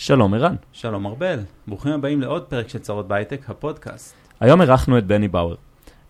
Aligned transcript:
שלום 0.00 0.34
ערן. 0.34 0.54
שלום 0.72 1.06
ארבל, 1.06 1.38
ברוכים 1.66 1.92
הבאים 1.92 2.20
לעוד 2.20 2.44
פרק 2.44 2.68
של 2.68 2.78
צרות 2.78 3.08
בהייטק, 3.08 3.50
הפודקאסט. 3.50 4.14
היום 4.40 4.60
אירחנו 4.60 4.98
את 4.98 5.06
בני 5.06 5.28
באואר. 5.28 5.54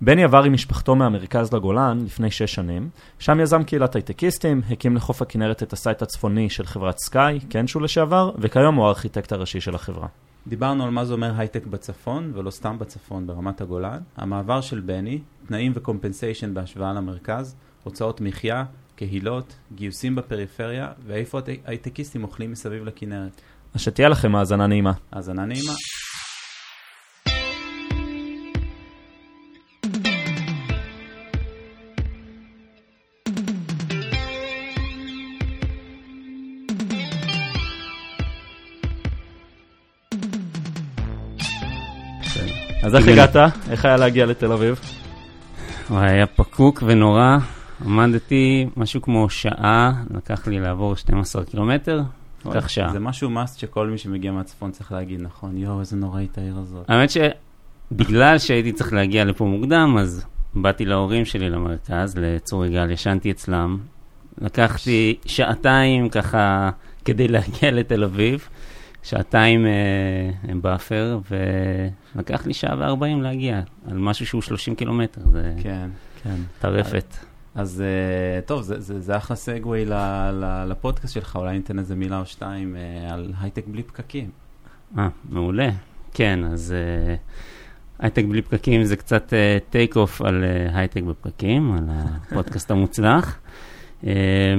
בני 0.00 0.24
עבר 0.24 0.42
עם 0.42 0.52
משפחתו 0.52 0.94
מהמרכז 0.94 1.52
לגולן 1.52 1.98
לפני 2.04 2.30
שש 2.30 2.54
שנים, 2.54 2.88
שם 3.18 3.40
יזם 3.40 3.64
קהילת 3.64 3.94
הייטקיסטים, 3.94 4.60
הקים 4.70 4.96
לחוף 4.96 5.22
הכנרת 5.22 5.62
את 5.62 5.72
ה 5.72 5.78
site 5.78 6.02
הצפוני 6.02 6.50
של 6.50 6.66
חברת 6.66 6.98
סקאי, 6.98 7.40
קנשו 7.40 7.80
לשעבר, 7.80 8.30
וכיום 8.38 8.74
הוא 8.74 8.86
הארכיטקט 8.86 9.32
הראשי 9.32 9.60
של 9.60 9.74
החברה. 9.74 10.08
דיברנו 10.46 10.84
על 10.84 10.90
מה 10.90 11.04
זה 11.04 11.12
אומר 11.12 11.32
הייטק 11.36 11.66
בצפון, 11.66 12.32
ולא 12.34 12.50
סתם 12.50 12.78
בצפון, 12.78 13.26
ברמת 13.26 13.60
הגולן, 13.60 13.98
המעבר 14.16 14.60
של 14.60 14.80
בני, 14.80 15.20
תנאים 15.46 15.72
ו 15.74 15.80
compensation 15.80 16.54
בהשוואה 16.54 16.92
למרכז, 16.92 17.56
הוצאות 17.84 18.20
מחיה, 18.20 18.64
קהילות, 18.96 19.56
גיוסים 19.74 20.14
בפריפריה, 20.14 20.88
ואיפה 21.06 21.38
הייטקיסטים 21.64 22.24
אוכלים 22.24 22.52
מסביב 22.52 22.84
לכנרת. 22.84 23.40
אז 23.74 23.80
שתהיה 23.80 24.08
לכם 24.08 24.34
האזנה 24.34 24.66
נעימה. 24.66 24.92
האזנה 25.12 25.44
נעימה. 25.44 25.72
אז 42.82 42.94
איך 42.94 43.08
הגעת? 43.08 43.36
איך 43.70 43.84
היה 43.84 43.96
להגיע 43.96 44.26
לתל 44.26 44.52
אביב? 44.52 44.80
וואי, 45.90 46.10
היה 46.10 46.26
פקוק 46.26 46.82
ונורא. 46.86 47.36
עמדתי 47.84 48.66
משהו 48.76 49.02
כמו 49.02 49.30
שעה, 49.30 49.92
לקח 50.10 50.46
לי 50.46 50.60
לעבור 50.60 50.96
12 50.96 51.44
קילומטר, 51.44 52.00
לקח 52.46 52.68
שעה. 52.68 52.92
זה 52.92 53.00
משהו 53.00 53.30
must 53.30 53.58
שכל 53.58 53.86
מי 53.86 53.98
שמגיע 53.98 54.32
מהצפון 54.32 54.70
צריך 54.70 54.92
להגיד, 54.92 55.20
נכון, 55.20 55.56
יואו, 55.56 55.80
איזה 55.80 55.96
נוראית 55.96 56.38
העיר 56.38 56.58
הזאת. 56.58 56.90
האמת 56.90 57.10
שבגלל 57.10 58.38
שהייתי 58.38 58.72
צריך 58.72 58.92
להגיע 58.92 59.24
לפה 59.24 59.44
מוקדם, 59.44 59.96
אז 60.00 60.26
באתי 60.54 60.84
להורים 60.84 61.24
שלי 61.24 61.50
למרכז, 61.50 62.14
לצור 62.16 62.66
יגאל, 62.66 62.90
ישנתי 62.90 63.30
אצלם. 63.30 63.78
לקחתי 64.40 65.18
שעתיים 65.26 66.08
ככה 66.08 66.70
כדי 67.04 67.28
להגיע 67.38 67.70
לתל 67.70 68.04
אביב, 68.04 68.48
שעתיים 69.02 69.66
אה, 69.66 70.54
buffer, 70.54 71.18
ולקח 72.14 72.46
לי 72.46 72.54
שעה 72.54 72.76
וארבעים 72.78 73.22
להגיע, 73.22 73.60
על 73.90 73.98
משהו 73.98 74.26
שהוא 74.26 74.42
30 74.42 74.74
קילומטר, 74.74 75.20
זה 75.32 75.54
כן, 75.62 75.88
כן. 76.22 76.36
טרפת. 76.58 77.27
אז 77.58 77.82
uh, 78.42 78.46
טוב, 78.46 78.62
זה, 78.62 78.80
זה, 78.80 79.00
זה 79.00 79.16
אחלה 79.16 79.36
segue 79.36 79.84
לפודקאסט 80.66 81.14
שלך, 81.14 81.36
אולי 81.36 81.56
ניתן 81.56 81.78
איזה 81.78 81.94
מילה 81.94 82.20
או 82.20 82.26
שתיים 82.26 82.76
uh, 82.76 83.12
על 83.12 83.32
הייטק 83.40 83.64
בלי 83.66 83.82
פקקים. 83.82 84.30
אה, 84.98 85.08
מעולה. 85.30 85.70
כן, 86.14 86.44
אז 86.44 86.74
uh, 86.74 87.18
הייטק 87.98 88.24
בלי 88.24 88.42
פקקים 88.42 88.84
זה 88.84 88.96
קצת 88.96 89.32
take 89.70 89.96
uh, 89.96 89.98
off 89.98 90.22
על 90.22 90.44
uh, 90.44 90.76
הייטק 90.76 91.02
בפקקים, 91.02 91.72
על 91.72 91.84
הפודקאסט 91.88 92.70
המוצלח. 92.74 93.38
uh, 94.02 94.06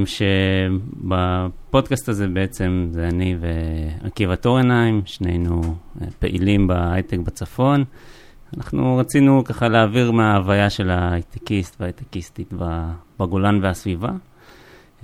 שבפודקאסט 0.05 2.09
הזה 2.09 2.27
בעצם 2.27 2.87
זה 2.91 3.07
אני 3.07 3.35
ועקיבא 3.39 4.35
טורנהיים, 4.35 5.01
שנינו 5.05 5.61
uh, 5.61 6.03
פעילים 6.19 6.67
בהייטק 6.67 7.17
בצפון. 7.17 7.83
אנחנו 8.57 8.97
רצינו 8.97 9.43
ככה 9.43 9.67
להעביר 9.67 10.11
מההוויה 10.11 10.69
של 10.69 10.89
ההייטקיסט 10.89 11.75
וההייטקיסטית 11.79 12.53
בגולן 13.19 13.63
והסביבה. 13.63 14.09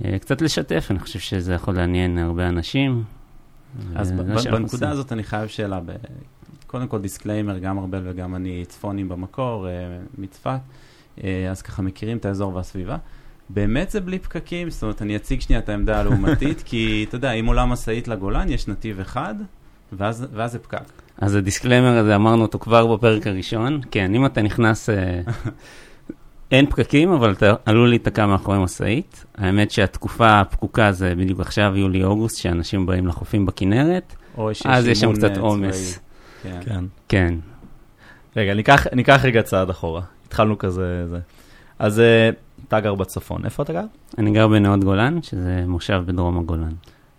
אה, 0.04 0.18
קצת 0.18 0.42
לשתף, 0.42 0.86
אני 0.90 0.98
חושב 0.98 1.18
שזה 1.18 1.54
יכול 1.54 1.74
לעניין 1.74 2.18
הרבה 2.18 2.48
אנשים. 2.48 3.04
אז 3.94 4.12
בנקודה 4.12 4.90
הזאת 4.90 5.12
אני 5.12 5.22
חייב 5.22 5.48
שאלה. 5.48 5.80
קודם 6.66 6.88
כל 6.88 7.00
disclaimer, 7.00 7.58
גם 7.58 7.78
ארבל 7.78 8.02
וגם 8.04 8.34
אני 8.34 8.64
צפונים 8.68 9.08
במקור, 9.08 9.68
אה, 9.68 9.72
מצפת, 10.18 10.60
אה, 11.24 11.50
אז 11.50 11.62
ככה 11.62 11.82
מכירים 11.82 12.16
את 12.16 12.24
האזור 12.24 12.54
והסביבה. 12.54 12.96
באמת 13.48 13.90
זה 13.90 14.00
בלי 14.00 14.18
פקקים? 14.18 14.70
זאת 14.70 14.82
אומרת, 14.82 15.02
אני 15.02 15.16
אציג 15.16 15.40
שנייה 15.40 15.60
את 15.60 15.68
העמדה 15.68 16.00
הלעומתית, 16.00 16.62
כי 16.68 17.04
אתה 17.08 17.16
יודע, 17.16 17.32
אם 17.32 17.46
עולה 17.46 17.66
משאית 17.66 18.08
לגולן, 18.08 18.48
יש 18.48 18.68
נתיב 18.68 19.00
אחד, 19.00 19.34
ואז, 19.92 20.26
ואז 20.32 20.52
זה 20.52 20.58
פקק. 20.58 21.05
אז 21.18 21.34
הדיסקלמר 21.34 21.98
הזה, 21.98 22.16
אמרנו 22.16 22.42
אותו 22.42 22.58
כבר 22.58 22.96
בפרק 22.96 23.26
הראשון. 23.26 23.80
כן, 23.90 24.14
אם 24.14 24.26
אתה 24.26 24.42
נכנס, 24.42 24.90
אה, 24.90 25.20
אין 26.52 26.66
פקקים, 26.66 27.12
אבל 27.12 27.32
אתה 27.32 27.54
עלול 27.64 27.88
להיתקע 27.88 28.26
מאחורי 28.26 28.58
משאית. 28.58 29.24
האמת 29.38 29.70
שהתקופה 29.70 30.40
הפקוקה 30.40 30.92
זה 30.92 31.14
בדיוק 31.14 31.40
עכשיו, 31.40 31.72
יולי-אוגוסט, 31.76 32.36
שאנשים 32.36 32.86
באים 32.86 33.06
לחופים 33.06 33.46
בכנרת, 33.46 34.16
אז 34.64 34.86
יש 34.86 35.00
שם 35.00 35.12
קצת 35.12 35.36
אה, 35.36 35.40
עומס. 35.40 35.98
כן. 36.42 36.60
כן. 36.64 36.84
כן. 37.08 37.34
רגע, 38.36 38.54
ניקח, 38.54 38.86
ניקח 38.92 39.20
רגע 39.24 39.42
צעד 39.42 39.70
אחורה. 39.70 40.02
התחלנו 40.26 40.58
כזה, 40.58 41.06
זה. 41.08 41.18
אז 41.78 42.00
אה, 42.00 42.30
אתה 42.68 42.80
גר 42.80 42.94
בצפון, 42.94 43.44
איפה 43.44 43.62
אתה 43.62 43.72
גר? 43.72 43.84
אני 44.18 44.30
גר 44.30 44.48
בנאות 44.48 44.84
גולן, 44.84 45.22
שזה 45.22 45.64
מושב 45.66 46.02
בדרום 46.06 46.38
הגולן. 46.38 46.72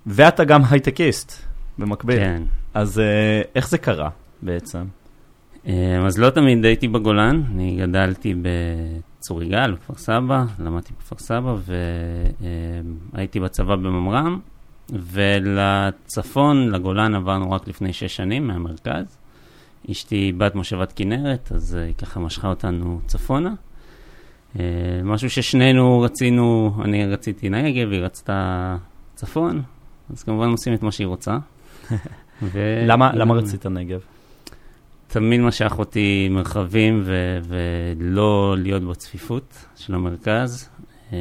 ואתה 0.05 0.43
גם 0.43 0.61
הייטקיסט, 0.69 1.43
במקביל. 1.79 2.17
כן. 2.17 2.43
אז 2.73 2.99
אה, 2.99 3.41
איך 3.55 3.69
זה 3.69 3.77
קרה 3.77 4.09
בעצם? 4.41 4.85
אה, 5.67 6.05
אז 6.05 6.17
לא 6.17 6.29
תמיד 6.29 6.65
הייתי 6.65 6.87
בגולן, 6.87 7.43
אני 7.51 7.77
גדלתי 7.79 8.33
בצור 8.41 9.43
יגאל, 9.43 9.71
בכפר 9.71 9.95
סבא, 9.95 10.45
למדתי 10.59 10.93
בכפר 10.97 11.15
סבא 11.17 11.55
והייתי 13.13 13.39
בצבא 13.39 13.75
בממר"ם, 13.75 14.39
ולצפון, 14.89 16.69
לגולן 16.69 17.15
עברנו 17.15 17.51
רק 17.51 17.67
לפני 17.67 17.93
שש 17.93 18.15
שנים 18.15 18.47
מהמרכז. 18.47 19.17
אשתי 19.91 20.31
בת 20.37 20.55
מושבת 20.55 20.93
כנרת, 20.95 21.51
אז 21.55 21.73
היא 21.73 21.93
ככה 21.93 22.19
משכה 22.19 22.47
אותנו 22.47 22.99
צפונה. 23.05 23.53
אה, 24.59 24.63
משהו 25.03 25.29
ששנינו 25.29 26.01
רצינו, 26.01 26.73
אני 26.83 27.05
רציתי 27.05 27.49
נגב, 27.49 27.91
היא 27.91 27.99
רצתה 27.99 28.75
צפון, 29.15 29.61
אז 30.13 30.23
כמובן 30.23 30.49
עושים 30.49 30.73
את 30.73 30.83
מה 30.83 30.91
שהיא 30.91 31.07
רוצה. 31.07 31.37
ו... 32.41 32.83
למה, 32.87 33.11
למה 33.13 33.33
רצית 33.33 33.65
נגב? 33.65 33.99
תמיד 35.07 35.41
משך 35.41 35.75
אותי 35.79 36.29
מרחבים 36.31 37.01
ו- 37.05 37.39
ולא 37.43 38.55
להיות 38.57 38.83
בצפיפות 38.83 39.65
של 39.75 39.95
המרכז. 39.95 40.69
אה, 41.13 41.17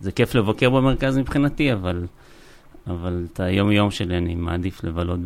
זה 0.00 0.12
כיף 0.12 0.34
לבקר 0.34 0.70
במרכז 0.70 1.18
מבחינתי, 1.18 1.72
אבל, 1.72 2.06
אבל 2.86 3.26
את 3.32 3.40
היום-יום 3.40 3.90
שלי 3.90 4.18
אני 4.18 4.34
מעדיף 4.34 4.84
לבלות 4.84 5.20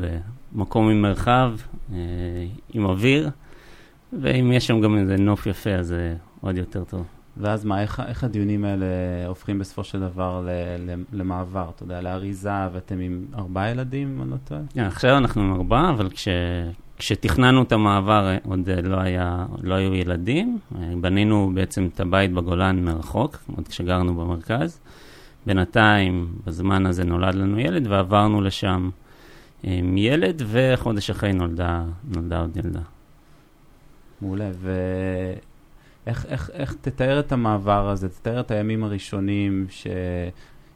במקום 0.53 0.89
עם 0.89 1.03
מרחב, 1.03 1.53
אה, 1.93 1.99
עם 2.75 2.85
אוויר, 2.85 3.31
ואם 4.21 4.53
יש 4.53 4.67
שם 4.67 4.81
גם 4.81 4.99
איזה 4.99 5.17
נוף 5.17 5.47
יפה, 5.47 5.71
אז 5.71 5.87
זה 5.87 6.15
עוד 6.41 6.57
יותר 6.57 6.85
טוב. 6.85 7.16
ואז 7.37 7.65
מה, 7.65 7.83
איך, 7.83 8.03
איך 8.07 8.25
הדיונים 8.25 8.65
האלה 8.65 8.87
הופכים 9.27 9.59
בסופו 9.59 9.85
של 9.85 10.01
דבר 10.01 10.47
ל, 10.47 10.51
ל, 10.79 11.03
למעבר, 11.13 11.71
אתה 11.75 11.83
יודע, 11.83 12.01
לאריזה, 12.01 12.69
ואתם 12.73 13.01
עם 13.01 13.25
ארבעה 13.35 13.71
ילדים, 13.71 14.23
אני 14.23 14.31
לא 14.31 14.37
טועה? 14.45 14.61
Yeah, 14.61 14.81
עכשיו 14.81 15.17
אנחנו 15.17 15.43
עם 15.43 15.53
ארבעה, 15.53 15.91
אבל 15.91 16.11
כש, 16.11 16.29
כשתכננו 16.97 17.63
את 17.63 17.73
המעבר 17.73 18.37
עוד 18.45 18.69
לא, 18.85 19.01
היה, 19.01 19.47
לא 19.63 19.75
היו 19.75 19.95
ילדים. 19.95 20.59
בנינו 21.01 21.51
בעצם 21.55 21.89
את 21.95 22.01
הבית 22.01 22.33
בגולן 22.33 22.85
מרחוק, 22.85 23.37
עוד 23.57 23.69
כשגרנו 23.69 24.15
במרכז. 24.15 24.81
בינתיים, 25.47 26.29
בזמן 26.47 26.87
הזה 26.87 27.05
נולד 27.05 27.35
לנו 27.35 27.61
ילד, 27.61 27.87
ועברנו 27.87 28.41
לשם 28.41 28.91
עם 29.63 29.99
ילד, 29.99 30.43
וחודש 30.47 31.11
אחרי 31.11 31.33
נולדה, 31.33 31.85
נולדה 32.15 32.41
עוד 32.41 32.57
ילדה. 32.57 32.81
מעולה, 34.21 34.51
ו... 34.55 34.73
איך, 36.07 36.27
איך, 36.27 36.51
איך 36.53 36.75
תתאר 36.81 37.21
את 37.21 37.33
המעבר 37.33 37.89
הזה, 37.89 38.09
תתאר 38.09 38.41
את 38.41 38.51
הימים 38.51 38.85
הראשונים 38.85 39.67
ש, 39.71 39.87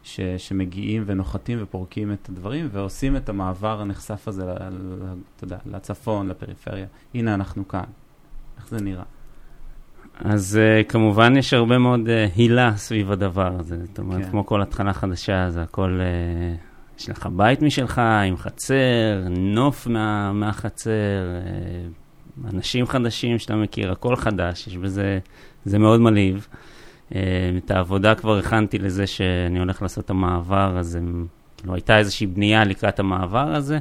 ש, 0.02 0.20
שמגיעים 0.20 1.02
ונוחתים 1.06 1.58
ופורקים 1.62 2.12
את 2.12 2.28
הדברים 2.28 2.68
ועושים 2.72 3.16
את 3.16 3.28
המעבר 3.28 3.80
הנחשף 3.80 4.28
הזה, 4.28 4.44
ל, 4.44 4.50
ל, 4.50 5.14
אתה 5.36 5.44
יודע, 5.44 5.58
לצפון, 5.66 6.28
לפריפריה. 6.28 6.86
הנה 7.14 7.34
אנחנו 7.34 7.68
כאן. 7.68 7.84
איך 8.58 8.68
זה 8.68 8.80
נראה? 8.80 9.04
אז 10.24 10.58
uh, 10.58 10.84
כמובן 10.88 11.36
יש 11.36 11.54
הרבה 11.54 11.78
מאוד 11.78 12.00
uh, 12.06 12.10
הילה 12.36 12.76
סביב 12.76 13.12
הדבר 13.12 13.52
הזה. 13.58 13.86
זאת 13.86 13.98
אומרת, 13.98 14.24
כן. 14.24 14.30
כמו 14.30 14.46
כל 14.46 14.62
התחלה 14.62 14.92
חדשה, 14.92 15.50
זה 15.50 15.62
הכל, 15.62 16.00
uh, 16.00 16.98
יש 17.00 17.08
לך 17.08 17.28
בית 17.36 17.62
משלך 17.62 17.98
עם 17.98 18.36
חצר, 18.36 19.26
נוף 19.30 19.86
מה, 19.86 20.32
מהחצר, 20.32 20.90
uh, 20.90 21.99
אנשים 22.54 22.86
חדשים 22.86 23.38
שאתה 23.38 23.56
מכיר, 23.56 23.92
הכל 23.92 24.16
חדש, 24.16 24.66
יש 24.66 24.76
בזה, 24.76 25.18
זה 25.64 25.78
מאוד 25.78 26.00
מלהיב. 26.00 26.46
אה, 27.14 27.20
את 27.56 27.70
העבודה 27.70 28.14
כבר 28.14 28.38
הכנתי 28.38 28.78
לזה 28.78 29.06
שאני 29.06 29.58
הולך 29.58 29.82
לעשות 29.82 30.04
את 30.04 30.10
המעבר, 30.10 30.78
אז 30.78 30.98
כאילו 31.56 31.74
הייתה 31.74 31.98
איזושהי 31.98 32.26
בנייה 32.26 32.64
לקראת 32.64 33.00
המעבר 33.00 33.54
הזה. 33.54 33.78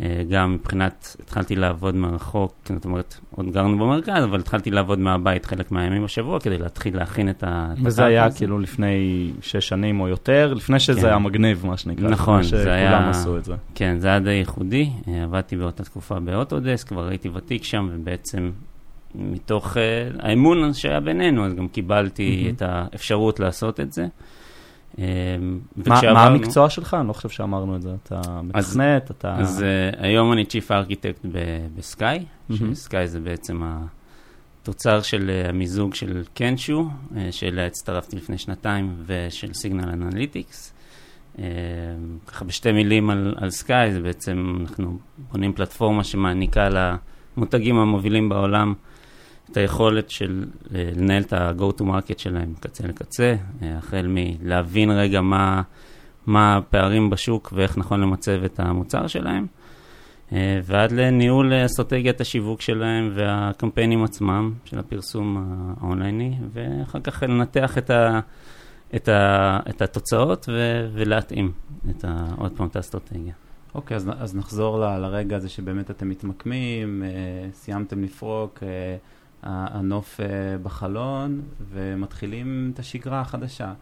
אה, 0.00 0.22
גם 0.30 0.54
מבחינת, 0.54 1.16
התחלתי 1.22 1.56
לעבוד 1.56 1.94
מרחוק, 1.94 2.54
זאת 2.74 2.84
אומרת, 2.84 3.16
עוד 3.30 3.52
גרנו 3.52 3.78
במרכז, 3.78 4.24
אבל 4.24 4.40
התחלתי 4.40 4.70
לעבוד 4.70 4.98
מהבית 4.98 5.46
חלק 5.46 5.72
מהימים 5.72 6.04
בשבוע 6.04 6.40
כדי 6.40 6.58
להתחיל 6.58 6.96
להכין 6.96 7.30
את 7.30 7.44
ה... 7.44 7.72
וזה 7.84 8.04
היה 8.04 8.24
הזה. 8.24 8.38
כאילו 8.38 8.58
לפני 8.58 9.30
שש 9.40 9.68
שנים 9.68 10.00
או 10.00 10.08
יותר, 10.08 10.54
לפני 10.54 10.80
שזה 10.80 11.00
כן. 11.00 11.06
היה 11.06 11.18
מגניב, 11.18 11.66
מה 11.66 11.76
שנקרא. 11.76 12.08
נכון, 12.08 12.42
זה 12.42 12.72
היה... 12.72 12.90
שכולם 12.90 13.10
עשו 13.10 13.38
את 13.38 13.44
זה. 13.44 13.54
כן, 13.74 13.96
זה 13.98 14.08
היה 14.08 14.20
די 14.20 14.30
ייחודי. 14.30 14.90
אה, 15.08 15.22
עבדתי 15.22 15.56
באותה 15.56 15.84
תקופה 15.84 16.20
באוטודסק, 16.20 16.88
כבר 16.88 17.08
הייתי 17.08 17.28
ותיק 17.28 17.64
שם, 17.64 17.88
ובעצם 17.92 18.50
מתוך 19.14 19.76
uh, 19.76 19.78
האמון 20.18 20.72
שהיה 20.72 21.00
בינינו, 21.00 21.46
אז 21.46 21.54
גם 21.54 21.68
קיבלתי 21.68 22.46
mm-hmm. 22.46 22.54
את 22.54 22.62
האפשרות 22.62 23.40
לעשות 23.40 23.80
את 23.80 23.92
זה. 23.92 24.06
אמ, 24.98 25.04
מה, 25.86 26.00
מה 26.12 26.24
המקצוע 26.24 26.70
שלך? 26.70 26.94
אני 26.94 27.08
לא 27.08 27.12
חושב 27.12 27.28
שאמרנו 27.28 27.76
את 27.76 27.82
זה. 27.82 27.94
אתה 28.02 28.42
מתכנת, 28.42 29.10
אתה... 29.10 29.36
אז 29.36 29.60
uh, 29.60 29.96
היום 30.02 30.32
אני 30.32 30.44
Chief 30.44 30.70
Architect 30.70 31.26
בסקאי. 31.76 32.24
שסקאי 32.52 33.08
זה 33.08 33.20
בעצם 33.20 33.62
התוצר 34.62 35.02
של 35.02 35.30
uh, 35.44 35.48
המיזוג 35.48 35.94
של 35.94 36.22
קנשו, 36.34 36.88
שאליה 37.30 37.66
הצטרפתי 37.66 38.16
לפני 38.16 38.38
שנתיים, 38.38 38.96
ושל 39.06 39.54
סיגנל 39.54 39.88
אנליטיקס. 39.88 40.72
ככה 42.26 42.44
בשתי 42.44 42.72
מילים 42.72 43.10
על, 43.10 43.34
על 43.36 43.50
סקאי, 43.50 43.92
זה 43.92 44.00
בעצם, 44.00 44.56
אנחנו 44.60 44.98
בונים 45.32 45.52
פלטפורמה 45.52 46.04
שמעניקה 46.04 46.68
למותגים 47.36 47.78
המובילים 47.78 48.28
בעולם 48.28 48.74
את 49.50 49.56
היכולת 49.56 50.10
של 50.10 50.44
אה, 50.74 50.90
לנהל 50.96 51.22
את 51.22 51.32
ה-go 51.32 51.80
to 51.80 51.82
market 51.82 52.18
שלהם 52.18 52.54
קצה 52.60 52.86
לקצה, 52.86 53.34
אה, 53.62 53.78
החל 53.78 54.06
מלהבין 54.08 54.90
רגע 54.90 55.20
מה, 55.20 55.62
מה 56.26 56.56
הפערים 56.56 57.10
בשוק 57.10 57.52
ואיך 57.52 57.78
נכון 57.78 58.00
למצב 58.00 58.44
את 58.44 58.60
המוצר 58.60 59.06
שלהם, 59.06 59.46
אה, 60.32 60.60
ועד 60.64 60.92
לניהול 60.92 61.52
אסטרטגיית 61.66 62.20
השיווק 62.20 62.60
שלהם 62.60 63.10
והקמפיינים 63.14 64.04
עצמם, 64.04 64.52
של 64.64 64.78
הפרסום 64.78 65.46
האונלייני, 65.80 66.34
ואחר 66.52 67.00
כך 67.00 67.22
לנתח 67.22 67.78
את, 67.78 67.90
ה, 67.90 68.20
את, 68.96 69.08
ה, 69.08 69.58
את 69.70 69.82
התוצאות 69.82 70.46
ו, 70.48 70.88
ולהתאים 70.92 71.52
את 71.90 72.04
ה, 72.04 72.26
עוד 72.36 72.52
פעם 72.56 72.66
את 72.66 72.76
האסטרטגיה. 72.76 73.32
אוקיי, 73.74 73.94
okay, 73.94 74.00
אז, 74.00 74.10
אז 74.18 74.36
נחזור 74.36 74.78
ל, 74.78 74.98
לרגע 74.98 75.36
הזה 75.36 75.48
שבאמת 75.48 75.90
אתם 75.90 76.08
מתמקמים, 76.08 77.02
סיימתם 77.52 78.02
לפרוק. 78.02 78.62
הנוף 79.42 80.20
אה, 80.20 80.26
בחלון, 80.62 81.40
ומתחילים 81.72 82.70
את 82.74 82.78
השגרה 82.78 83.20
החדשה. 83.20 83.72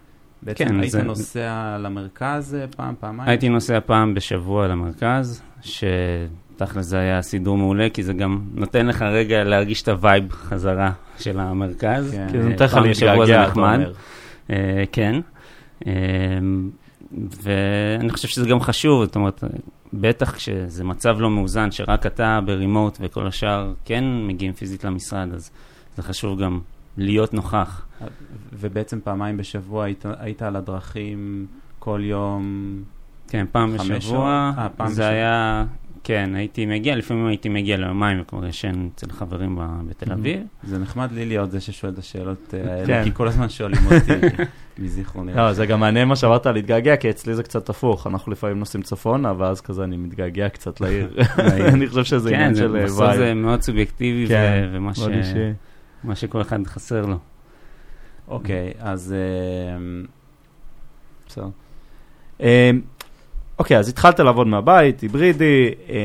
בעצם 0.43 0.65
כן, 0.65 0.81
היית 0.81 0.93
זה... 0.93 1.03
נוסע 1.03 1.77
למרכז 1.81 2.55
אה, 2.55 2.67
פעם, 2.77 2.95
פעמיים? 3.01 3.29
הייתי 3.29 3.49
נוסע 3.49 3.81
פעם 3.81 4.15
בשבוע 4.15 4.69
למרכז, 4.69 5.43
שתכל'ס 5.63 6.87
זה 6.87 6.99
היה 6.99 7.23
סידור 7.23 7.59
מעולה, 7.59 7.91
כי 7.91 8.03
זה 8.03 8.13
גם 8.13 8.41
נותן 8.55 8.87
לך 8.87 9.03
רגע 9.03 9.45
להרגיש 9.45 9.83
את 9.83 9.89
ה 9.89 9.97
vibe 9.97 10.33
חזרה 10.33 10.93
של 11.19 11.41
המרכז. 11.41 12.11
כן, 12.13 12.27
כי 12.33 12.43
זה 12.43 12.49
נותן 12.49 12.65
לך 12.65 12.75
להתגעגע, 12.75 13.49
אתה 13.49 13.61
אומר. 13.61 13.93
כן. 14.93 15.21
ואני 17.43 18.11
חושב 18.11 18.29
שזה 18.29 18.49
גם 18.49 18.61
חשוב, 18.61 19.05
זאת 19.05 19.17
אומרת, 19.17 19.45
בטח 19.93 20.35
כשזה 20.35 20.85
מצב 20.85 21.21
לא 21.21 21.31
מאוזן, 21.31 21.71
שרק 21.71 22.07
אתה 22.07 22.41
ברימוט 22.47 22.99
וכל 23.01 23.27
השאר 23.27 23.73
כן 23.85 24.05
מגיעים 24.27 24.53
פיזית 24.53 24.85
למשרד, 24.85 25.29
אז 25.35 25.51
זה 25.97 26.03
חשוב 26.03 26.43
גם 26.43 26.61
להיות 26.97 27.35
נוכח. 27.35 27.87
ובעצם 28.53 29.01
פעמיים 29.05 29.37
בשבוע 29.37 29.85
היית, 29.85 30.05
היית 30.19 30.43
על 30.43 30.57
הדרכים 30.57 31.47
כל 31.79 32.01
יום? 32.05 32.83
כן, 33.29 33.47
פעם 33.53 33.77
בשבוע. 33.77 34.53
아, 34.57 34.61
אה, 34.61 34.69
פעם 34.69 34.89
זה 34.89 34.93
בשבוע. 34.93 35.07
היה, 35.07 35.65
כן, 36.05 36.31
הייתי 36.35 36.67
מגיע, 36.67 36.97
לפעמים 36.97 37.27
הייתי 37.27 37.49
מגיע 37.49 37.77
ליומיים 37.77 38.21
וכבר 38.21 38.47
ישן 38.47 38.89
אצל 38.95 39.13
חברים 39.13 39.59
בתל 39.89 40.13
אביב. 40.13 40.41
זה 40.65 40.79
נחמד 40.79 41.13
לי 41.13 41.25
להיות 41.25 41.51
זה 41.51 41.61
ששואל 41.61 41.93
את 41.93 41.99
השאלות 41.99 42.55
אה, 42.55 42.73
האלה, 42.73 42.87
כן. 42.87 43.05
כי 43.05 43.11
כל 43.15 43.29
הזמן 43.29 43.49
שואלים 43.49 43.81
אותי 43.87 44.27
מזיכרוני. 44.83 45.35
לא, 45.35 45.53
זה 45.53 45.67
גם 45.67 45.81
מעניין 45.81 46.09
מה 46.09 46.17
שאמרת 46.17 46.47
להתגעגע, 46.47 46.97
כי 46.97 47.11
אצלי 47.11 47.35
זה 47.35 47.43
קצת 47.43 47.69
הפוך. 47.69 48.07
אנחנו 48.07 48.33
לפעמים 48.33 48.59
נוסעים 48.59 48.83
צפונה, 48.83 49.33
ואז 49.39 49.61
כזה 49.61 49.85
אני 49.85 49.97
מתגעגע 49.97 50.49
קצת 50.49 50.81
לעיר. 50.81 51.17
אני 51.75 51.89
חושב 51.89 52.05
שזה 52.05 52.31
כן, 52.31 52.35
עניין 52.35 52.55
של 52.55 52.71
vibe. 52.71 52.89
כן, 52.89 52.95
בסוף 52.95 53.17
זה 53.17 53.35
מאוד 53.35 53.63
סובייקטיבי, 53.63 54.29
כן, 54.29 54.69
ומה 54.73 56.15
שכל 56.15 56.41
אחד 56.41 56.67
חסר 56.67 57.07
לו. 57.07 57.17
אוקיי, 58.29 58.73
אז... 58.79 59.15
אה, 59.15 59.77
בסדר. 61.27 61.49
אוקיי, 63.59 63.79
אז 63.79 63.89
התחלת 63.89 64.21
לעבוד 64.21 64.47
מהבית, 64.47 65.01
היברידי, 65.01 65.71
אה, 65.89 65.97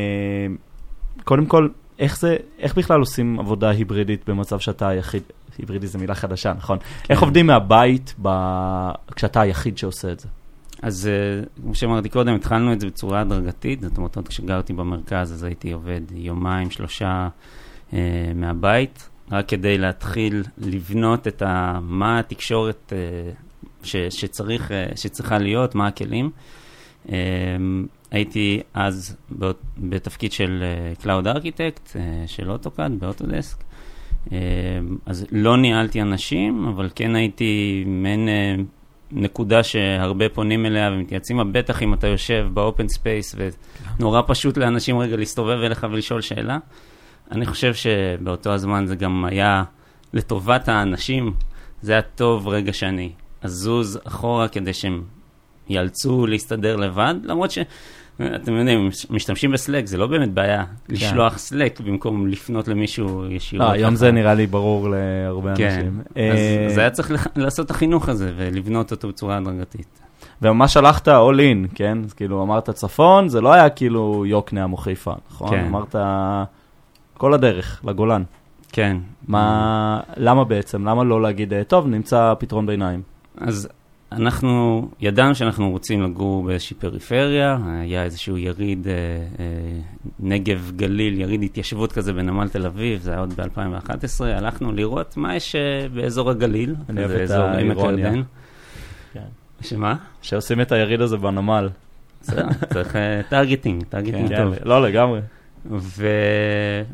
קודם 1.24 1.46
כל, 1.46 1.68
איך 2.00 2.19
זה, 2.19 2.36
איך 2.60 2.78
בכלל 2.78 3.00
עושים 3.00 3.40
עבודה 3.40 3.69
היברידית 3.69 4.30
במצב 4.30 4.60
שאתה 4.60 4.88
היחיד, 4.88 5.24
היברידי 5.57 5.88
זה 5.88 5.98
מילה 5.98 6.16
חדשה, 6.16 6.54
נכון? 6.54 6.78
כן. 6.78 6.86
איך 7.10 7.22
עובדים 7.22 7.48
מהבית 7.48 8.16
ב... 8.22 8.30
כשאתה 9.16 9.42
היחיד 9.42 9.78
שעושה 9.78 10.12
את 10.12 10.19
זה? 10.19 10.28
אז 10.81 11.10
uh, 11.10 11.62
כמו 11.62 11.75
שאמרתי 11.75 12.10
קודם, 12.10 12.36
התחלנו 12.36 12.74
את 12.74 12.80
זה 12.80 12.88
בצורה 12.88 13.22
הדרגתית, 13.22 13.81
זאת 13.81 13.98
אומרת, 13.98 14.16
עוד 14.16 14.28
כשגרתי 14.28 14.74
במרכז, 14.74 15.34
אז 15.34 15.44
הייתי 15.44 15.72
עובד 15.72 16.02
יומיים, 16.12 16.72
שלושה 16.72 17.28
uh, 17.92 17.94
מהבית, 18.36 19.10
רק 19.31 19.48
כדי 19.48 19.78
להתחיל 19.78 20.44
לבנות 20.57 21.28
את 21.28 21.42
ה... 21.42 21.80
מה 21.81 22.19
התקשורת 22.19 22.94
uh, 22.94 23.86
ש, 23.86 23.95
שצריך, 24.10 24.72
uh, 24.72 24.98
שצריכה 24.98 25.38
להיות, 25.38 25.75
מה 25.75 25.88
הכלים. 25.88 26.31
אמ, 27.10 27.86
הייתי 28.12 28.62
אז 28.74 29.18
בתפקיד 29.78 30.32
של 30.32 30.64
uh, 30.98 31.04
Cloud 31.04 31.36
Architect 31.36 31.94
uh, 31.94 31.98
של 32.28 32.52
אוטוקאד 32.52 33.00
באוטודסק. 33.00 33.58
Uh, 34.28 34.32
אז 35.06 35.26
לא 35.32 35.58
ניהלתי 35.58 36.02
אנשים, 36.02 36.68
אבל 36.68 36.90
כן 36.96 37.16
הייתי 37.16 37.84
מעין 37.88 38.28
uh, 38.28 38.62
נקודה 39.12 39.64
שהרבה 39.64 40.30
פונים 40.30 40.66
אליה 40.66 40.92
ומתייעצים, 40.92 41.54
בטח 41.54 41.84
אם 41.84 41.94
אתה 41.94 42.08
יושב 42.08 42.48
ב 42.54 42.60
open 42.60 42.88
space 42.88 43.36
ונורא 44.00 44.22
פשוט 44.28 44.58
לאנשים 44.58 44.98
רגע 44.98 45.18
להסתובב 45.18 45.60
אליך 45.64 45.88
ולשאול 45.92 46.22
שאלה. 46.22 46.58
אני 47.32 47.46
חושב 47.46 47.74
שבאותו 47.74 48.54
הזמן 48.54 48.86
זה 48.86 48.96
גם 48.96 49.26
היה 49.26 49.64
לטובת 50.14 50.68
האנשים, 50.68 51.34
זה 51.82 51.92
היה 51.92 52.02
טוב 52.02 52.48
רגע 52.48 52.74
שאני 52.74 53.12
אזוז 53.42 54.00
אחורה 54.08 54.48
כדי 54.48 54.74
שהם 54.74 55.04
ייאלצו 55.69 56.27
להסתדר 56.27 56.75
לבד, 56.75 57.16
למרות 57.24 57.51
שאתם 57.51 58.54
יודעים, 58.54 58.89
משתמשים 59.10 59.51
בסלק, 59.51 59.86
זה 59.86 59.98
לא 59.98 60.07
באמת 60.07 60.33
בעיה 60.33 60.63
כן. 60.66 60.94
לשלוח 60.94 61.38
סלק 61.38 61.80
במקום 61.80 62.27
לפנות 62.27 62.68
למישהו 62.68 63.25
ישירות. 63.30 63.68
לא, 63.68 63.71
היום 63.71 63.95
זה 63.95 64.12
נראה 64.12 64.33
לי 64.33 64.48
ברור 64.48 64.89
להרבה 64.89 65.56
כן. 65.56 65.69
אנשים. 65.69 66.01
אז, 66.16 66.71
אז 66.71 66.77
היה 66.77 66.89
צריך 66.89 67.27
לעשות 67.36 67.66
את 67.66 67.71
החינוך 67.71 68.10
הזה 68.10 68.31
ולבנות 68.38 68.92
אותו 68.92 69.07
בצורה 69.07 69.38
הדרגתית. 69.38 70.00
וממש 70.42 70.77
הלכת 70.77 71.07
all 71.07 71.38
in, 71.38 71.75
כן? 71.75 71.98
אז 72.06 72.13
כאילו 72.13 72.44
אמרת 72.44 72.69
צפון, 72.69 73.30
זה 73.30 73.42
לא 73.42 73.54
היה 73.54 73.69
כאילו 73.69 74.25
יוקנעם 74.25 74.71
או 74.71 74.77
חיפה, 74.77 75.13
נכון? 75.31 75.50
כן. 75.50 75.66
אמרת 75.66 75.95
כל 77.18 77.33
הדרך, 77.33 77.81
לגולן. 77.83 78.23
כן. 78.71 78.97
מה, 79.28 79.99
למה 80.18 80.44
בעצם? 80.44 80.88
למה 80.88 81.04
לא 81.04 81.21
להגיד, 81.21 81.54
טוב, 81.68 81.88
נמצא 81.88 82.33
פתרון 82.40 82.66
ביניים? 82.66 83.02
אז 83.38 83.69
אנחנו 84.11 84.89
ידענו 84.99 85.35
שאנחנו 85.35 85.69
רוצים 85.69 86.04
לגור 86.04 86.44
באיזושהי 86.44 86.75
פריפריה, 86.75 87.57
היה 87.81 88.04
איזשהו 88.04 88.37
יריד 88.37 88.87
אה, 88.87 88.94
אה, 88.94 89.45
נגב 90.19 90.71
גליל, 90.75 91.21
יריד 91.21 91.44
התיישבות 91.44 91.92
כזה 91.92 92.13
בנמל 92.13 92.49
תל 92.49 92.66
אביב, 92.66 93.01
זה 93.01 93.11
היה 93.11 93.19
עוד 93.19 93.33
ב-2011, 93.33 94.23
הלכנו 94.23 94.71
לראות 94.71 95.18
מה 95.18 95.35
יש 95.35 95.56
אה, 95.56 95.89
באזור 95.94 96.30
הגליל, 96.30 96.75
אני 96.89 97.06
אוהב 97.06 97.11
את 97.11 97.30
האירוניה. 97.30 98.11
כן. 99.13 99.19
שמה? 99.61 99.95
שעושים 100.21 100.61
את 100.61 100.71
היריד 100.71 101.01
הזה 101.01 101.18
בנמל. 101.18 101.69
צריך 102.73 102.95
targeting, 103.30 103.83
targeting 103.90 104.38
טוב. 104.37 104.54
לא, 104.66 104.81
לגמרי. 104.89 105.19
ו... 105.66 106.07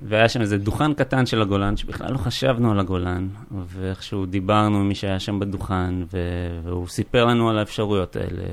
והיה 0.04 0.30
שם 0.30 0.42
איזה 0.42 0.58
דוכן 0.58 0.94
קטן 0.94 1.26
של 1.26 1.42
הגולן, 1.42 1.78
שבכלל 1.78 2.12
לא 2.12 2.18
חשבנו 2.18 2.72
על 2.72 2.80
הגולן, 2.80 3.28
ואיכשהו 3.52 4.26
דיברנו 4.26 4.78
עם 4.78 4.88
מי 4.88 4.96
שהיה 4.96 5.20
שם 5.20 5.40
בדוכן, 5.40 5.94
ו... 6.14 6.18
והוא 6.64 6.88
סיפר 6.88 7.26
לנו 7.26 7.50
על 7.50 7.58
האפשרויות 7.58 8.16
האלה, 8.16 8.44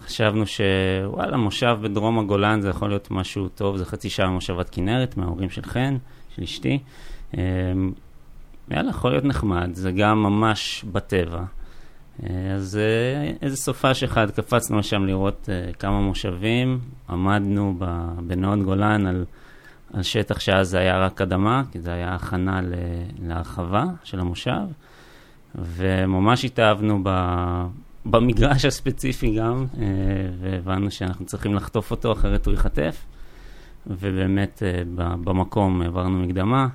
וחשבנו 0.00 0.44
שוואלה, 0.46 1.36
מושב 1.36 1.78
בדרום 1.82 2.18
הגולן 2.18 2.60
זה 2.60 2.68
יכול 2.68 2.88
להיות 2.88 3.10
משהו 3.10 3.48
טוב, 3.48 3.76
זה 3.76 3.84
חצי 3.84 4.10
שעה 4.10 4.28
ממושבת 4.28 4.70
כנרת, 4.70 5.16
מההורים 5.16 5.50
של 5.50 5.62
חן, 5.62 5.96
של 6.36 6.42
אשתי. 6.42 6.78
אמ, 7.34 7.92
יאללה, 8.70 8.90
יכול 8.90 9.10
להיות 9.10 9.24
נחמד, 9.24 9.70
זה 9.72 9.92
גם 9.92 10.22
ממש 10.22 10.84
בטבע. 10.92 11.42
אז 12.54 12.78
אה, 12.78 13.32
איזה 13.42 13.56
סופש 13.56 14.02
אחד 14.02 14.30
קפצנו 14.30 14.78
לשם 14.78 15.06
לראות 15.06 15.48
uh, 15.48 15.74
כמה 15.76 16.00
מושבים, 16.00 16.80
עמדנו 17.10 17.78
בנאות 18.26 18.58
גולן 18.62 19.06
על, 19.06 19.24
על 19.92 20.02
שטח 20.02 20.40
שאז 20.40 20.68
זה 20.68 20.78
היה 20.78 20.98
רק 20.98 21.20
אדמה, 21.20 21.62
כי 21.72 21.80
זה 21.80 21.92
היה 21.92 22.14
הכנה 22.14 22.60
להרחבה 23.22 23.84
של 24.04 24.20
המושב, 24.20 24.62
וממש 25.54 26.44
התאהבנו 26.44 27.00
ב, 27.02 27.10
במגרש 28.06 28.64
הספציפי 28.64 29.34
גם, 29.34 29.66
והבנו 30.40 30.90
שאנחנו 30.90 31.26
צריכים 31.26 31.54
לחטוף 31.54 31.90
אותו, 31.90 32.12
אחרת 32.12 32.46
הוא 32.46 32.52
ייחטף. 32.52 33.04
ובאמת 33.86 34.62
במקום 34.94 35.82
העברנו 35.82 36.18
מקדמה. 36.18 36.68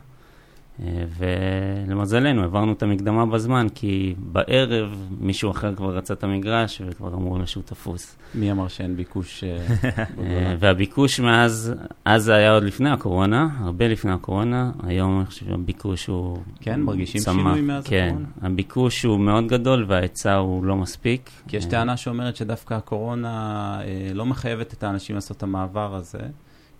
ולמזלנו, 0.79 2.41
העברנו 2.41 2.73
את 2.73 2.83
המקדמה 2.83 3.25
בזמן, 3.25 3.67
כי 3.75 4.15
בערב 4.17 5.07
מישהו 5.19 5.51
אחר 5.51 5.75
כבר 5.75 5.97
רצה 5.97 6.13
את 6.13 6.23
המגרש 6.23 6.81
וכבר 6.85 7.13
אמרו 7.13 7.37
לו 7.37 7.47
שהוא 7.47 7.63
תפוס. 7.63 8.15
מי 8.35 8.51
אמר 8.51 8.67
שאין 8.67 8.95
ביקוש? 8.95 9.43
אה, 9.43 9.57
אה, 10.23 10.55
והביקוש 10.59 11.19
מאז, 11.19 11.73
אז 12.05 12.23
זה 12.23 12.35
היה 12.35 12.53
עוד 12.53 12.63
לפני 12.63 12.89
הקורונה, 12.89 13.47
הרבה 13.59 13.87
לפני 13.87 14.11
הקורונה, 14.11 14.71
היום 14.83 15.17
אני 15.19 15.25
חושב 15.25 15.45
שהביקוש 15.45 16.05
הוא... 16.07 16.37
כן, 16.59 16.81
מרגישים 16.81 17.21
צמח. 17.21 17.35
שינוי 17.35 17.61
מאז 17.61 17.87
כן, 17.87 18.07
הקורונה? 18.07 18.27
כן, 18.39 18.45
הביקוש 18.45 19.03
הוא 19.03 19.19
מאוד 19.19 19.47
גדול 19.47 19.85
וההיצע 19.87 20.35
הוא 20.35 20.65
לא 20.65 20.75
מספיק. 20.75 21.29
כי 21.47 21.57
יש 21.57 21.65
אה, 21.65 21.69
טענה 21.69 21.97
שאומרת 21.97 22.35
שדווקא 22.35 22.73
הקורונה 22.73 23.79
לא 24.13 24.25
מחייבת 24.25 24.73
את 24.73 24.83
האנשים 24.83 25.15
לעשות 25.15 25.37
את 25.37 25.43
המעבר 25.43 25.95
הזה, 25.95 26.19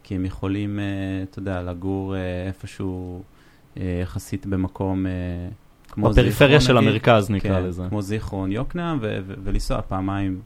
כי 0.03 0.15
הם 0.15 0.25
יכולים, 0.25 0.79
אתה 1.29 1.39
יודע, 1.39 1.61
לגור 1.61 2.15
איפשהו... 2.47 3.23
אה, 3.79 3.99
יחסית 4.01 4.45
במקום 4.45 5.05
אה, 5.05 5.11
כמו 5.91 6.13
זיכרון. 6.13 6.29
בפריפריה 6.29 6.61
של 6.61 6.73
נגיד, 6.73 6.89
המרכז 6.89 7.29
נקרא 7.29 7.59
כן, 7.59 7.63
לזה. 7.63 7.83
כמו 7.89 8.01
זיכרון 8.01 8.51
יוקנעם, 8.51 8.99
ולנסוע 9.01 9.81
פעמיים 9.81 10.39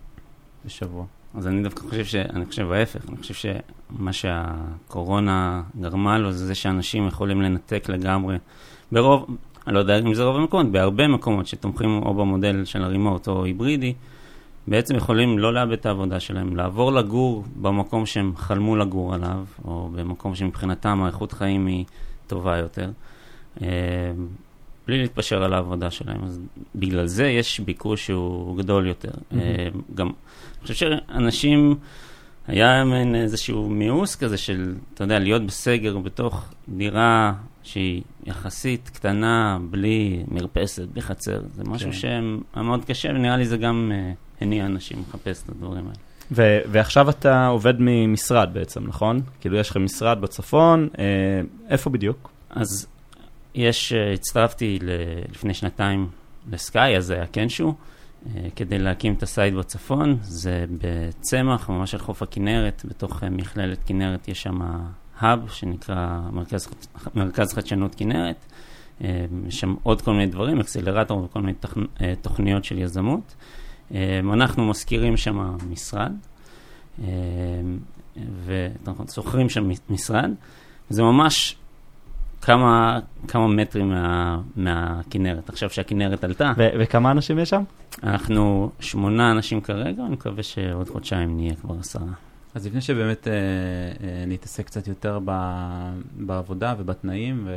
בשבוע. 0.65 1.05
אז 1.35 1.47
אני 1.47 1.63
דווקא 1.63 1.81
חושב 1.81 2.05
ש... 2.05 2.15
אני 2.15 2.45
חושב 2.45 2.71
ההפך, 2.71 3.09
אני 3.09 3.17
חושב 3.17 3.33
שמה 3.33 4.13
שהקורונה 4.13 5.63
גרמה 5.81 6.17
לו 6.17 6.31
זה 6.31 6.45
זה 6.45 6.55
שאנשים 6.55 7.07
יכולים 7.07 7.41
לנתק 7.41 7.89
לגמרי. 7.89 8.37
ברוב, 8.91 9.37
אני 9.67 9.75
לא 9.75 9.79
יודע 9.79 9.99
אם 9.99 10.13
זה 10.13 10.23
רוב 10.23 10.35
המקומות, 10.35 10.71
בהרבה 10.71 11.07
מקומות 11.07 11.47
שתומכים 11.47 12.03
או 12.03 12.13
במודל 12.13 12.65
של 12.65 12.83
הרימוט 12.83 13.27
או 13.27 13.45
היברידי, 13.45 13.93
בעצם 14.67 14.95
יכולים 14.95 15.39
לא 15.39 15.53
לאבד 15.53 15.71
את 15.71 15.85
העבודה 15.85 16.19
שלהם, 16.19 16.55
לעבור 16.55 16.91
לגור 16.91 17.45
במקום 17.61 18.05
שהם 18.05 18.33
חלמו 18.35 18.75
לגור 18.75 19.13
עליו, 19.13 19.45
או 19.65 19.89
במקום 19.95 20.35
שמבחינתם 20.35 21.01
האיכות 21.03 21.31
חיים 21.31 21.65
היא 21.65 21.85
טובה 22.27 22.57
יותר. 22.57 22.89
אה, 23.61 23.67
בלי 24.87 25.01
להתפשר 25.01 25.43
על 25.43 25.53
העבודה 25.53 25.91
שלהם. 25.91 26.23
אז 26.23 26.39
בגלל 26.75 27.05
זה 27.05 27.27
יש 27.27 27.59
ביקוש 27.59 28.05
שהוא 28.05 28.57
גדול 28.57 28.87
יותר. 28.87 29.11
Mm-hmm. 29.11 29.35
גם, 29.95 30.07
אני 30.07 30.61
חושב 30.61 30.73
שאנשים, 30.73 31.75
היה 32.47 32.83
מין 32.83 33.15
איזשהו 33.15 33.69
מיאוס 33.69 34.15
כזה 34.15 34.37
של, 34.37 34.75
אתה 34.93 35.03
יודע, 35.03 35.19
להיות 35.19 35.45
בסגר 35.45 35.97
בתוך 35.97 36.45
דירה 36.69 37.33
שהיא 37.63 38.01
יחסית 38.25 38.89
קטנה, 38.93 39.57
בלי 39.69 40.23
מרפסת, 40.27 40.87
בלי 40.87 41.01
חצר. 41.01 41.41
זה 41.53 41.63
משהו 41.63 41.91
כן. 41.91 41.97
שהיה 41.97 42.21
מאוד 42.55 42.85
קשה, 42.85 43.09
ונראה 43.09 43.37
לי 43.37 43.45
זה 43.45 43.57
גם 43.57 43.91
uh, 43.91 44.41
הניע 44.41 44.65
אנשים 44.65 45.03
לחפש 45.09 45.43
את 45.43 45.49
הדברים 45.49 45.83
האלה. 45.83 45.97
ו- 46.31 46.59
ועכשיו 46.71 47.09
אתה 47.09 47.47
עובד 47.47 47.73
ממשרד 47.79 48.49
בעצם, 48.53 48.87
נכון? 48.87 49.21
כאילו 49.41 49.57
יש 49.57 49.69
לכם 49.69 49.85
משרד 49.85 50.21
בצפון, 50.21 50.89
אה, 50.99 51.05
איפה 51.69 51.89
בדיוק? 51.89 52.31
אז 52.49 52.87
יש, 53.55 53.93
uh, 53.93 54.13
הצטרפתי 54.13 54.79
לפני 55.31 55.53
שנתיים 55.53 56.09
ל-Sky, 56.51 56.97
אז 56.97 57.05
זה 57.05 57.13
היה 57.13 57.27
קנשו, 57.27 57.73
uh, 57.73 58.27
כדי 58.55 58.79
להקים 58.79 59.13
את 59.13 59.23
ה 59.23 59.29
site 59.29 59.53
בצפון. 59.53 60.17
זה 60.21 60.65
בצמח, 60.81 61.69
ממש 61.69 61.93
על 61.93 61.99
חוף 61.99 62.21
הכנרת, 62.21 62.81
בתוך 62.85 63.23
uh, 63.23 63.29
מכללת 63.29 63.79
כנרת 63.85 64.27
יש 64.27 64.41
שם 64.41 64.59
hub, 65.19 65.49
שנקרא 65.49 66.19
מרכז, 66.31 66.67
מרכז 67.15 67.53
חדשנות 67.53 67.95
כנרת. 67.95 68.45
יש 69.47 69.59
שם 69.59 69.75
עוד 69.83 70.01
כל 70.01 70.11
מיני 70.11 70.25
דברים, 70.25 70.59
accelerator 70.59 71.23
וכל 71.23 71.41
מיני 71.41 71.53
תכ, 71.53 71.73
תוכניות 72.21 72.63
של 72.63 72.77
יזמות. 72.77 73.35
אנחנו 74.33 74.65
משכירים 74.65 75.17
שם 75.17 75.57
משרד, 75.69 76.11
ואנחנו 78.45 79.07
שוכרים 79.07 79.49
שם 79.49 79.69
משרד. 79.89 80.31
זה 80.89 81.03
ממש 81.03 81.55
כמה, 82.41 82.99
כמה 83.27 83.47
מטרים 83.47 83.89
מה, 83.89 84.41
מהכנרת. 84.55 85.49
עכשיו 85.49 85.69
שהכנרת 85.69 86.23
עלתה. 86.23 86.53
ו- 86.57 86.69
וכמה 86.79 87.11
אנשים 87.11 87.39
יש 87.39 87.49
שם? 87.49 87.63
אנחנו 88.03 88.71
שמונה 88.79 89.31
אנשים 89.31 89.61
כרגע, 89.61 90.03
אני 90.03 90.13
מקווה 90.13 90.43
שעוד 90.43 90.89
חודשיים 90.89 91.35
נהיה 91.35 91.55
כבר 91.55 91.75
עשרה. 91.79 92.07
אז 92.55 92.67
לפני 92.67 92.81
שבאמת 92.81 93.27
אה, 93.27 93.33
אה, 93.33 94.25
נתעסק 94.27 94.65
קצת 94.65 94.87
יותר 94.87 95.19
ב, 95.25 95.31
בעבודה 96.15 96.75
ובתנאים 96.77 97.47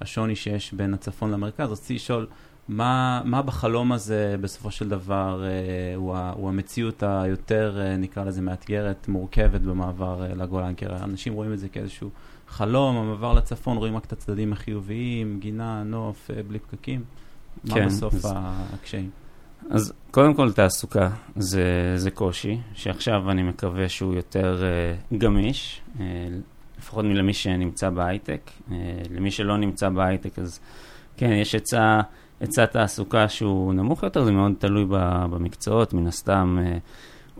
והשוני 0.00 0.36
שיש 0.36 0.72
בין 0.72 0.94
הצפון 0.94 1.30
למרכז, 1.30 1.72
רציתי 1.72 1.94
לשאול, 1.94 2.26
מה, 2.68 3.22
מה 3.24 3.42
בחלום 3.42 3.92
הזה 3.92 4.36
בסופו 4.40 4.70
של 4.70 4.88
דבר 4.88 5.44
אה, 5.44 5.94
הוא, 5.96 6.16
ה, 6.16 6.32
הוא 6.36 6.48
המציאות 6.48 7.02
היותר, 7.02 7.78
אה, 7.80 7.96
נקרא 7.96 8.24
לזה, 8.24 8.42
מאתגרת, 8.42 9.08
מורכבת 9.08 9.60
במעבר 9.60 10.22
אה, 10.22 10.34
לגולן? 10.34 10.74
כי 10.74 10.86
אנשים 10.86 11.34
רואים 11.34 11.52
את 11.52 11.58
זה 11.58 11.68
כאיזשהו 11.68 12.10
חלום, 12.48 12.96
המעבר 12.96 13.32
לצפון, 13.32 13.76
רואים 13.76 13.96
רק 13.96 14.04
את 14.04 14.12
הצדדים 14.12 14.52
החיוביים, 14.52 15.40
גינה, 15.40 15.82
נוף, 15.82 16.30
אה, 16.30 16.42
בלי 16.42 16.58
פקקים. 16.58 17.04
כן, 17.68 17.80
מה 17.80 17.86
בסוף 17.86 18.14
אז, 18.14 18.32
הקשיים? 18.74 19.10
אז 19.70 19.92
קודם 20.10 20.34
כל 20.34 20.52
תעסוקה 20.52 21.10
זה, 21.36 21.92
זה 21.96 22.10
קושי, 22.10 22.58
שעכשיו 22.74 23.30
אני 23.30 23.42
מקווה 23.42 23.88
שהוא 23.88 24.14
יותר 24.14 24.62
uh, 25.10 25.16
גמיש, 25.18 25.80
uh, 25.96 26.00
לפחות 26.78 27.04
למי 27.04 27.32
שנמצא 27.32 27.90
בהייטק. 27.90 28.50
Uh, 28.68 28.72
למי 29.10 29.30
שלא 29.30 29.56
נמצא 29.56 29.88
בהייטק, 29.88 30.38
אז 30.38 30.60
כן, 31.16 31.32
יש 31.32 31.52
היצע, 31.52 32.00
היצע 32.40 32.66
תעסוקה 32.66 33.28
שהוא 33.28 33.74
נמוך 33.74 34.02
יותר, 34.02 34.24
זה 34.24 34.32
מאוד 34.32 34.52
תלוי 34.58 34.84
במקצועות, 35.30 35.92
מן 35.94 36.06
הסתם. 36.06 36.58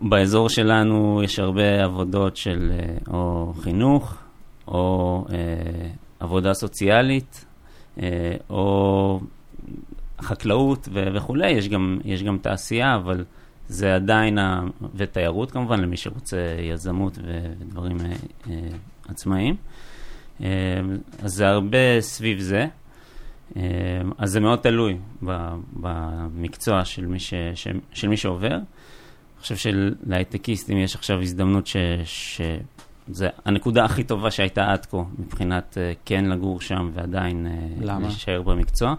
באזור 0.03 0.49
שלנו 0.49 1.21
יש 1.25 1.39
הרבה 1.39 1.85
עבודות 1.85 2.37
של 2.37 2.73
או 3.09 3.53
חינוך, 3.61 4.15
או 4.69 5.25
אה, 5.31 5.37
עבודה 6.21 6.55
סוציאלית, 6.55 7.45
אה, 8.03 8.37
או 8.51 9.21
חקלאות 10.21 10.89
ו- 10.93 11.09
וכולי, 11.15 11.51
יש 11.51 11.69
גם, 11.69 11.99
יש 12.05 12.23
גם 12.23 12.39
תעשייה, 12.39 12.95
אבל 12.95 13.25
זה 13.69 13.95
עדיין, 13.95 14.39
ה... 14.39 14.63
ותיירות 14.95 15.51
כמובן, 15.51 15.81
למי 15.81 15.97
שרוצה 15.97 16.57
יזמות 16.59 17.19
ודברים 17.19 17.97
אה, 18.01 18.13
אה, 18.51 18.69
עצמאיים. 19.09 19.57
אה, 20.41 20.49
אז 21.23 21.33
זה 21.35 21.49
הרבה 21.49 22.01
סביב 22.01 22.41
זה. 22.41 22.67
אה, 23.57 23.63
אז 24.19 24.31
זה 24.31 24.41
מאוד 24.41 24.59
תלוי 24.59 24.99
במקצוע 25.73 26.85
של 26.85 27.07
מי, 27.07 27.19
ש, 27.21 27.35
של 27.93 28.09
מי 28.09 28.17
שעובר. 28.17 28.55
אני 28.55 29.41
חושב 29.41 29.57
שלהייטקיסטים 29.57 30.79
יש 30.79 30.95
עכשיו 30.95 31.21
הזדמנות 31.23 31.67
ש, 31.67 31.77
ש, 32.05 32.41
זה 33.09 33.29
הנקודה 33.45 33.85
הכי 33.85 34.05
טובה 34.05 34.31
שהייתה 34.31 34.73
עד 34.73 34.87
כה, 34.87 35.03
מבחינת 35.19 35.75
uh, 35.75 35.97
כן 36.05 36.25
לגור 36.25 36.61
שם 36.61 36.91
ועדיין 36.95 37.47
uh, 37.47 37.85
להישאר 37.85 38.43
במקצוע. 38.43 38.95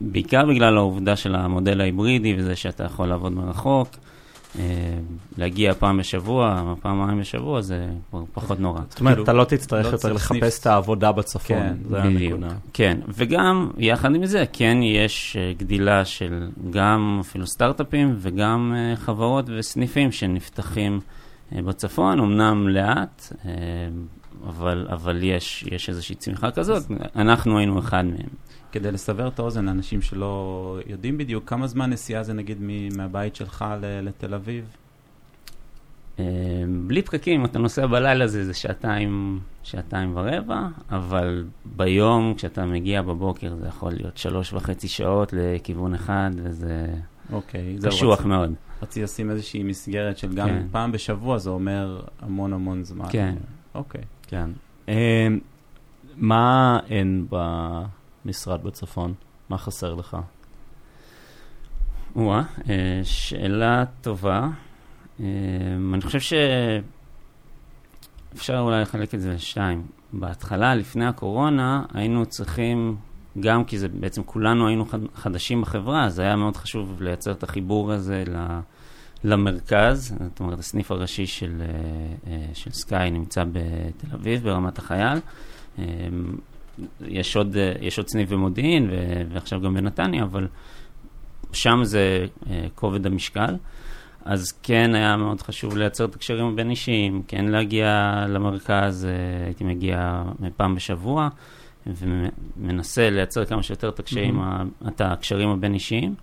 בעיקר 0.00 0.46
בגלל 0.46 0.76
העובדה 0.76 1.16
של 1.16 1.34
המודל 1.34 1.80
ההיברידי 1.80 2.34
וזה 2.38 2.56
שאתה 2.56 2.84
יכול 2.84 3.08
לעבוד 3.08 3.32
מרחוק. 3.32 3.88
Uh, 4.54 4.58
להגיע 5.38 5.74
פעם 5.74 5.98
בשבוע, 5.98 6.74
פעמיים 6.82 7.20
בשבוע, 7.20 7.60
זה 7.60 7.86
פחות 8.32 8.60
נורא. 8.60 8.80
זאת 8.88 9.00
אומרת, 9.00 9.18
אתה 9.18 9.32
לא 9.32 9.44
תצטרך 9.44 9.86
לא 9.86 9.90
יותר 9.90 10.12
לחפש 10.12 10.60
את 10.60 10.66
העבודה 10.66 11.12
בצפון, 11.12 11.56
כן, 11.56 11.74
זה 11.88 12.02
הנקודה. 12.02 12.48
כן, 12.72 12.98
וגם, 13.08 13.70
יחד 13.78 14.14
עם 14.14 14.26
זה, 14.26 14.44
כן 14.52 14.78
יש 14.82 15.36
גדילה 15.58 16.04
של 16.04 16.48
גם 16.70 17.18
אפילו 17.20 17.46
סטארט-אפים 17.46 18.14
וגם 18.18 18.74
חברות 18.96 19.44
וסניפים 19.58 20.12
שנפתחים. 20.12 21.00
אה, 21.52 21.62
בצפון, 21.62 22.20
אמנם 22.20 22.68
לאט, 22.68 23.32
אה, 23.44 23.50
אבל, 24.48 24.86
אבל 24.90 25.22
יש, 25.22 25.64
יש 25.70 25.88
איזושהי 25.88 26.14
צמיחה 26.14 26.50
כזאת, 26.50 26.82
אנחנו 27.16 27.58
היינו 27.58 27.78
אחד 27.78 28.04
מהם. 28.04 28.28
כדי 28.72 28.92
לסבר 28.92 29.28
את 29.28 29.38
האוזן 29.38 29.64
לאנשים 29.64 30.02
שלא 30.02 30.78
יודעים 30.86 31.18
בדיוק, 31.18 31.48
כמה 31.48 31.66
זמן 31.66 31.90
נסיעה 31.90 32.22
זה 32.22 32.32
נגיד 32.32 32.58
מהבית 32.96 33.36
שלך 33.36 33.64
לתל 34.02 34.34
אביב? 34.34 34.64
אה, 36.18 36.24
בלי 36.86 37.02
פקקים, 37.02 37.44
אתה 37.44 37.58
נוסע 37.58 37.86
בלילה 37.86 38.26
זה, 38.26 38.44
זה 38.44 38.54
שעתיים, 38.54 39.40
שעתיים 39.62 40.16
ורבע, 40.16 40.66
אבל 40.90 41.44
ביום, 41.64 42.34
כשאתה 42.36 42.66
מגיע 42.66 43.02
בבוקר, 43.02 43.54
זה 43.54 43.66
יכול 43.66 43.92
להיות 43.92 44.16
שלוש 44.16 44.52
וחצי 44.52 44.88
שעות 44.88 45.32
לכיוון 45.32 45.94
אחד, 45.94 46.30
וזה 46.36 46.86
אוקיי, 47.32 47.76
קשוח 47.86 48.24
מאוד. 48.24 48.52
רציתי 48.82 49.02
לשים 49.02 49.30
איזושהי 49.30 49.62
מסגרת 49.62 50.18
של 50.18 50.34
גם 50.34 50.48
כן. 50.48 50.66
פעם 50.70 50.92
בשבוע, 50.92 51.38
זה 51.38 51.50
אומר 51.50 52.00
המון 52.20 52.52
המון 52.52 52.84
זמן. 52.84 53.06
כן. 53.10 53.34
אוקיי. 53.74 54.02
כן. 54.22 54.50
אה, 54.88 55.28
מה 56.16 56.78
אין 56.90 57.26
במשרד 58.24 58.62
בצפון? 58.62 59.14
מה 59.48 59.58
חסר 59.58 59.94
לך? 59.94 60.16
וואה, 62.16 62.42
אה, 62.68 63.00
שאלה 63.02 63.84
טובה. 64.00 64.48
אה, 65.20 65.26
אני 65.94 66.02
חושב 66.02 66.36
שאפשר 68.32 68.58
אולי 68.58 68.82
לחלק 68.82 69.14
את 69.14 69.20
זה 69.20 69.34
לשתיים. 69.34 69.86
בהתחלה, 70.12 70.74
לפני 70.74 71.06
הקורונה, 71.06 71.82
היינו 71.94 72.26
צריכים 72.26 72.96
גם 73.40 73.64
כי 73.64 73.78
זה 73.78 73.88
בעצם 73.88 74.22
כולנו 74.22 74.68
היינו 74.68 74.84
חדשים 75.14 75.62
בחברה, 75.62 76.04
אז 76.04 76.18
היה 76.18 76.36
מאוד 76.36 76.56
חשוב 76.56 77.02
לייצר 77.02 77.32
את 77.32 77.42
החיבור 77.42 77.92
הזה 77.92 78.24
למרכז, 79.24 80.14
זאת 80.30 80.40
אומרת, 80.40 80.58
הסניף 80.58 80.90
הראשי 80.90 81.26
של, 81.26 81.62
של 82.54 82.70
סקאי 82.70 83.10
נמצא 83.10 83.44
בתל 83.44 84.14
אביב, 84.14 84.42
ברמת 84.42 84.78
החייל. 84.78 85.18
יש 87.00 87.36
עוד, 87.36 87.56
יש 87.80 87.98
עוד 87.98 88.08
סניף 88.08 88.30
במודיעין 88.30 88.90
ועכשיו 89.32 89.60
גם 89.60 89.74
בנתניה, 89.74 90.22
אבל 90.22 90.48
שם 91.52 91.80
זה 91.84 92.26
כובד 92.74 93.06
המשקל. 93.06 93.54
אז 94.26 94.52
כן 94.62 94.94
היה 94.94 95.16
מאוד 95.16 95.42
חשוב 95.42 95.76
לייצר 95.76 96.04
את 96.04 96.14
הקשרים 96.14 96.46
הבין-אישיים, 96.46 97.22
כן 97.28 97.44
להגיע 97.44 98.14
למרכז, 98.28 99.04
אה, 99.04 99.44
הייתי 99.44 99.64
מגיע 99.64 100.22
פעם 100.56 100.74
בשבוע, 100.74 101.28
ומנסה 101.86 103.10
לייצר 103.10 103.44
כמה 103.44 103.62
שיותר 103.62 103.88
את 103.88 103.98
הקשרים, 103.98 104.40
mm-hmm. 104.40 104.88
את 104.88 105.00
הקשרים 105.00 105.48
הבין-אישיים, 105.48 106.14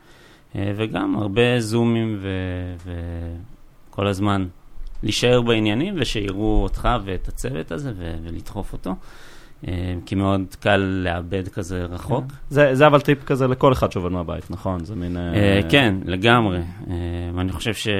אה, 0.55 0.73
וגם 0.75 1.15
הרבה 1.15 1.59
זומים 1.59 2.19
וכל 3.89 4.07
הזמן 4.07 4.47
להישאר 5.03 5.41
בעניינים 5.41 5.95
ושיראו 5.97 6.63
אותך 6.63 6.89
ואת 7.05 7.27
הצוות 7.27 7.71
הזה 7.71 7.91
ולדחוף 7.97 8.73
אותו. 8.73 8.95
אה, 9.67 9.93
כי 10.05 10.15
מאוד 10.15 10.41
קל 10.59 10.77
לאבד 10.77 11.47
כזה 11.47 11.83
רחוק. 11.83 12.25
כן. 12.29 12.35
זה, 12.49 12.75
זה 12.75 12.87
אבל 12.87 13.01
טיפ 13.01 13.23
כזה 13.23 13.47
לכל 13.47 13.73
אחד 13.73 13.91
שעובד 13.91 14.11
מהבית, 14.11 14.51
נכון? 14.51 14.85
זה 14.85 14.95
מין... 14.95 15.17
אה, 15.17 15.59
כן, 15.69 15.95
לגמרי. 16.05 16.59
ואני 17.35 17.51
חושב 17.51 17.91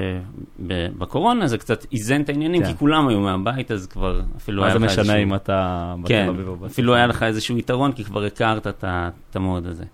שבקורונה 0.60 1.46
זה 1.46 1.58
קצת 1.58 1.86
איזן 1.92 2.20
את 2.20 2.28
העניינים, 2.28 2.62
כן. 2.62 2.68
כי 2.68 2.78
כולם 2.78 3.08
היו 3.08 3.20
מהבית, 3.20 3.70
אז 3.70 3.86
כבר 3.86 4.20
אפילו 4.36 4.64
היה 4.64 4.74
לך 4.74 4.82
איזשהו... 4.82 4.98
מה 4.98 5.04
זה 5.04 5.12
משנה 5.12 5.22
אם 5.22 5.34
אתה 5.34 5.94
בתל 5.98 6.08
כן, 6.08 6.28
אביב 6.28 6.48
או 6.48 6.66
אפילו 6.66 6.94
היה 6.94 7.06
לך 7.06 7.22
איזשהו 7.22 7.58
יתרון, 7.58 7.92
כי 7.92 8.04
כבר 8.04 8.24
הכרת 8.24 8.66
את 8.66 9.36
המוד 9.36 9.66
הזה. 9.66 9.84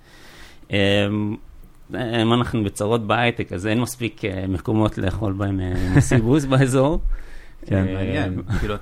אם 1.91 2.33
אנחנו 2.33 2.65
בצרות 2.65 3.07
בהייטק, 3.07 3.53
אז 3.53 3.67
אין 3.67 3.81
מספיק 3.81 4.21
מקומות 4.49 4.99
לאכול 4.99 5.33
בהם 5.33 5.61
סיבוס 5.99 6.45
באזור. 6.45 7.01
כן, 7.67 7.95
מעניין. 7.95 8.43
כאילו, 8.61 8.75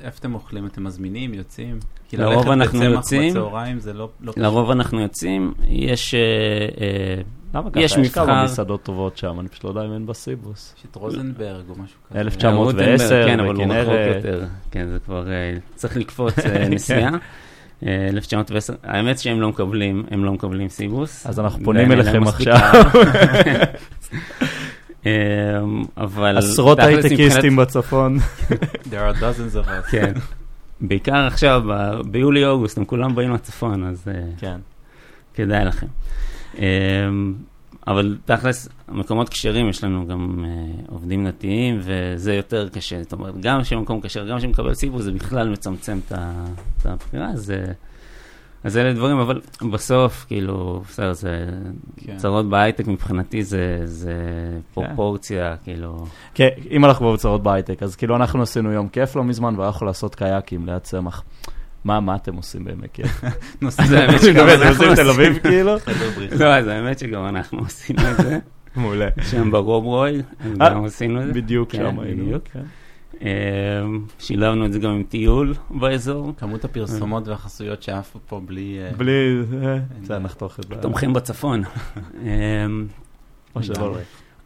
איפה 0.00 0.18
אתם 0.18 0.34
אוכלים? 0.34 0.66
אתם 0.66 0.84
מזמינים, 0.84 1.34
יוצאים? 1.34 1.78
לרוב 2.12 2.50
אנחנו 2.50 2.84
יוצאים. 2.84 3.30
בצהריים 3.30 3.78
זה 3.78 3.92
לא 3.92 4.08
קשור. 4.22 4.34
לרוב 4.36 4.70
אנחנו 4.70 5.00
יוצאים, 5.00 5.54
יש 5.68 6.14
למה 7.54 7.70
ככה? 7.70 7.80
יש 7.80 7.96
כמה 8.12 8.44
מסעדות 8.44 8.82
טובות 8.82 9.16
שם, 9.16 9.40
אני 9.40 9.48
פשוט 9.48 9.64
לא 9.64 9.68
יודע 9.68 9.84
אם 9.84 9.92
אין 9.92 10.06
בסיבוס. 10.06 10.74
יש 10.78 10.84
את 10.90 10.96
רוזנברג 10.96 11.68
או 11.68 11.74
משהו 11.74 11.98
כזה. 12.10 12.20
1910, 12.20 13.26
כן, 13.26 13.40
אבל 13.40 13.54
הוא 13.54 13.64
רחוק 13.64 13.94
יותר. 14.16 14.44
כן, 14.70 14.88
זה 14.88 14.98
כבר, 15.04 15.26
צריך 15.74 15.96
לקפוץ 15.96 16.38
נסיעה. 16.70 17.10
1910, 17.82 18.74
האמת 18.82 19.18
שהם 19.18 19.40
לא 19.40 19.48
מקבלים, 19.48 20.04
הם 20.10 20.24
לא 20.24 20.32
מקבלים 20.32 20.68
סיבוס. 20.68 21.26
אז 21.26 21.40
אנחנו 21.40 21.64
פונים 21.64 21.92
אליכם 21.92 22.22
עכשיו. 22.22 22.58
אמ, 25.06 25.10
אבל... 25.96 26.38
עשרות 26.38 26.78
הייטקיסטים 26.78 27.56
בצפון. 27.56 28.18
There 28.90 29.14
are 29.14 29.20
dozens 29.20 29.54
of 29.54 29.66
us. 29.66 29.90
כן. 29.90 30.12
בעיקר 30.80 31.26
עכשיו, 31.26 31.62
ביולי-אוגוסט, 32.06 32.78
הם 32.78 32.84
כולם 32.84 33.14
באים 33.14 33.32
לצפון, 33.32 33.84
אז 33.84 34.08
אה, 34.08 34.22
כן. 34.38 34.60
כדאי 35.34 35.64
לכם. 35.64 35.86
אמ, 36.58 36.62
אבל 37.86 38.16
תכלס, 38.24 38.68
מקומות 38.88 39.28
כשרים, 39.28 39.68
יש 39.68 39.84
לנו 39.84 40.06
גם 40.06 40.44
uh, 40.44 40.90
עובדים 40.92 41.24
נתיים, 41.24 41.80
וזה 41.82 42.34
יותר 42.34 42.68
קשה. 42.68 43.02
זאת 43.02 43.12
אומרת, 43.12 43.40
גם 43.40 43.62
כשמקום 43.62 44.00
כשר, 44.00 44.28
גם 44.28 44.38
כשמקבל 44.38 44.74
סיבוב, 44.74 45.00
זה 45.00 45.12
בכלל 45.12 45.48
מצמצם 45.48 46.00
את 46.08 46.12
הבחירה, 46.86 47.30
אז... 47.30 47.52
Uh, 47.52 47.91
אז 48.64 48.76
אלה 48.76 48.92
דברים, 48.92 49.18
אבל 49.18 49.40
בסוף, 49.72 50.24
כאילו, 50.28 50.82
בסדר, 50.88 51.12
זה 51.12 51.46
כן. 51.96 52.16
צרות 52.16 52.48
בהייטק 52.48 52.86
מבחינתי 52.86 53.44
זה, 53.44 53.80
זה 53.84 54.14
פרופורציה, 54.74 55.56
כן. 55.56 55.62
כאילו... 55.64 56.06
כן, 56.34 56.48
אם 56.70 56.84
אנחנו 56.84 57.12
בצרות 57.12 57.42
בהייטק, 57.42 57.82
אז 57.82 57.96
כאילו 57.96 58.16
אנחנו 58.16 58.42
עשינו 58.42 58.72
יום 58.72 58.88
כיף 58.88 59.16
לא 59.16 59.24
מזמן, 59.24 59.54
יכול 59.68 59.88
לעשות 59.88 60.14
קייקים 60.14 60.66
ליד 60.66 60.78
צמח. 60.78 61.24
מה, 61.84 62.00
מה 62.00 62.16
אתם 62.16 62.34
עושים 62.34 62.64
בעמק 62.64 62.92
כיף? 62.92 63.24
נוסעים 63.62 64.94
תל 64.94 65.10
אביב 65.10 65.38
כאילו? 65.48 65.76
לא, 66.38 66.54
אז 66.54 66.66
האמת 66.66 66.98
שגם 66.98 67.26
אנחנו 67.26 67.64
עשינו 67.64 68.10
את 68.10 68.16
זה. 68.16 68.38
מעולה. 68.76 69.08
שם 69.30 69.50
ברוברוי, 69.50 70.22
גם 70.58 70.84
עשינו 70.84 71.22
את 71.22 71.26
זה. 71.26 71.32
בדיוק 71.32 71.74
שם 71.74 72.00
היינו. 72.00 72.38
אמ, 73.22 74.04
שילבנו 74.18 74.66
את 74.66 74.72
זה 74.72 74.78
גם 74.78 74.90
עם 74.90 75.02
טיול 75.02 75.54
באזור. 75.70 76.32
כמות 76.36 76.64
הפרסומות 76.64 77.28
והחסויות 77.28 77.82
שעפו 77.82 78.18
פה 78.28 78.40
בלי... 78.44 78.78
אה, 78.82 78.92
בלי, 78.96 79.42
אה, 79.64 79.78
זה 80.02 80.18
נחתוך 80.18 80.60
את 80.60 80.64
זה. 80.68 80.74
תומכים 80.74 81.12
בצפון. 81.12 81.62
אמ, 82.22 82.86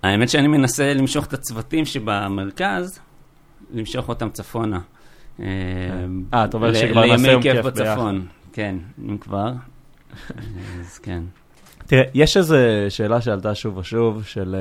האמת 0.02 0.28
שאני 0.28 0.48
מנסה 0.48 0.94
למשוך 0.94 1.26
את 1.26 1.32
הצוותים 1.32 1.84
שבמרכז, 1.84 3.00
למשוך 3.72 4.08
אותם 4.08 4.30
צפונה. 4.30 4.80
אמ, 5.38 5.44
אה, 6.34 6.44
אתה 6.44 6.56
אומר 6.56 6.74
שכבר 6.74 7.06
נעשה 7.06 7.30
יום 7.30 7.42
כיף 7.42 7.66
בצפון. 7.66 8.26
כן, 8.52 8.76
אם 9.08 9.18
כבר. 9.18 9.52
אז 10.80 10.98
כן. 10.98 11.22
תראה, 11.86 12.02
יש 12.14 12.36
איזו 12.36 12.56
שאלה 12.88 13.20
שעלתה 13.20 13.54
שוב 13.54 13.76
ושוב, 13.76 14.24
של 14.24 14.56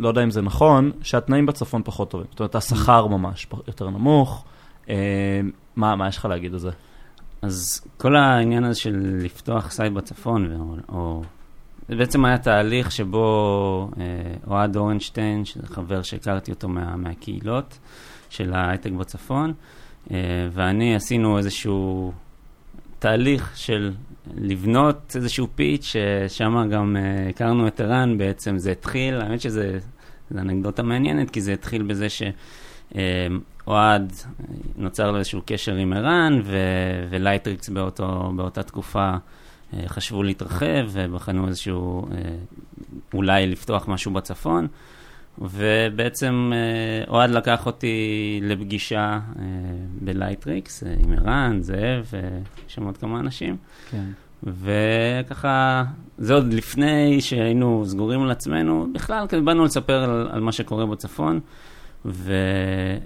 לא 0.00 0.08
יודע 0.08 0.22
אם 0.22 0.30
זה 0.30 0.42
נכון, 0.42 0.90
שהתנאים 1.02 1.46
בצפון 1.46 1.82
פחות 1.84 2.10
טובים. 2.10 2.26
זאת 2.30 2.40
אומרת, 2.40 2.54
השכר 2.54 3.06
ממש 3.06 3.46
יותר 3.66 3.90
נמוך. 3.90 4.44
אה, 4.88 5.40
מה, 5.76 5.96
מה 5.96 6.08
יש 6.08 6.18
לך 6.18 6.24
להגיד 6.24 6.52
על 6.52 6.58
זה? 6.58 6.70
אז 7.42 7.80
כל 7.96 8.16
העניין 8.16 8.64
הזה 8.64 8.80
של 8.80 9.18
לפתוח 9.22 9.70
site 9.70 9.92
בצפון, 9.92 10.56
או, 10.60 10.76
או... 10.88 11.22
זה 11.88 11.96
בעצם 11.96 12.24
היה 12.24 12.38
תהליך 12.38 12.92
שבו 12.92 13.90
אה, 14.00 14.04
אוהד 14.46 14.76
אורנשטיין, 14.76 15.44
שזה 15.44 15.66
חבר 15.66 16.02
שהכרתי 16.02 16.52
אותו 16.52 16.68
מה, 16.68 16.96
מהקהילות 16.96 17.78
של 18.30 18.54
ההייטק 18.54 18.90
בצפון, 18.90 19.52
אה, 20.10 20.16
ואני 20.52 20.94
עשינו 20.94 21.38
איזשהו 21.38 22.12
תהליך 22.98 23.52
של 23.56 23.92
לבנות 24.44 25.16
איזשהו 25.16 25.48
pitch, 25.54 25.94
ששם 26.28 26.68
גם 26.70 26.96
uh, 26.96 27.30
הכרנו 27.30 27.66
את 27.66 27.80
ערן 27.80 28.18
בעצם, 28.18 28.58
זה 28.58 28.72
התחיל, 28.72 29.20
האמת 29.20 29.40
שזה 29.40 29.78
אנקדוטה 30.32 30.82
מעניינת, 30.82 31.30
כי 31.30 31.40
זה 31.40 31.52
התחיל 31.52 31.82
בזה 31.82 32.06
שאוהד, 32.08 34.12
uh, 34.12 34.26
נוצר 34.76 35.10
לו 35.10 35.18
איזשהו 35.18 35.42
קשר 35.46 35.74
עם 35.74 35.92
ערן, 35.92 36.42
ולייטריקס 37.10 37.68
באותו, 37.68 38.32
באותה 38.36 38.62
תקופה 38.62 39.14
uh, 39.14 39.76
חשבו 39.86 40.22
להתרחב, 40.22 40.88
ובחנו 40.92 41.48
איזשהו, 41.48 42.08
אולי 43.14 43.46
לפתוח 43.46 43.88
משהו 43.88 44.12
בצפון. 44.12 44.66
ובעצם 45.38 46.52
אוהד 47.08 47.30
לקח 47.30 47.66
אותי 47.66 48.40
לפגישה 48.42 49.20
בלייטריקס 50.00 50.82
עם 50.98 51.12
ערן, 51.12 51.62
זאב, 51.62 52.10
יש 52.68 52.74
שם 52.74 52.84
עוד 52.84 52.96
כמה 52.96 53.20
אנשים. 53.20 53.56
כן. 53.90 54.04
וככה, 54.46 55.84
זה 56.18 56.34
עוד 56.34 56.52
לפני 56.52 57.20
שהיינו 57.20 57.84
סגורים 57.86 58.22
על 58.22 58.30
עצמנו, 58.30 58.86
בכלל, 58.92 59.26
כזה 59.28 59.42
באנו 59.42 59.64
לספר 59.64 60.02
על, 60.02 60.28
על 60.32 60.40
מה 60.40 60.52
שקורה 60.52 60.86
בצפון. 60.86 61.40
ו, 62.04 62.32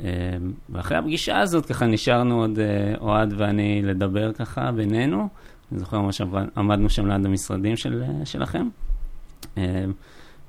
אה, 0.05 0.37
ואחרי 0.71 0.97
הפגישה 0.97 1.39
הזאת, 1.39 1.67
ככה 1.67 1.87
נשארנו 1.87 2.41
עוד 2.41 2.59
אה, 2.59 2.95
אוהד 3.01 3.35
ואני 3.37 3.83
לדבר 3.83 4.33
ככה 4.33 4.73
בינינו. 4.73 5.29
אני 5.73 5.81
זוכר 5.81 6.01
ממש 6.01 6.21
עמדנו 6.57 6.91
שם 6.91 7.07
ליד 7.07 7.27
המשרדים 7.27 7.77
של, 7.77 8.03
אה, 8.03 8.27
שלכם. 8.27 8.69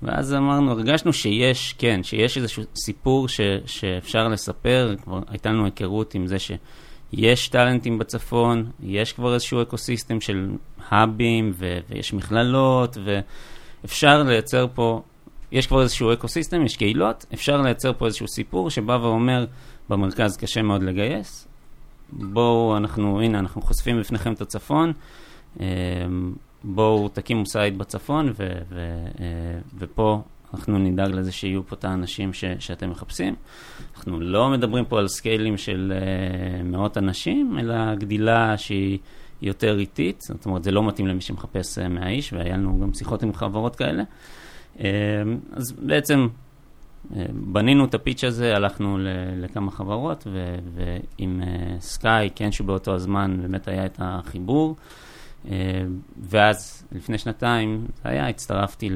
ואז 0.01 0.33
אמרנו, 0.33 0.71
הרגשנו 0.71 1.13
שיש, 1.13 1.75
כן, 1.77 2.03
שיש 2.03 2.37
איזשהו 2.37 2.63
סיפור 2.75 3.27
ש, 3.27 3.41
שאפשר 3.65 4.27
לספר, 4.27 4.95
כבר 5.03 5.19
הייתה 5.27 5.49
לנו 5.49 5.65
היכרות 5.65 6.15
עם 6.15 6.27
זה 6.27 6.39
ש... 6.39 6.51
יש 7.13 7.47
טאלנטים 7.47 7.97
בצפון, 7.99 8.71
יש 8.83 9.13
כבר 9.13 9.33
איזשהו 9.33 9.61
ecosystem 9.61 10.21
של 10.21 10.51
האבים 10.89 11.51
ו- 11.55 11.79
ויש 11.89 12.13
מכללות 12.13 12.97
ואפשר 13.83 14.23
לייצר 14.23 14.67
פה, 14.73 15.01
יש 15.51 15.67
כבר 15.67 15.81
איזשהו 15.81 16.13
ecosystem, 16.13 16.65
יש 16.65 16.77
קהילות, 16.77 17.25
אפשר 17.33 17.61
לייצר 17.61 17.93
פה 17.93 18.05
איזשהו 18.05 18.27
סיפור 18.27 18.69
שבא 18.69 18.99
ואומר, 19.01 19.45
במרכז 19.89 20.37
קשה 20.37 20.61
מאוד 20.61 20.83
לגייס, 20.83 21.47
בואו 22.11 22.77
אנחנו, 22.77 23.21
הנה 23.21 23.39
אנחנו 23.39 23.61
חושפים 23.61 23.99
בפניכם 23.99 24.33
את 24.33 24.41
הצפון, 24.41 24.93
אמ, 25.59 25.65
בואו 26.63 27.09
תקימו 27.09 27.45
site 27.45 27.73
בצפון 27.73 28.29
ו- 28.29 28.61
ו- 28.69 29.07
אה, 29.19 29.59
ופה 29.77 30.21
אנחנו 30.53 30.77
נדאג 30.77 31.11
לזה 31.11 31.31
שיהיו 31.31 31.67
פה 31.67 31.75
את 31.75 31.85
האנשים 31.85 32.33
ש- 32.33 32.43
שאתם 32.59 32.89
מחפשים. 32.89 33.35
אנחנו 33.95 34.19
לא 34.19 34.49
מדברים 34.49 34.85
פה 34.85 34.99
על 34.99 35.07
סקיילים 35.07 35.57
של 35.57 35.93
uh, 35.95 36.63
מאות 36.63 36.97
אנשים, 36.97 37.59
אלא 37.59 37.95
גדילה 37.95 38.57
שהיא 38.57 38.97
יותר 39.41 39.79
איטית, 39.79 40.21
זאת 40.21 40.45
אומרת, 40.45 40.63
זה 40.63 40.71
לא 40.71 40.87
מתאים 40.87 41.07
למי 41.07 41.21
שמחפש 41.21 41.77
uh, 41.77 41.87
100 41.87 42.09
איש, 42.09 42.33
והיה 42.33 42.57
לנו 42.57 42.79
גם 42.81 42.93
שיחות 42.93 43.23
עם 43.23 43.33
חברות 43.33 43.75
כאלה. 43.75 44.03
Uh, 44.77 44.81
אז 45.53 45.71
בעצם 45.71 46.27
uh, 47.11 47.15
בנינו 47.33 47.85
את 47.85 47.93
הפיץ' 47.93 48.23
הזה, 48.23 48.55
הלכנו 48.55 48.97
ל- 48.97 49.07
לכמה 49.43 49.71
חברות, 49.71 50.27
ועם 50.75 51.41
סקאי, 51.79 52.27
uh, 52.27 52.31
כן, 52.35 52.51
שבאותו 52.51 52.93
הזמן 52.95 53.37
באמת 53.41 53.67
היה 53.67 53.85
את 53.85 53.97
החיבור. 54.01 54.75
Uh, 54.77 54.81
ואז 56.21 56.87
לפני 56.91 57.17
שנתיים, 57.17 57.87
זה 58.03 58.09
היה, 58.09 58.27
הצטרפתי 58.27 58.89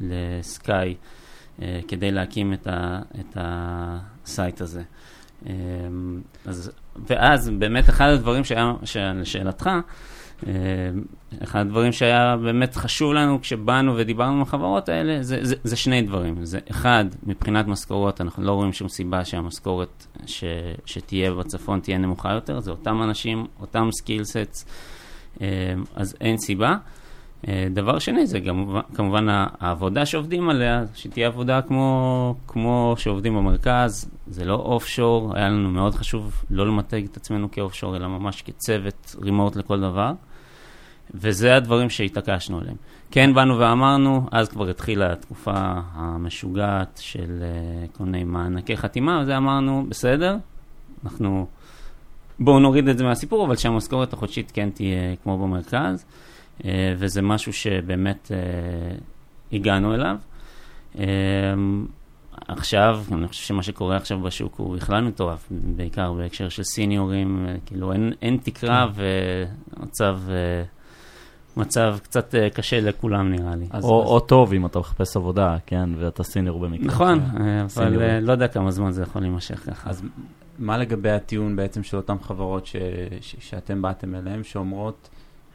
ל-Sky. 0.00 0.94
כדי 1.88 2.10
להקים 2.10 2.52
את, 2.52 2.66
ה, 2.66 3.00
את 3.20 3.36
ה 3.36 3.61
site 3.61 4.60
הזה. 4.60 4.82
אז, 6.44 6.70
ואז 7.06 7.50
באמת 7.58 7.88
אחד 7.88 8.08
הדברים 8.08 8.44
שהיה, 8.44 9.12
לשאלתך, 9.14 9.70
אה, 10.46 10.52
אחד 11.42 11.60
הדברים 11.60 11.92
שהיה 11.92 12.36
באמת 12.36 12.76
חשוב 12.76 13.12
לנו 13.12 13.40
כשבאנו 13.40 13.96
ודיברנו 13.96 14.32
עם 14.32 14.42
החברות 14.42 14.88
האלה, 14.88 15.22
זה, 15.22 15.38
זה, 15.42 15.54
זה 15.64 15.76
שני 15.76 16.02
דברים. 16.02 16.44
זה 16.44 16.58
אחד, 16.70 17.04
מבחינת 17.22 17.66
משכורות, 17.66 18.20
אנחנו 18.20 18.42
לא 18.42 18.52
רואים 18.52 18.72
שום 18.72 18.88
סיבה 18.88 19.24
שהמשכורת 19.24 20.06
שתהיה 20.86 21.32
בצפון 21.34 21.80
תהיה 21.80 21.98
נמוכה 21.98 22.32
יותר, 22.32 22.60
זה 22.60 22.70
אותם 22.70 23.02
אנשים, 23.02 23.46
אותם 23.60 23.88
skill 23.92 24.24
sets, 24.24 24.64
אה, 24.66 24.97
אז 25.94 26.16
אין 26.20 26.38
סיבה. 26.38 26.76
אה, 27.48 27.66
דבר 27.70 27.98
שני, 27.98 28.26
זה 28.26 28.40
גם 28.40 28.80
כמובן 28.94 29.26
העבודה 29.30 30.06
שעובדים 30.06 30.50
עליה, 30.50 30.84
שתהיה 30.94 31.26
עבודה 31.26 31.62
כמו, 31.62 32.34
כמו 32.46 32.94
שעובדים 32.98 33.36
במרכז, 33.36 34.10
זה 34.26 34.44
לא 34.44 34.54
אוף 34.54 34.86
שור, 34.86 35.36
היה 35.36 35.48
לנו 35.48 35.70
מאוד 35.70 35.94
חשוב 35.94 36.44
לא 36.50 36.66
למתג 36.66 37.04
את 37.04 37.16
עצמנו 37.16 37.50
כאוף 37.50 37.74
שור, 37.74 37.96
אלא 37.96 38.08
ממש 38.08 38.42
כצוות 38.42 39.16
רימוט 39.22 39.56
לכל 39.56 39.80
דבר. 39.80 40.12
וזה 41.14 41.56
הדברים 41.56 41.90
שהתעקשנו 41.90 42.58
עליהם. 42.58 42.76
כן 43.10 43.34
באנו 43.34 43.58
ואמרנו, 43.58 44.26
אז 44.32 44.48
כבר 44.48 44.68
התחילה 44.68 45.12
התקופה 45.12 45.52
המשוגעת 45.92 47.00
של 47.02 47.42
uh, 47.42 47.96
כל 47.98 48.04
מיני 48.04 48.24
מענקי 48.24 48.76
חתימה, 48.76 49.20
וזה 49.22 49.36
אמרנו, 49.36 49.86
בסדר, 49.88 50.36
אנחנו, 51.04 51.46
בואו 52.40 52.58
נוריד 52.58 52.88
את 52.88 52.98
זה 52.98 53.04
מהסיפור, 53.04 53.46
אבל 53.46 53.56
שהמשכורת 53.56 54.12
החודשית 54.12 54.50
כן 54.50 54.70
תהיה 54.70 55.16
כמו 55.22 55.38
במרכז, 55.38 56.04
uh, 56.58 56.64
וזה 56.98 57.22
משהו 57.22 57.52
שבאמת 57.52 58.30
uh, 58.30 59.52
הגענו 59.52 59.94
אליו. 59.94 60.16
Uh, 60.94 60.98
עכשיו, 62.48 63.00
אני 63.12 63.28
חושב 63.28 63.42
שמה 63.42 63.62
שקורה 63.62 63.96
עכשיו 63.96 64.20
בשוק 64.20 64.54
הוא 64.56 64.76
בכלל 64.76 65.04
מטורף, 65.04 65.48
בעיקר 65.50 66.12
בהקשר 66.12 66.48
של 66.48 66.62
סיניורים, 66.62 67.46
כאילו 67.66 67.92
אין, 67.92 68.12
אין 68.22 68.38
תקרה 68.42 68.86
כן. 68.96 69.02
ומצב... 69.80 70.18
Uh, 70.26 70.78
מצב 71.58 71.96
קצת 72.02 72.34
קשה 72.54 72.80
לכולם 72.80 73.30
נראה 73.30 73.56
לי. 73.56 73.66
אז, 73.70 73.84
או, 73.84 74.02
אז... 74.02 74.08
או 74.08 74.20
טוב 74.20 74.52
אם 74.52 74.66
אתה 74.66 74.78
מחפש 74.78 75.16
עבודה, 75.16 75.56
כן, 75.66 75.90
ואתה 75.98 76.22
סיניור 76.22 76.60
במקרה. 76.60 76.86
נכון, 76.86 77.20
אה, 77.40 77.62
אבל 77.62 77.96
uh, 77.96 78.26
לא 78.26 78.32
יודע 78.32 78.48
כמה 78.48 78.70
זמן 78.70 78.90
זה 78.90 79.02
יכול 79.02 79.22
להימשך 79.22 79.60
ככה. 79.70 79.90
אז 79.90 80.02
מה 80.58 80.78
לגבי 80.78 81.10
הטיעון 81.10 81.56
בעצם 81.56 81.82
של 81.82 81.96
אותן 81.96 82.18
חברות 82.18 82.66
ש, 82.66 82.76
ש, 83.20 83.36
שאתם 83.38 83.82
באתם 83.82 84.14
אליהן, 84.14 84.42
שאומרות, 84.42 85.08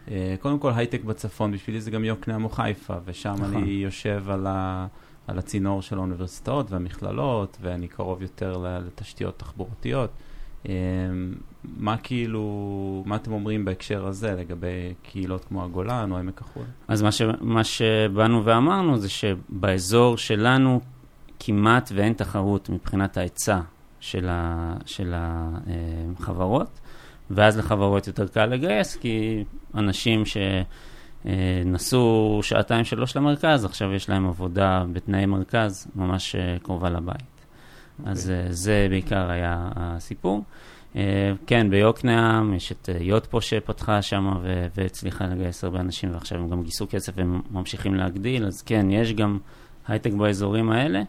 uh, 0.08 0.12
קודם 0.39 0.60
כל 0.60 0.72
הייטק 0.76 1.04
בצפון, 1.04 1.52
בשבילי 1.52 1.82
זה 1.82 1.92
גם 1.92 2.04
יוקנעם 2.04 2.44
או 2.44 2.50
חיפה, 2.50 2.96
ושם 3.06 3.34
נכון. 3.34 3.56
אני 3.56 3.70
יושב 3.70 4.24
על, 4.30 4.48
ה, 4.48 4.88
על 5.28 5.39
הצינור 5.39 5.82
של 5.82 5.98
האוניברסיטאות 5.98 6.72
והמכללות, 6.72 7.58
ואני 7.62 7.88
קרוב 7.88 8.22
יותר 8.22 8.58
לתשתיות 8.86 9.39
תחבורתיות. 9.39 10.10
אמ, 10.66 10.72
מה 11.78 11.98
כאילו, 11.98 13.04
מה 13.06 13.16
אתם 13.16 13.32
אומרים 13.32 13.66
בהקשר 13.66 14.08
הזה 14.08 14.32
לגבי 14.32 14.94
קהילות 15.04 15.46
כמו 15.46 15.63
הגולן 15.63 16.12
או 16.12 16.18
עמק 16.18 16.42
החול? 16.42 16.63
אז 16.88 17.02
מה, 17.02 17.12
ש, 17.12 17.22
מה 17.42 17.63
שבאנו 17.63 18.46
ואמרנו 18.46 18.98
זה 18.98 19.10
שבאזור 19.10 20.18
שלנו 20.18 20.82
כמעט 21.39 21.92
ואין 21.96 22.13
תחרות 22.13 22.70
מבחינת 22.70 23.18
ההיצע 23.18 23.60
של, 24.04 24.28
ה, 24.30 24.74
של 24.86 25.13
החברות, 25.16 26.80
ואז 27.30 27.58
לחברות 27.58 28.08
יותר 28.08 28.28
קל 28.28 28.46
לגייס, 28.46 28.96
כי 28.96 29.44
אנשים 29.76 30.24
שנסעו 31.26 32.39
שעתיים 32.44 32.86
שלוש 32.86 33.18
למרכז, 33.18 33.66
עכשיו 33.66 33.94
יש 33.94 34.10
להם 34.10 34.28
עבודה 34.28 34.84
בתנאי 34.94 35.26
מרכז 35.26 35.88
ממש 35.96 36.36
קרובה 36.63 36.89
לבית. 36.89 37.18
אז 38.06 38.30
okay. 38.30 38.32
אוקיי. 38.32 38.54
זה 38.54 38.88
בעיקר 38.89 39.30
היה 39.32 39.70
הסיפור. 39.76 40.44
כן, 41.48 41.70
ביוקנעם 41.70 42.54
יש 42.54 42.72
את 42.72 42.89
יוטפו 43.00 43.42
שפתחה 43.42 44.02
שם 44.02 44.34
והצליחה 44.76 45.26
לגייס 45.26 45.63
הרבה 45.63 45.80
אנשים, 45.80 46.13
ועכשיו 46.13 46.39
הם 46.39 46.50
גם 46.50 46.63
גייסו 46.63 46.88
כסף 46.89 47.13
והם 47.16 47.42
ממשיכים 47.52 47.96
להגדיל, 47.96 48.46
אז 48.46 48.62
כן, 48.62 48.92
יש 48.92 49.13
גם 49.13 49.38
הייטק 49.88 50.13
באזורים 50.13 50.72
האלה. 50.72 51.02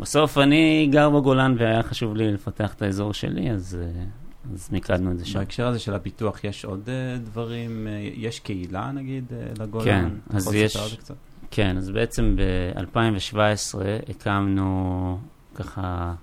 בסוף 0.00 0.38
אני 0.38 0.88
גר 0.90 1.10
בגולן 1.10 1.54
והיה 1.58 1.82
חשוב 1.82 2.16
לי 2.16 2.32
לפתח 2.32 2.74
את 2.74 2.82
האזור 2.82 3.14
שלי, 3.14 3.50
אז, 3.50 3.78
uh, 3.80 4.54
אז 4.54 4.68
מיקדנו 4.72 5.12
את 5.12 5.18
זה 5.18 5.26
שם. 5.26 5.38
בהקשר 5.38 5.66
הזה 5.66 5.78
של 5.78 5.94
הפיתוח, 5.94 6.44
יש 6.44 6.64
עוד 6.64 6.80
uh, 6.86 7.26
דברים, 7.26 7.86
uh, 7.86 8.14
יש 8.16 8.40
קהילה 8.40 8.90
נגיד 8.92 9.24
לגולן? 9.60 9.84
כן, 9.84 10.36
אז 10.36 10.54
יש... 10.54 10.76
כן, 11.50 11.76
אז 11.76 11.90
בעצם 11.90 12.36
ב-2017 12.36 13.78
הקמנו 14.08 15.18
ככה, 15.54 16.14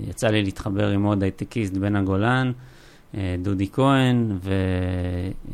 יצא 0.00 0.26
לי 0.26 0.42
להתחבר 0.42 0.88
עם 0.88 1.02
עוד 1.02 1.22
הייטקיסט 1.22 1.76
בן 1.76 1.96
הגולן, 1.96 2.52
אה, 3.16 3.36
דודי 3.42 3.68
כהן, 3.72 4.38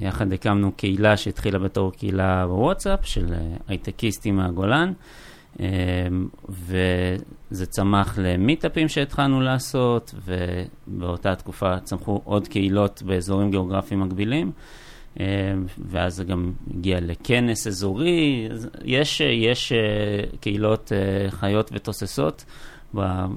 ויחד 0.00 0.32
הקמנו 0.32 0.72
קהילה 0.72 1.16
שהתחילה 1.16 1.58
בתור 1.58 1.92
קהילה 1.92 2.46
בוואטסאפ 2.46 3.06
של 3.06 3.32
אה, 3.32 3.38
הייטקיסטים 3.68 4.36
מהגולן, 4.36 4.88
אה, 4.88 4.94
וזה 6.48 7.66
צמח 7.66 8.18
למיטאפים 8.18 8.88
שהתחלנו 8.88 9.40
לעשות, 9.40 10.14
ובאותה 10.24 11.34
תקופה 11.34 11.80
צמחו 11.80 12.20
עוד 12.24 12.48
קהילות 12.48 13.02
באזורים 13.02 13.50
גיאוגרפיים 13.50 14.00
מקבילים. 14.00 14.52
אה, 15.20 15.24
ואז 15.78 16.16
זה 16.16 16.24
גם 16.24 16.52
הגיע 16.74 17.00
לכנס 17.00 17.66
אזורי. 17.66 18.48
יש, 18.84 19.20
יש 19.20 19.72
אה, 19.72 19.78
קהילות 20.40 20.92
אה, 20.92 21.30
חיות 21.30 21.70
ותוססות 21.72 22.44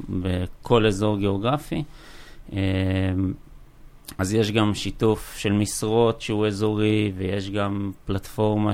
בכל 0.10 0.86
אזור 0.86 1.17
גיאוגרפי. 1.17 1.84
אז 4.17 4.34
יש 4.34 4.52
גם 4.52 4.73
שיתוף 4.73 5.36
של 5.38 5.52
משרות 5.52 6.21
שהוא 6.21 6.47
אזורי, 6.47 7.12
ויש 7.17 7.49
גם 7.49 7.91
פלטפורמה 8.06 8.71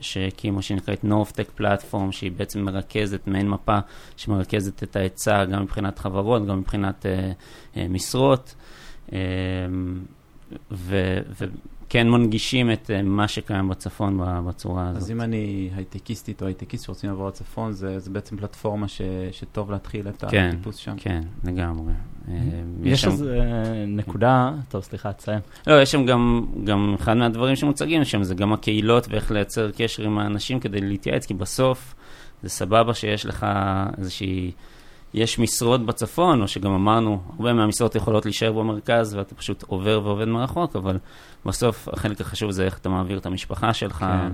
שהקימו 0.00 0.62
שנקראת 0.62 1.04
נורפטק 1.04 1.50
פלטפורם, 1.54 2.12
שהיא 2.12 2.32
בעצם 2.36 2.60
מרכזת, 2.60 3.26
מעין 3.26 3.48
מפה 3.48 3.78
שמרכזת 4.16 4.82
את 4.82 4.96
ההיצע 4.96 5.44
גם 5.44 5.62
מבחינת 5.62 5.98
חברות, 5.98 6.46
גם 6.46 6.58
מבחינת 6.58 7.06
uh, 7.06 7.74
uh, 7.74 7.78
משרות. 7.88 8.54
Uh, 9.08 9.12
ו, 10.70 11.18
כן 11.88 12.08
מנגישים 12.08 12.70
את 12.72 12.90
uh, 12.90 13.02
מה 13.02 13.28
שקיים 13.28 13.68
בצפון 13.68 14.20
בצורה 14.46 14.88
הזאת. 14.88 15.02
אז 15.02 15.10
אם 15.10 15.20
אני 15.20 15.70
הייטקיסטית 15.76 16.42
או 16.42 16.46
הייטקיסט 16.46 16.84
שרוצים 16.84 17.10
לעבור 17.10 17.28
לצפון, 17.28 17.72
זה, 17.72 17.98
זה 17.98 18.10
בעצם 18.10 18.36
פלטפורמה 18.36 18.88
ש, 18.88 19.00
שטוב 19.32 19.70
להתחיל 19.70 20.08
את 20.08 20.24
כן, 20.28 20.50
הטיפוס 20.52 20.76
שם. 20.76 20.94
כן, 20.96 21.20
לגמרי. 21.44 21.92
Mm-hmm. 21.92 22.30
יש 22.84 23.04
איזה 23.04 23.40
נקודה, 23.86 24.52
טוב, 24.68 24.82
סליחה, 24.82 25.12
תסיים. 25.12 25.40
לא, 25.66 25.82
יש 25.82 25.92
שם 25.92 26.06
גם, 26.06 26.46
גם 26.64 26.94
אחד 26.98 27.14
מהדברים 27.14 27.56
שמוצגים 27.56 28.04
שם, 28.04 28.22
זה 28.22 28.34
גם 28.34 28.52
הקהילות 28.52 29.06
ואיך 29.10 29.30
לייצר 29.30 29.70
קשר 29.70 30.02
עם 30.02 30.18
האנשים 30.18 30.60
כדי 30.60 30.80
להתייעץ, 30.80 31.26
כי 31.26 31.34
בסוף 31.34 31.94
זה 32.42 32.48
סבבה 32.48 32.94
שיש 32.94 33.26
לך 33.26 33.46
איזושהי... 33.98 34.52
יש 35.14 35.38
משרות 35.38 35.86
בצפון, 35.86 36.42
או 36.42 36.48
שגם 36.48 36.72
אמרנו, 36.72 37.20
הרבה 37.36 37.52
מהמשרות 37.52 37.94
יכולות 37.94 38.24
להישאר 38.24 38.52
במרכז 38.52 39.14
ואתה 39.14 39.34
פשוט 39.34 39.62
עובר 39.62 40.00
ועובד 40.04 40.24
מרחוק, 40.24 40.76
אבל 40.76 40.98
בסוף 41.46 41.88
החלק 41.92 42.20
החשוב 42.20 42.50
זה 42.50 42.64
איך 42.64 42.78
אתה 42.78 42.88
מעביר 42.88 43.18
את 43.18 43.26
המשפחה 43.26 43.72
שלך, 43.72 43.98
כן. 43.98 44.32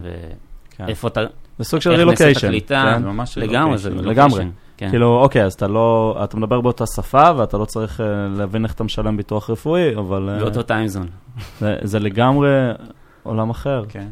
ואיפה 0.79 1.11
כן. 1.11 1.23
אתה... 1.23 1.33
זה 1.59 1.65
סוג 1.65 1.81
של 1.81 1.91
רילוקיישן. 1.91 2.61
כן, 2.67 3.03
ממש 3.03 3.39
לגמרי, 3.39 3.79
זה 3.79 3.89
רילוקיישן. 3.89 4.11
לגמרי. 4.11 4.45
כן. 4.77 4.91
כאילו, 4.91 5.21
אוקיי, 5.21 5.45
אז 5.45 5.53
אתה 5.53 5.67
לא, 5.69 6.21
אתה 6.25 6.37
מדבר 6.37 6.61
באותה 6.61 6.85
שפה, 6.87 7.31
ואתה 7.37 7.59
לא 7.59 7.65
צריך 7.65 8.01
uh, 8.01 8.03
להבין 8.39 8.65
איך 8.65 8.75
אתה 8.75 8.85
משלם 8.85 9.17
ביטוח 9.17 9.51
רפואי, 9.51 9.97
אבל... 9.97 10.29
אה, 10.29 10.39
באותו 10.39 10.63
טיימזון. 10.63 11.07
זה, 11.61 11.77
זה 11.83 11.99
לגמרי 11.99 12.49
עולם 13.23 13.51
אחר. 13.51 13.85
כן. 13.89 14.07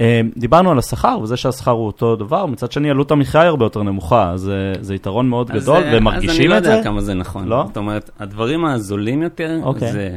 אה, 0.00 0.20
דיברנו 0.36 0.70
על 0.70 0.78
השכר, 0.78 1.18
וזה 1.22 1.36
שהשכר 1.36 1.70
הוא 1.70 1.86
אותו 1.86 2.16
דבר, 2.16 2.46
מצד 2.46 2.72
שני 2.72 2.90
עלות 2.90 3.10
המחיה 3.10 3.40
היא 3.40 3.48
הרבה 3.48 3.64
יותר 3.64 3.82
נמוכה, 3.82 4.30
אז 4.30 4.52
זה 4.80 4.94
יתרון 4.94 5.28
מאוד 5.28 5.50
גדול, 5.50 5.82
ומרגישים 5.92 6.30
את 6.30 6.34
זה. 6.34 6.34
אז 6.34 6.40
אני 6.40 6.48
לא 6.48 6.54
יודע 6.54 6.82
כמה 6.84 7.00
זה 7.00 7.14
נכון. 7.14 7.48
לא? 7.48 7.64
זאת 7.66 7.76
אומרת, 7.76 8.10
הדברים 8.18 8.64
הזולים 8.64 9.22
יותר, 9.22 9.60
אוקיי. 9.62 9.92
זה... 9.92 10.16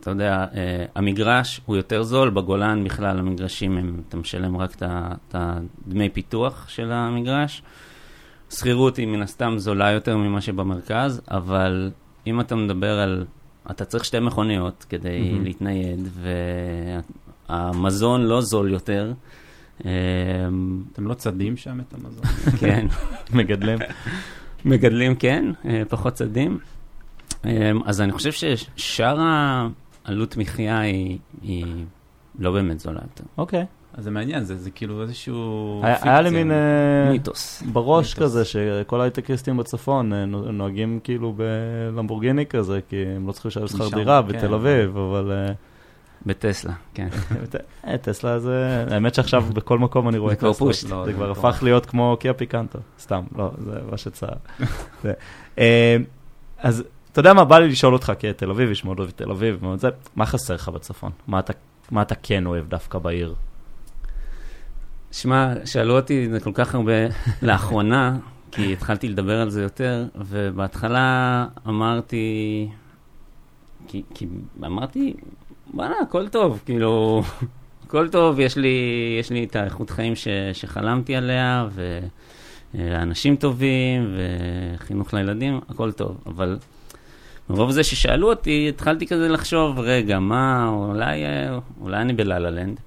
אתה 0.00 0.10
יודע, 0.10 0.46
uh, 0.52 0.56
המגרש 0.94 1.60
הוא 1.66 1.76
יותר 1.76 2.02
זול, 2.02 2.30
בגולן 2.30 2.84
בכלל 2.84 3.18
המגרשים, 3.18 3.76
הם, 3.76 4.00
אתה 4.08 4.16
משלם 4.16 4.56
רק 4.56 4.76
את 4.82 5.34
הדמי 5.34 6.08
פיתוח 6.08 6.68
של 6.68 6.92
המגרש. 6.92 7.62
שכירות 8.50 8.96
היא 8.96 9.06
מן 9.06 9.22
הסתם 9.22 9.54
זולה 9.56 9.90
יותר 9.90 10.16
ממה 10.16 10.40
שבמרכז, 10.40 11.20
אבל 11.30 11.90
אם 12.26 12.40
אתה 12.40 12.56
מדבר 12.56 12.98
על, 12.98 13.24
אתה 13.70 13.84
צריך 13.84 14.04
שתי 14.04 14.20
מכוניות 14.20 14.86
כדי 14.88 15.08
mm-hmm. 15.08 15.44
להתנייד, 15.44 16.08
והמזון 17.52 18.22
לא 18.22 18.40
זול 18.40 18.72
יותר. 18.72 19.12
אמ, 19.84 19.90
אתם 20.92 21.06
לא 21.06 21.14
צדים 21.14 21.56
שם 21.56 21.80
את 21.80 21.94
המזון? 21.94 22.24
כן. 22.60 22.86
מגדלים. 23.32 23.78
מגדלים, 24.64 25.14
כן, 25.14 25.44
אה, 25.64 25.82
פחות 25.88 26.12
צדים. 26.12 26.58
אמ, 27.44 27.50
אז 27.84 28.00
אני 28.00 28.12
חושב 28.12 28.32
ששאר 28.32 29.18
עלות 30.04 30.36
מחיה 30.36 30.80
היא, 30.80 31.18
היא 31.42 31.64
לא 32.38 32.52
באמת 32.52 32.80
זולה 32.80 33.00
יותר. 33.02 33.24
אוקיי, 33.38 33.64
אז 33.94 34.04
זה 34.04 34.10
מעניין, 34.10 34.44
זה, 34.44 34.56
זה 34.56 34.70
כאילו 34.70 35.02
איזשהו 35.02 35.80
היה, 35.84 35.94
פיקציה. 35.94 36.12
היה 36.12 36.20
לי 36.20 36.30
מין 36.30 36.50
אה, 36.50 37.10
מיתוס. 37.10 37.62
בראש 37.72 38.08
מיתוס. 38.14 38.22
כזה, 38.24 38.44
שכל 38.44 39.00
הייטקיסטים 39.00 39.56
בצפון 39.56 40.12
אה, 40.12 40.24
נו- 40.24 40.52
נוהגים 40.52 41.00
כאילו 41.04 41.34
בלמבורגיני 41.36 42.46
כזה, 42.46 42.80
כי 42.88 42.96
הם 43.16 43.26
לא 43.26 43.32
צריכים 43.32 43.48
לשלם 43.50 43.68
שכר 43.68 43.88
דירה 43.88 44.22
כן. 44.22 44.28
בתל 44.28 44.54
אביב, 44.54 44.96
אבל 44.96 45.32
בטסלה, 46.26 46.72
כן. 46.94 47.08
אה, 47.86 47.98
טסלה 47.98 48.38
זה, 48.38 48.84
האמת 48.90 49.14
שעכשיו 49.14 49.42
בכל 49.42 49.78
מקום 49.78 50.08
אני 50.08 50.18
רואה 50.18 50.34
זה 50.34 50.36
כבר 50.36 50.52
טסלה. 50.52 50.96
לא, 50.96 51.04
זה 51.04 51.12
כבר 51.12 51.30
מטורף. 51.30 51.44
הפך 51.44 51.62
להיות 51.62 51.86
כמו 51.86 52.16
קיה 52.20 52.34
פיקנטו, 52.34 52.78
סתם, 53.00 53.22
לא, 53.36 53.50
זה 53.58 53.78
מה 53.90 53.96
שצער. 53.96 54.34
אה, 55.58 55.96
אז 56.58 56.84
אתה 57.12 57.20
יודע 57.20 57.32
מה, 57.32 57.44
בא 57.44 57.58
לי 57.58 57.68
לשאול 57.68 57.92
אותך 57.92 58.12
כתל 58.18 58.50
אביב, 58.50 58.70
יש 58.70 58.84
מאוד 58.84 58.98
אוהב 58.98 59.10
את 59.10 59.16
תל 59.16 59.30
אביב, 59.30 59.64
מה 60.16 60.26
חסר 60.26 60.54
לך 60.54 60.68
בצפון? 60.68 61.12
מה 61.90 62.02
אתה 62.02 62.14
כן 62.14 62.46
אוהב 62.46 62.68
דווקא 62.68 62.98
בעיר? 62.98 63.34
שמע, 65.12 65.52
שאלו 65.64 65.96
אותי 65.96 66.28
זה 66.30 66.40
כל 66.40 66.50
כך 66.54 66.74
הרבה 66.74 66.92
לאחרונה, 67.42 68.16
כי 68.50 68.72
התחלתי 68.72 69.08
לדבר 69.08 69.40
על 69.40 69.50
זה 69.50 69.62
יותר, 69.62 70.06
ובהתחלה 70.14 71.46
אמרתי, 71.68 72.68
כי, 73.88 74.02
כי 74.14 74.26
אמרתי, 74.64 75.14
וואלה, 75.74 75.94
הכל 76.02 76.28
טוב, 76.28 76.62
כאילו, 76.64 77.22
הכל 77.86 78.08
טוב, 78.08 78.40
יש 78.40 78.56
לי, 78.56 78.76
יש 79.20 79.30
לי 79.30 79.44
את 79.44 79.56
האיכות 79.56 79.90
חיים 79.90 80.16
ש, 80.16 80.28
שחלמתי 80.52 81.16
עליה, 81.16 81.66
ואנשים 82.74 83.36
טובים, 83.36 84.16
וחינוך 84.16 85.14
לילדים, 85.14 85.60
הכל 85.68 85.92
טוב, 85.92 86.16
אבל 86.26 86.58
מרוב 87.50 87.70
זה 87.70 87.84
ששאלו 87.84 88.30
אותי, 88.30 88.66
התחלתי 88.68 89.06
כזה 89.06 89.28
לחשוב, 89.28 89.78
רגע, 89.78 90.18
מה, 90.18 90.68
אולי, 90.68 91.22
אולי 91.80 91.96
אני 91.96 92.12
בלה-לה 92.12 92.50
לנד. 92.50 92.80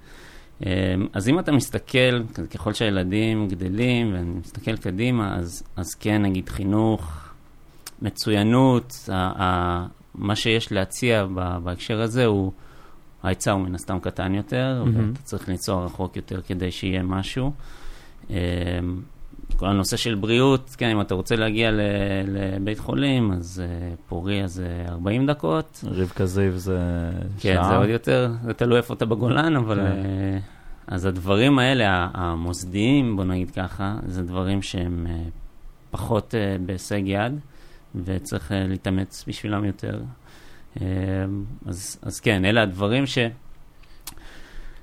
אמ, 0.66 0.70
אז 1.12 1.28
אם 1.28 1.38
אתה 1.38 1.52
מסתכל, 1.52 2.22
ככל 2.54 2.72
שהילדים 2.72 3.48
גדלים, 3.48 4.14
ואני 4.14 4.30
מסתכל 4.40 4.76
קדימה, 4.76 5.36
אז, 5.36 5.62
אז 5.76 5.94
כן, 5.94 6.22
נגיד 6.22 6.48
חינוך, 6.48 7.28
מצוינות, 8.02 8.92
ה, 9.12 9.42
ה, 9.42 9.86
מה 10.14 10.36
שיש 10.36 10.72
להציע 10.72 11.26
בהקשר 11.62 12.00
הזה 12.00 12.24
הוא, 12.24 12.52
ההיצע 13.26 13.52
הוא 13.52 13.60
מן 13.60 13.74
הסתם 13.74 13.98
קטן 14.00 14.34
יותר, 14.34 14.82
מהמם. 14.84 15.08
ואתה 15.08 15.22
צריך 15.22 15.48
ליצור 15.48 15.84
רחוק 15.84 16.16
יותר 16.16 16.42
כדי 16.42 16.70
שיהיה 16.70 17.02
משהו. 17.02 17.52
אמ, 18.30 18.36
כל 19.56 19.66
הנושא 19.66 19.96
של 19.96 20.14
בריאות, 20.14 20.74
כן, 20.78 20.88
אם 20.88 21.00
אתה 21.00 21.14
רוצה 21.14 21.36
להגיע 21.36 21.70
ל, 21.70 21.80
לבית 22.26 22.78
חולים, 22.78 23.32
אז 23.32 23.62
uh, 23.64 23.96
פוריה 24.08 24.46
זה 24.46 24.84
40 24.88 25.26
דקות, 25.26 25.84
רבקה 25.86 26.26
זיו 26.26 26.58
זה 26.58 26.78
כן, 27.40 27.54
שעה? 27.54 27.68
זה 27.68 27.76
עוד 27.76 27.88
יותר, 27.88 28.30
זה 28.44 28.52
תלוי 28.52 28.78
איפה 28.78 28.94
אתה 28.94 29.06
בגולן, 29.06 29.56
אבל... 29.56 29.76
כן. 29.76 29.82
אה, 29.84 30.38
אז 30.86 31.06
הדברים 31.06 31.58
האלה, 31.58 32.08
המוסדיים, 32.14 33.16
בוא 33.16 33.24
נגיד 33.24 33.50
ככה, 33.50 33.96
זה 34.06 34.22
דברים 34.22 34.62
שהם 34.62 35.06
אה, 35.10 35.22
פחות 35.90 36.34
אה, 36.34 36.56
בהישג 36.66 37.02
יד, 37.04 37.32
וצריך 38.04 38.52
אה, 38.52 38.66
להתאמץ 38.66 39.24
בשבילם 39.28 39.64
יותר. 39.64 40.00
אה, 40.80 40.86
אז, 41.66 41.98
אז 42.02 42.20
כן, 42.20 42.44
אלה 42.44 42.62
הדברים 42.62 43.06
ש... 43.06 43.18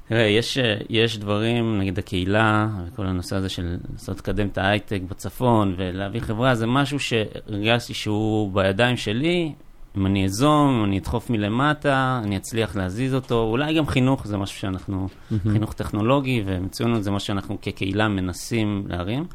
תראה, 0.07 0.21
יש, 0.21 0.57
יש 0.89 1.17
דברים, 1.17 1.79
נגיד 1.79 1.99
הקהילה, 1.99 2.67
וכל 2.87 3.05
הנושא 3.05 3.35
הזה 3.35 3.49
של 3.49 3.77
לנסות 3.91 4.17
לקדם 4.17 4.47
את 4.47 4.57
ההייטק 4.57 5.01
בצפון 5.09 5.75
ולהביא 5.77 6.19
חברה, 6.19 6.55
זה 6.55 6.67
משהו 6.67 6.99
שהרגשתי 6.99 7.93
שהוא 7.93 8.53
בידיים 8.53 8.97
שלי. 8.97 9.53
אם 9.97 10.05
אני 10.05 10.25
אזום, 10.25 10.77
אם 10.77 10.83
אני 10.83 10.99
אדחוף 10.99 11.29
מלמטה, 11.29 12.21
אני 12.23 12.37
אצליח 12.37 12.75
להזיז 12.75 13.13
אותו. 13.13 13.43
אולי 13.43 13.73
גם 13.73 13.87
חינוך 13.87 14.27
זה 14.27 14.37
משהו 14.37 14.59
שאנחנו, 14.59 15.07
מהמם. 15.31 15.53
חינוך 15.53 15.73
טכנולוגי 15.73 16.43
ומצוינות 16.45 17.03
זה 17.03 17.11
מה 17.11 17.19
שאנחנו 17.19 17.57
כקהילה 17.61 18.07
מנסים 18.07 18.83
להרים. 18.87 19.25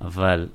אבל, 0.00 0.46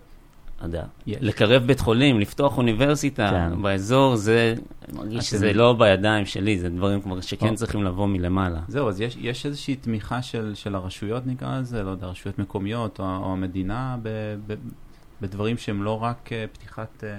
יודע. 0.63 0.84
לקרב 1.08 1.63
בית 1.63 1.80
חולים, 1.80 2.20
לפתוח 2.20 2.58
אוניברסיטה 2.58 3.30
כן. 3.30 3.62
באזור, 3.62 4.15
זה, 4.15 4.56
אני 4.89 4.98
מרגיש 4.98 5.30
שזה 5.30 5.54
לא 5.54 5.74
בידיים 5.74 6.26
שלי, 6.26 6.60
זה 6.60 6.70
דברים 6.70 7.02
כבר 7.02 7.22
שכן 7.22 7.50
או. 7.50 7.56
צריכים 7.56 7.84
לבוא 7.84 8.08
מלמעלה. 8.08 8.60
זהו, 8.67 8.89
אז 8.89 9.02
יש, 9.02 9.17
יש 9.22 9.46
איזושהי 9.46 9.76
תמיכה 9.76 10.22
של, 10.22 10.52
של 10.56 10.76
הרשויות, 10.76 11.28
נקרא 11.28 11.60
לזה, 11.60 11.84
לא 11.84 11.89
יודע, 11.89 12.08
רשויות 12.08 12.39
מקומיות 12.39 13.00
או, 13.00 13.06
או 13.06 13.32
המדינה, 13.32 13.98
ב, 14.02 14.10
ב, 14.48 14.54
בדברים 15.22 15.58
שהם 15.58 15.84
לא 15.84 16.04
רק 16.04 16.30
אה, 16.32 16.46
פתיחת... 16.54 17.04
אה, 17.04 17.10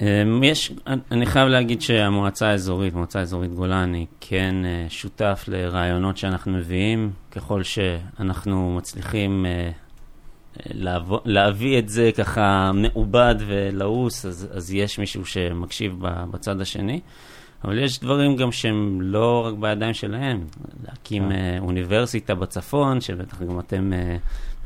אמ, 0.00 0.44
יש, 0.44 0.72
אני 1.10 1.26
חייב 1.26 1.48
להגיד 1.48 1.82
שהמועצה 1.82 2.48
האזורית, 2.48 2.94
מועצה 2.94 3.18
האזורית 3.18 3.52
גולן, 3.52 3.94
היא 3.94 4.06
כן 4.20 4.54
אה, 4.64 4.86
שותף 4.88 5.44
לרעיונות 5.48 6.16
שאנחנו 6.16 6.52
מביאים, 6.52 7.12
ככל 7.30 7.62
שאנחנו 7.62 8.76
מצליחים 8.76 9.46
להבוא, 10.66 11.18
להביא 11.24 11.78
את 11.78 11.88
זה 11.88 12.10
ככה 12.16 12.70
מעובד 12.74 13.34
ולעוס, 13.46 14.26
אז, 14.26 14.48
אז 14.52 14.72
יש 14.72 14.98
מישהו 14.98 15.26
שמקשיב 15.26 15.96
בצד 16.30 16.60
השני. 16.60 17.00
אבל 17.64 17.78
יש 17.78 18.00
דברים 18.00 18.36
גם 18.36 18.52
שהם 18.52 18.98
לא 19.00 19.46
רק 19.46 19.54
בידיים 19.54 19.94
שלהם. 19.94 20.44
להקים 20.84 21.28
כן. 21.28 21.32
אה, 21.32 21.58
אוניברסיטה 21.60 22.34
בצפון, 22.34 23.00
שבטח 23.00 23.42
גם 23.42 23.60
אתם 23.60 23.92
אה, 23.92 24.16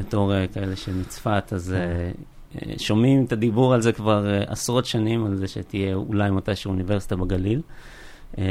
בתור 0.01 0.35
אה, 0.35 0.47
כאלה 0.47 0.77
של 0.77 0.95
מצפת, 0.95 1.53
אז 1.53 1.73
אה, 1.73 2.11
אה, 2.55 2.79
שומעים 2.79 3.25
את 3.25 3.33
הדיבור 3.33 3.75
על 3.75 3.81
זה 3.81 3.93
כבר 3.93 4.31
אה, 4.31 4.43
עשרות 4.47 4.87
שנים, 4.87 5.27
על 5.27 5.37
זה 5.37 5.49
שתהיה 5.49 5.95
אולי 5.95 6.31
מתישהו 6.31 6.71
אוניברסיטה 6.71 7.17
בגליל. 7.17 7.61
אה, 8.39 8.45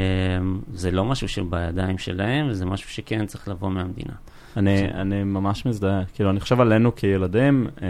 זה 0.72 0.90
לא 0.90 1.04
משהו 1.04 1.28
שבידיים 1.28 1.98
שלהם, 1.98 2.48
וזה 2.50 2.66
משהו 2.66 2.90
שכן 2.90 3.26
צריך 3.26 3.48
לבוא 3.48 3.70
מהמדינה. 3.70 4.14
אני, 4.56 4.88
אני 4.92 5.24
ממש 5.24 5.66
מזדהה, 5.66 6.02
כאילו 6.14 6.30
אני 6.30 6.40
חושב 6.40 6.60
עלינו 6.60 6.96
כילדים, 6.96 7.66
אה, 7.82 7.88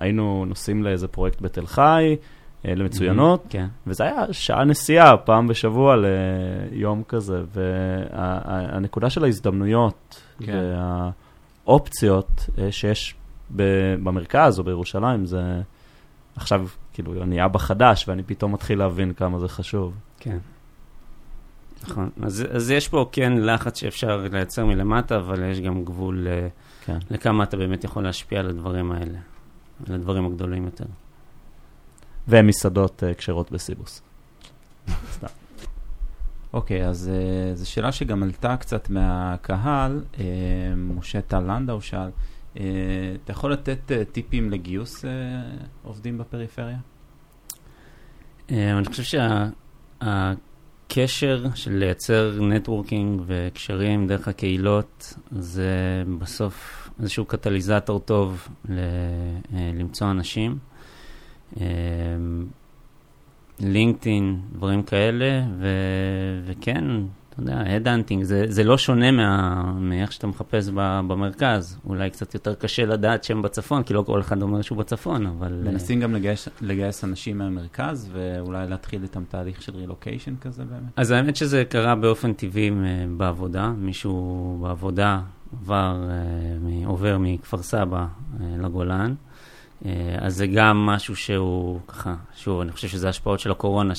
היינו 0.00 0.44
נוסעים 0.48 0.82
לאיזה 0.82 1.08
פרויקט 1.08 1.40
בתל 1.40 1.66
חי, 1.66 2.16
אה, 2.66 2.74
למצוינות, 2.74 3.44
כן. 3.48 3.66
וזה 3.86 4.04
היה 4.04 4.32
שעה 4.32 4.64
נסיעה 4.64 5.16
פעם 5.16 5.48
בשבוע 5.48 5.96
ליום 5.96 7.02
כזה, 7.08 7.42
והנקודה 7.54 9.10
של 9.10 9.24
ההזדמנויות 9.24 10.22
כן. 10.40 10.58
והאופציות 11.66 12.48
אה, 12.58 12.72
שיש 12.72 13.14
ב- 13.56 13.94
במרכז 14.02 14.58
או 14.58 14.64
בירושלים, 14.64 15.26
זה 15.26 15.60
עכשיו, 16.36 16.66
כאילו, 16.92 17.22
אני 17.22 17.44
אבא 17.44 17.58
חדש 17.58 18.08
ואני 18.08 18.22
פתאום 18.22 18.52
מתחיל 18.52 18.78
להבין 18.78 19.12
כמה 19.12 19.38
זה 19.38 19.48
חשוב. 19.48 19.94
כן. 20.18 20.38
נכון. 21.88 22.10
אז, 22.22 22.44
אז 22.50 22.70
יש 22.70 22.88
פה 22.88 23.08
כן 23.12 23.32
לחץ 23.36 23.78
שאפשר 23.78 24.26
לייצר 24.32 24.66
מלמטה, 24.66 25.16
אבל 25.16 25.50
יש 25.50 25.60
גם 25.60 25.84
גבול 25.84 26.26
אה, 26.28 26.48
כן. 26.84 26.98
לכמה 27.10 27.44
אתה 27.44 27.56
באמת 27.56 27.84
יכול 27.84 28.04
להשפיע 28.04 28.40
על 28.40 28.48
הדברים 28.48 28.92
האלה, 28.92 29.18
על 29.88 29.94
הדברים 29.94 30.26
הגדולים 30.26 30.64
יותר. 30.64 30.84
ומסעדות 32.28 33.04
אה, 33.04 33.14
כשרות 33.14 33.52
בסיבוס. 33.52 34.02
סתם. 35.12 35.26
אוקיי, 36.52 36.86
אז 36.86 37.10
uh, 37.12 37.56
זו 37.56 37.70
שאלה 37.70 37.92
שגם 37.92 38.22
עלתה 38.22 38.56
קצת 38.56 38.90
מהקהל. 38.90 40.04
Uh, 40.14 40.18
משה 40.76 41.20
טל 41.20 41.40
לנדאו 41.40 41.80
שאל, 41.80 42.08
uh, 42.54 42.58
אתה 43.24 43.32
יכול 43.32 43.52
לתת 43.52 43.78
uh, 43.88 44.12
טיפים 44.12 44.50
לגיוס 44.50 45.04
uh, 45.04 45.08
עובדים 45.82 46.18
בפריפריה? 46.18 46.78
אה, 48.50 48.78
אני 48.78 48.86
חושב 48.86 49.02
שהקשר 50.92 51.44
של 51.54 51.72
לייצר 51.72 52.38
נטוורקינג 52.40 53.22
וקשרים 53.26 54.06
דרך 54.06 54.28
הקהילות, 54.28 55.14
זה 55.30 55.70
בסוף 56.18 56.88
איזשהו 57.00 57.24
קטליזטור 57.24 58.00
טוב 58.00 58.48
ל- 58.68 58.78
אה, 59.54 59.70
למצוא 59.74 60.10
אנשים. 60.10 60.58
אה, 61.60 61.66
לינקדאין, 63.60 64.40
דברים 64.52 64.82
כאלה, 64.82 65.42
ו- 65.58 66.40
וכן, 66.46 66.84
אתה 67.32 67.40
יודע, 67.40 67.62
headhunting, 67.76 68.22
זה, 68.24 68.44
זה 68.48 68.64
לא 68.64 68.78
שונה 68.78 69.10
מה, 69.10 69.62
מאיך 69.78 70.12
שאתה 70.12 70.26
מחפש 70.26 70.68
ב- 70.68 71.00
במרכז. 71.08 71.78
אולי 71.86 72.10
קצת 72.10 72.34
יותר 72.34 72.54
קשה 72.54 72.84
לדעת 72.84 73.24
שהם 73.24 73.42
בצפון, 73.42 73.82
כי 73.82 73.94
לא 73.94 74.02
כל 74.02 74.20
אחד 74.20 74.42
אומר 74.42 74.62
שהוא 74.62 74.78
בצפון, 74.78 75.26
אבל... 75.26 75.62
אה, 75.66 75.72
מנסים 75.72 76.00
גם 76.00 76.14
לגייס, 76.14 76.48
לגייס 76.60 77.04
אנשים 77.04 77.38
מהמרכז, 77.38 78.10
ואולי 78.12 78.68
להתחיל 78.68 79.02
איתם 79.02 79.22
תהליך 79.28 79.62
של 79.62 79.76
רילוקיישן 79.76 80.34
כזה 80.40 80.64
באמת? 80.64 80.92
אז 80.96 81.10
האמת 81.10 81.36
שזה 81.36 81.64
קרה 81.68 81.94
באופן 81.94 82.32
טבעי 82.32 82.70
אה, 82.70 82.74
בעבודה. 83.16 83.68
מישהו 83.68 84.58
בעבודה 84.62 85.20
עבר, 85.52 86.08
אה, 86.10 86.16
מ- 86.60 86.86
עובר 86.86 87.18
מכפר 87.20 87.62
סבא 87.62 88.06
לגולן. 88.58 89.14
אז 90.18 90.36
זה 90.36 90.46
גם 90.46 90.86
משהו 90.86 91.16
שהוא 91.16 91.80
ככה, 91.88 92.14
שוב, 92.36 92.60
אני 92.60 92.72
חושב 92.72 92.88
שזה 92.88 93.08
השפעות 93.08 93.40
של 93.40 93.50
הקורונה 93.50 93.94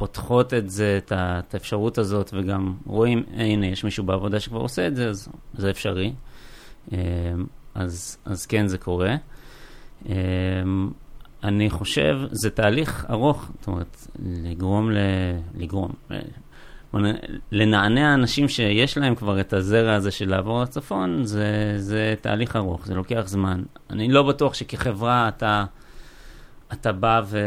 שפותחות 0.00 0.54
את 0.54 0.70
זה, 0.70 0.98
את 1.08 1.54
האפשרות 1.54 1.98
הזאת, 1.98 2.30
וגם 2.34 2.74
רואים, 2.86 3.22
"אה, 3.36 3.44
הנה, 3.44 3.66
יש 3.66 3.84
מישהו 3.84 4.04
בעבודה 4.04 4.40
שכבר 4.40 4.58
עושה 4.58 4.86
את 4.86 4.96
זה, 4.96 5.08
אז 5.08 5.28
זה 5.54 5.70
אפשרי. 5.70 6.12
אה, 6.92 6.98
אז, 7.74 8.18
אז 8.24 8.46
כן, 8.46 8.66
זה 8.66 8.78
קורה. 8.78 9.16
אה, 10.08 10.14
אני 11.44 11.70
חושב, 11.70 12.18
זה 12.30 12.50
תהליך 12.50 13.06
ארוך, 13.10 13.50
זאת 13.58 13.66
אומרת, 13.66 14.06
לגרום 14.22 14.90
ל... 14.90 14.96
לגרום, 15.54 15.92
לנענע 17.52 18.14
אנשים 18.14 18.48
שיש 18.48 18.98
להם 18.98 19.14
כבר 19.14 19.40
את 19.40 19.52
הזרע 19.52 19.94
הזה 19.94 20.10
של 20.10 20.28
לעבור 20.28 20.62
לצפון, 20.62 21.24
זה, 21.24 21.74
זה 21.76 22.14
תהליך 22.20 22.56
ארוך, 22.56 22.86
זה 22.86 22.94
לוקח 22.94 23.22
זמן. 23.26 23.62
אני 23.90 24.12
לא 24.12 24.22
בטוח 24.22 24.54
שכחברה 24.54 25.28
אתה, 25.28 25.64
אתה 26.72 26.92
בא 26.92 27.22
ו, 27.26 27.38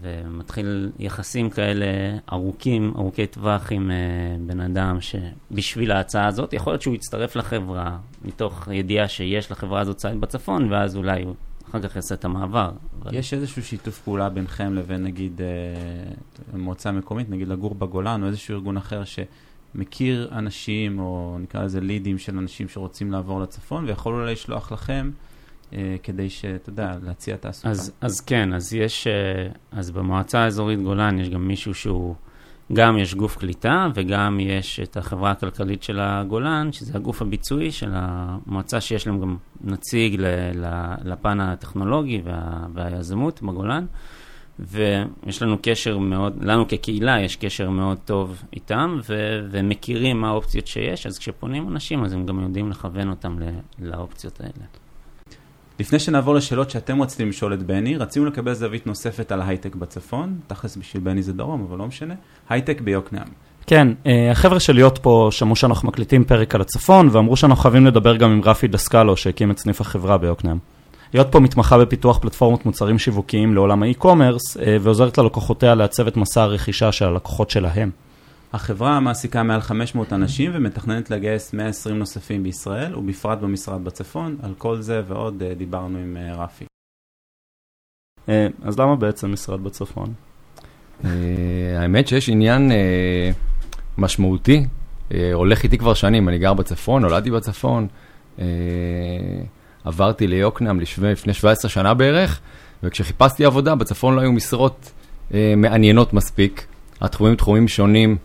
ומתחיל 0.00 0.90
יחסים 0.98 1.50
כאלה 1.50 1.86
ארוכים, 2.32 2.92
ארוכי 2.96 3.26
טווח 3.26 3.72
עם 3.72 3.90
uh, 3.90 4.40
בן 4.46 4.60
אדם 4.60 4.98
שבשביל 5.00 5.92
ההצעה 5.92 6.26
הזאת, 6.26 6.52
יכול 6.52 6.72
להיות 6.72 6.82
שהוא 6.82 6.94
יצטרף 6.94 7.36
לחברה 7.36 7.98
מתוך 8.24 8.68
ידיעה 8.72 9.08
שיש 9.08 9.50
לחברה 9.50 9.80
הזאת 9.80 9.96
צייד 9.96 10.20
בצפון, 10.20 10.72
ואז 10.72 10.96
אולי 10.96 11.22
הוא 11.22 11.34
אחר 11.70 11.80
כך 11.80 11.96
יעשה 11.96 12.14
את 12.14 12.24
המעבר. 12.24 12.70
אבל... 13.02 13.14
יש 13.14 13.34
איזשהו 13.34 13.62
שיתוף 13.62 13.98
פעולה 13.98 14.28
בינכם 14.28 14.74
לבין 14.74 15.02
נגיד 15.02 15.40
אה, 15.40 16.58
מועצה 16.58 16.92
מקומית, 16.92 17.30
נגיד 17.30 17.48
לגור 17.48 17.74
בגולן, 17.74 18.22
או 18.22 18.26
איזשהו 18.26 18.54
ארגון 18.54 18.76
אחר 18.76 19.02
שמכיר 19.04 20.28
אנשים, 20.32 20.98
או 20.98 21.36
נקרא 21.40 21.64
לזה 21.64 21.80
לידים 21.80 22.18
של 22.18 22.38
אנשים 22.38 22.68
שרוצים 22.68 23.12
לעבור 23.12 23.40
לצפון, 23.40 23.84
ויכול 23.84 24.14
אולי 24.14 24.32
לשלוח 24.32 24.72
לכם 24.72 25.10
אה, 25.14 25.27
כדי 26.02 26.30
שאתה 26.30 26.70
יודע, 26.70 26.94
להציע 27.02 27.36
תעסוקה. 27.36 27.70
אז, 27.70 27.92
אז 28.00 28.20
כן, 28.20 28.52
אז 28.54 28.74
יש, 28.74 29.06
אה, 29.06 29.48
אז 29.72 29.90
במועצה 29.90 30.38
האזורית 30.38 30.82
גולן 30.82 31.18
יש 31.18 31.28
גם 31.28 31.48
מישהו 31.48 31.74
שהוא... 31.74 32.14
גם 32.72 32.98
יש 32.98 33.14
גוף 33.14 33.36
קליטה 33.36 33.88
וגם 33.94 34.40
יש 34.40 34.80
את 34.80 34.96
החברה 34.96 35.30
הכלכלית 35.30 35.82
של 35.82 36.00
הגולן, 36.00 36.72
שזה 36.72 36.92
הגוף 36.94 37.22
הביצועי 37.22 37.72
של 37.72 37.90
המועצה 37.92 38.80
שיש 38.80 39.06
להם 39.06 39.20
גם 39.20 39.36
נציג 39.60 40.20
לפן 41.04 41.40
הטכנולוגי 41.40 42.20
וה, 42.24 42.66
והיזמות 42.74 43.42
בגולן. 43.42 43.86
ויש 44.58 45.42
לנו 45.42 45.56
קשר 45.62 45.98
מאוד, 45.98 46.44
לנו 46.44 46.68
כקהילה 46.68 47.20
יש 47.20 47.36
קשר 47.36 47.70
מאוד 47.70 47.98
טוב 48.04 48.42
איתם, 48.52 48.98
ו- 49.08 49.46
ומכירים 49.50 50.20
מה 50.20 50.28
האופציות 50.28 50.66
שיש, 50.66 51.06
אז 51.06 51.18
כשפונים 51.18 51.68
אנשים 51.68 52.04
אז 52.04 52.12
הם 52.12 52.26
גם 52.26 52.40
יודעים 52.40 52.70
לכוון 52.70 53.10
אותם 53.10 53.38
לאופציות 53.78 54.40
האלה. 54.40 54.64
לפני 55.78 55.98
שנעבור 55.98 56.34
לשאלות 56.34 56.70
שאתם 56.70 57.02
רציתם 57.02 57.28
לשאול 57.28 57.54
את 57.54 57.62
בני, 57.62 57.96
רצינו 57.96 58.26
לקבל 58.26 58.54
זווית 58.54 58.86
נוספת 58.86 59.32
על 59.32 59.42
הייטק 59.42 59.74
בצפון, 59.74 60.38
תכלס 60.46 60.76
בשביל 60.76 61.02
בני 61.02 61.22
זה 61.22 61.32
דרום, 61.32 61.66
אבל 61.68 61.78
לא 61.78 61.86
משנה, 61.86 62.14
הייטק 62.48 62.80
ביוקנעם. 62.80 63.28
כן, 63.66 63.88
אה, 64.06 64.30
החבר'ה 64.30 64.60
של 64.60 64.74
להיות 64.74 64.98
פה 64.98 65.28
שמעו 65.32 65.56
שאנחנו 65.56 65.88
מקליטים 65.88 66.24
פרק 66.24 66.54
על 66.54 66.60
הצפון, 66.60 67.08
ואמרו 67.12 67.36
שאנחנו 67.36 67.62
חייבים 67.62 67.86
לדבר 67.86 68.16
גם 68.16 68.30
עם 68.30 68.40
רפי 68.44 68.68
דסקלו, 68.68 69.16
שהקים 69.16 69.50
את 69.50 69.58
סניף 69.58 69.80
החברה 69.80 70.18
ביוקנעם. 70.18 70.58
להיות 71.14 71.32
פה 71.32 71.40
מתמחה 71.40 71.78
בפיתוח 71.78 72.18
פלטפורמות 72.18 72.66
מוצרים 72.66 72.98
שיווקיים 72.98 73.54
לעולם 73.54 73.82
האי-קומרס, 73.82 74.56
אה, 74.56 74.76
ועוזרת 74.80 75.18
ללקוחותיה 75.18 75.74
לעצב 75.74 76.06
את 76.06 76.16
מסע 76.16 76.42
הרכישה 76.42 76.92
של 76.92 77.04
הלקוחות 77.04 77.50
שלהם. 77.50 77.90
החברה 78.52 79.00
מעסיקה 79.00 79.42
מעל 79.42 79.60
500 79.60 80.12
אנשים 80.12 80.50
ומתכננת 80.54 81.10
לגייס 81.10 81.52
120 81.52 81.98
נוספים 81.98 82.42
בישראל, 82.42 82.96
ובפרט 82.96 83.38
במשרד 83.38 83.84
בצפון. 83.84 84.36
על 84.42 84.54
כל 84.58 84.80
זה 84.80 85.02
ועוד 85.06 85.42
אה, 85.42 85.54
דיברנו 85.54 85.98
עם 85.98 86.16
אה, 86.16 86.34
רפי. 86.44 86.64
אה, 88.28 88.46
אז 88.62 88.78
למה 88.78 88.96
בעצם 88.96 89.32
משרד 89.32 89.64
בצפון? 89.64 90.12
האמת 91.78 92.08
שיש 92.08 92.28
עניין 92.28 92.72
משמעותי, 93.98 94.66
הולך 95.32 95.62
איתי 95.62 95.78
כבר 95.78 95.94
שנים, 95.94 96.28
אני 96.28 96.38
גר 96.38 96.54
בצפון, 96.54 97.02
נולדתי 97.02 97.30
בצפון, 97.30 97.86
עברתי 99.84 100.26
ליוקנעם 100.26 100.80
לפני 100.80 101.34
17 101.34 101.70
שנה 101.70 101.94
בערך, 101.94 102.40
וכשחיפשתי 102.82 103.44
עבודה, 103.44 103.74
בצפון 103.74 104.14
לא 104.14 104.20
היו 104.20 104.32
משרות 104.32 104.92
מעניינות 105.56 106.12
מספיק. 106.12 106.66
התחומים 107.00 107.34
תחומים 107.34 107.68
שונים, 107.68 108.16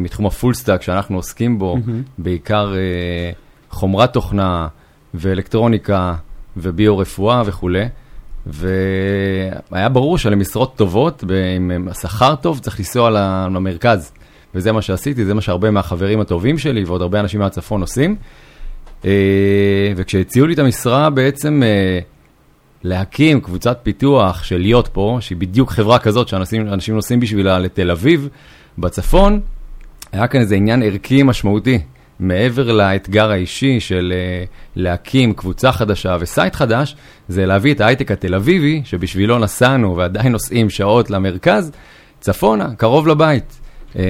מתחום 0.00 0.26
ה 0.26 0.32
full 0.32 0.54
stack 0.54 0.82
שאנחנו 0.82 1.16
עוסקים 1.16 1.58
בו. 1.58 1.76
בעיקר 2.18 2.74
אה, 2.74 3.30
חומרה 3.70 4.12
תוכנה 4.12 4.68
ואלקטרוניקה 5.14 6.14
וביו-רפואה 6.56 7.42
וכולי. 7.46 7.84
והיה 8.46 9.88
ברור 9.88 10.18
שלמשרות 10.18 10.76
טובות, 10.76 11.24
עם 11.56 11.88
שכר 12.00 12.34
טוב, 12.34 12.58
צריך 12.58 12.78
לנסוע 12.78 13.10
למרכז. 13.50 14.12
וזה 14.54 14.72
מה 14.72 14.82
שעשיתי, 14.82 15.24
זה 15.24 15.34
מה 15.34 15.40
שהרבה 15.40 15.70
מהחברים 15.70 16.20
הטובים 16.20 16.58
שלי 16.58 16.84
ועוד 16.84 17.02
הרבה 17.02 17.20
אנשים 17.20 17.40
מהצפון 17.40 17.80
עושים. 17.80 18.16
אה, 19.04 19.10
וכשהציעו 19.96 20.46
לי 20.46 20.54
את 20.54 20.58
המשרה 20.58 21.10
בעצם 21.10 21.62
להקים 22.82 23.40
קבוצת 23.40 23.78
פיתוח 23.82 24.44
של 24.44 24.58
להיות 24.58 24.88
פה, 24.88 25.18
שהיא 25.20 25.38
בדיוק 25.38 25.70
חברה 25.70 25.98
כזאת 25.98 26.28
שאנשים 26.28 26.94
נוסעים 26.94 27.20
בשבילה 27.20 27.58
לתל 27.58 27.90
אביב, 27.90 28.28
בצפון, 28.78 29.40
היה 30.12 30.26
כאן 30.26 30.40
איזה 30.40 30.54
עניין 30.54 30.82
ערכי 30.82 31.22
משמעותי. 31.22 31.78
מעבר 32.20 32.72
לאתגר 32.72 33.30
האישי 33.30 33.80
של 33.80 34.12
uh, 34.12 34.48
להקים 34.76 35.32
קבוצה 35.32 35.72
חדשה 35.72 36.16
וסייט 36.20 36.54
חדש, 36.54 36.96
זה 37.28 37.46
להביא 37.46 37.74
את 37.74 37.80
ההייטק 37.80 38.10
התל 38.10 38.34
אביבי, 38.34 38.82
שבשבילו 38.84 39.38
נסענו 39.38 39.96
ועדיין 39.96 40.32
נוסעים 40.32 40.70
שעות 40.70 41.10
למרכז, 41.10 41.72
צפונה, 42.20 42.74
קרוב 42.76 43.08
לבית. 43.08 43.60
אה, 43.96 44.02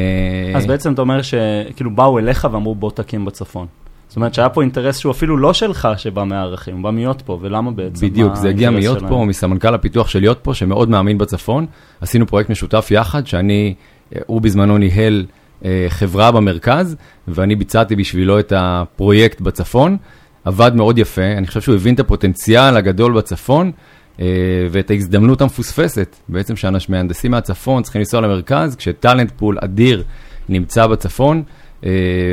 אז 0.57 0.67
בעצם 0.67 0.93
אתה 0.93 1.03
אומר 1.03 1.23
שכאילו 1.23 1.91
באו 1.91 2.19
אליך 2.19 2.49
ואמרו 2.53 2.75
בוא 2.75 2.91
תקים 2.91 3.25
בצפון. 3.25 3.67
זאת 4.09 4.17
אומרת 4.17 4.35
שהיה 4.35 4.49
פה 4.49 4.63
אינטרס 4.63 4.99
שהוא 4.99 5.13
אפילו 5.13 5.37
לא 5.37 5.53
שלך 5.53 5.89
שבא 5.97 6.25
מהערכים, 6.25 6.75
הוא 6.75 6.83
בא 6.83 6.91
מיות 6.91 7.23
פה, 7.23 7.39
ולמה 7.41 7.71
בעצם? 7.71 8.07
בדיוק, 8.07 8.35
זה 8.35 8.49
הגיע 8.49 8.71
מיות 8.71 8.99
פה, 9.09 9.25
מסמנכ"ל 9.29 9.75
הפיתוח 9.75 10.09
של 10.09 10.21
להיות 10.21 10.39
פה, 10.43 10.55
שמאוד 10.55 10.89
מאמין 10.89 11.19
בצפון. 11.19 11.67
עשינו 12.01 12.27
פרויקט 12.27 12.51
משותף 12.51 12.89
יחד, 12.91 13.27
שאני 13.27 13.75
הוא 14.27 14.41
בזמנו 14.41 14.79
ניהל 14.79 15.27
אה, 15.65 15.87
חברה 15.89 16.33
במרכז, 16.33 16.97
ואני 17.29 17.57
ביצעתי 17.57 17.97
בשבילו 17.97 18.39
את 18.39 18.53
הפרויקט 18.57 19.41
בצפון. 19.41 19.97
עבד 20.45 20.75
מאוד 20.75 20.99
יפה, 20.99 21.23
אני 21.25 21.47
חושב 21.47 21.61
שהוא 21.61 21.75
הבין 21.75 21.95
את 21.95 22.01
הפוטנציאל 22.01 22.77
הגדול 22.77 23.13
בצפון 23.13 23.73
אה, 24.21 24.27
ואת 24.71 24.91
ההזדמנות 24.91 25.41
המפוספסת. 25.41 26.17
בעצם 26.29 26.57
שהמהנדסים 26.57 27.31
מהצפון 27.31 27.83
צריכים 27.83 28.01
לנסוע 28.01 28.21
למרכז, 28.21 28.77
כשטאלנט 28.77 29.33
פול 29.37 29.59
אדיר 29.61 30.05
נמצא 30.49 30.87
בצפון, 30.87 31.43
אה, 31.85 31.91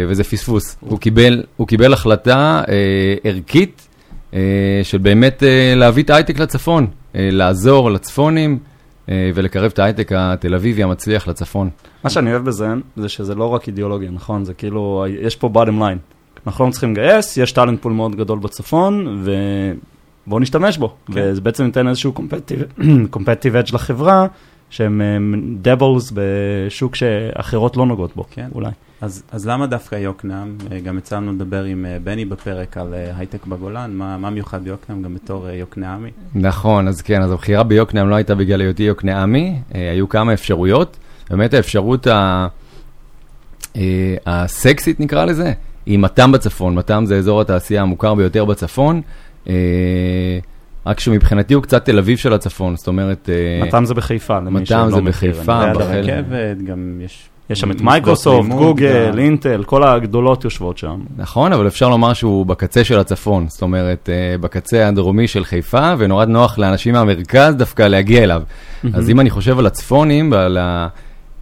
וזה 0.08 0.24
פספוס. 0.24 0.78
הוא 0.80 1.00
קיבל, 1.00 1.44
הוא 1.58 1.68
קיבל 1.68 1.94
החלטה 1.94 2.62
אה, 2.68 3.16
ערכית 3.24 3.88
אה, 4.34 4.40
של 4.84 4.98
באמת 4.98 5.44
אה, 5.44 5.74
להביא 5.76 6.04
את 6.04 6.10
ההייטק 6.10 6.40
לצפון, 6.40 6.88
אה, 7.16 7.30
לעזור 7.32 7.92
לצפונים. 7.92 8.60
אה, 9.10 9.32
ולקרב 9.36 9.72
את 9.72 9.80
ההייטק 9.80 10.12
התל 10.16 10.56
אביבי 10.56 10.84
המצליח 10.84 11.28
לצפון. 11.28 11.70
מה 12.04 12.10
שאני 12.10 12.32
אוהב 12.32 12.46
בזה, 12.46 12.68
זה 12.96 13.10
שזה 13.10 13.36
לא 13.36 13.46
רק 13.46 13.68
אידיאולוגיה, 13.68 14.12
נכון? 14.12 14.46
זה 14.46 14.54
כאילו, 14.54 15.06
יש 15.22 15.36
פה 15.36 15.50
bottom 15.54 15.82
line. 15.82 16.16
אנחנו 16.48 16.66
לא 16.66 16.72
צריכים 16.72 16.92
לגייס, 16.92 17.38
יש 17.38 17.52
טאלנט 17.52 17.82
פול 17.82 17.94
מאוד 17.94 18.16
גדול 18.16 18.40
בצפון, 18.40 19.24
ובואו 19.24 20.40
נשתמש 20.40 20.78
בו. 20.78 20.88
כן. 20.88 21.14
וזה 21.16 21.42
בעצם 21.42 21.64
ניתן 21.64 21.88
איזשהו 21.88 22.14
competitive 23.16 23.66
edge 23.66 23.74
לחברה, 23.74 24.28
שהם 24.70 25.02
דבלס 25.62 26.14
בשוק 26.14 26.96
שאחרות 26.96 27.78
לא 27.78 27.86
נוגעות 27.86 28.16
בו, 28.16 28.26
כן. 28.32 28.48
אולי. 28.56 28.72
אז, 29.02 29.24
אז 29.32 29.48
למה 29.48 29.68
דווקא 29.68 29.96
יוקנעם? 29.96 30.58
אה, 30.72 30.80
גם 30.80 30.98
יצאנו 30.98 31.32
לדבר 31.32 31.64
עם 31.64 31.86
אה, 31.86 31.98
בני 32.04 32.26
בפרק 32.26 32.78
על 32.78 32.94
אה, 32.94 33.12
הייטק 33.18 33.46
בגולן, 33.46 33.92
מה, 33.94 34.18
מה 34.18 34.30
מיוחד 34.30 34.64
ביוקנעם 34.64 35.02
גם 35.02 35.16
בתור 35.16 35.50
יוקנעמי? 35.50 36.10
נכון, 36.36 36.88
אז 36.88 37.02
כן, 37.02 37.22
אז 37.22 37.32
הבחירה 37.32 37.64
ביוקנעם 37.64 38.10
לא 38.10 38.16
הייתה 38.16 38.36
בגלל 38.36 38.62
היותי 38.62 38.84
יוקנעמי, 38.84 39.60
היו 39.72 40.10
כמה 40.10 40.34
אפשרויות. 40.34 40.98
באמת 41.30 41.54
האפשרות 41.54 42.08
ה... 42.08 42.48
הסקסית 44.26 45.00
נקרא 45.00 45.26
לזה, 45.26 45.54
היא 45.86 46.00
מתם 46.00 46.32
בצפון, 46.32 46.76
מתם 46.76 47.04
זה 47.06 47.18
אזור 47.18 47.42
התעשייה 47.42 47.82
המוכר 47.82 48.16
ביותר 48.16 48.46
בצפון. 48.46 49.02
רק 50.86 51.00
שמבחינתי 51.00 51.54
הוא 51.54 51.64
קצת 51.64 51.86
תל 51.86 51.98
אביב 51.98 52.18
של 52.18 52.34
הצפון, 52.34 52.76
זאת 52.76 52.88
אומרת... 52.88 53.30
מתם 53.64 53.86
זה 53.86 53.94
בחיפה, 53.94 54.40
למי 54.40 54.66
שלא 54.66 54.88
מכיר. 54.88 54.92
מתם 54.92 54.96
זה 54.96 55.02
בחיפה. 55.02 55.66
ליד 55.66 55.82
הרכבת, 55.82 56.58
גם 56.66 57.02
יש 57.04 57.30
יש 57.50 57.60
שם 57.60 57.72
את 57.72 57.82
מייקרוסופט, 57.82 58.50
גוגל, 58.50 59.20
אינטל, 59.20 59.64
כל 59.64 59.84
הגדולות 59.84 60.44
יושבות 60.44 60.78
שם. 60.78 61.00
נכון, 61.18 61.54
אבל 61.54 61.68
אפשר 61.68 61.90
לומר 61.90 62.14
שהוא 62.14 62.46
בקצה 62.46 62.84
של 62.84 63.00
הצפון, 63.00 63.46
זאת 63.50 63.62
אומרת, 63.62 64.10
אה, 64.12 64.38
בקצה 64.38 64.88
הדרומי 64.88 65.28
של 65.28 65.46
חיפה, 65.46 65.94
ונורא 65.98 66.26
נוח 66.26 66.58
לאנשים 66.58 66.94
מהמרכז 66.94 67.56
דווקא 67.56 67.84
להגיע 67.84 68.24
אליו. 68.24 68.42
אז 68.94 69.10
אם 69.10 69.20
אני 69.20 69.30
חושב 69.30 69.60
על 69.60 69.66
הצפונים 69.66 70.32
ועל 70.32 70.58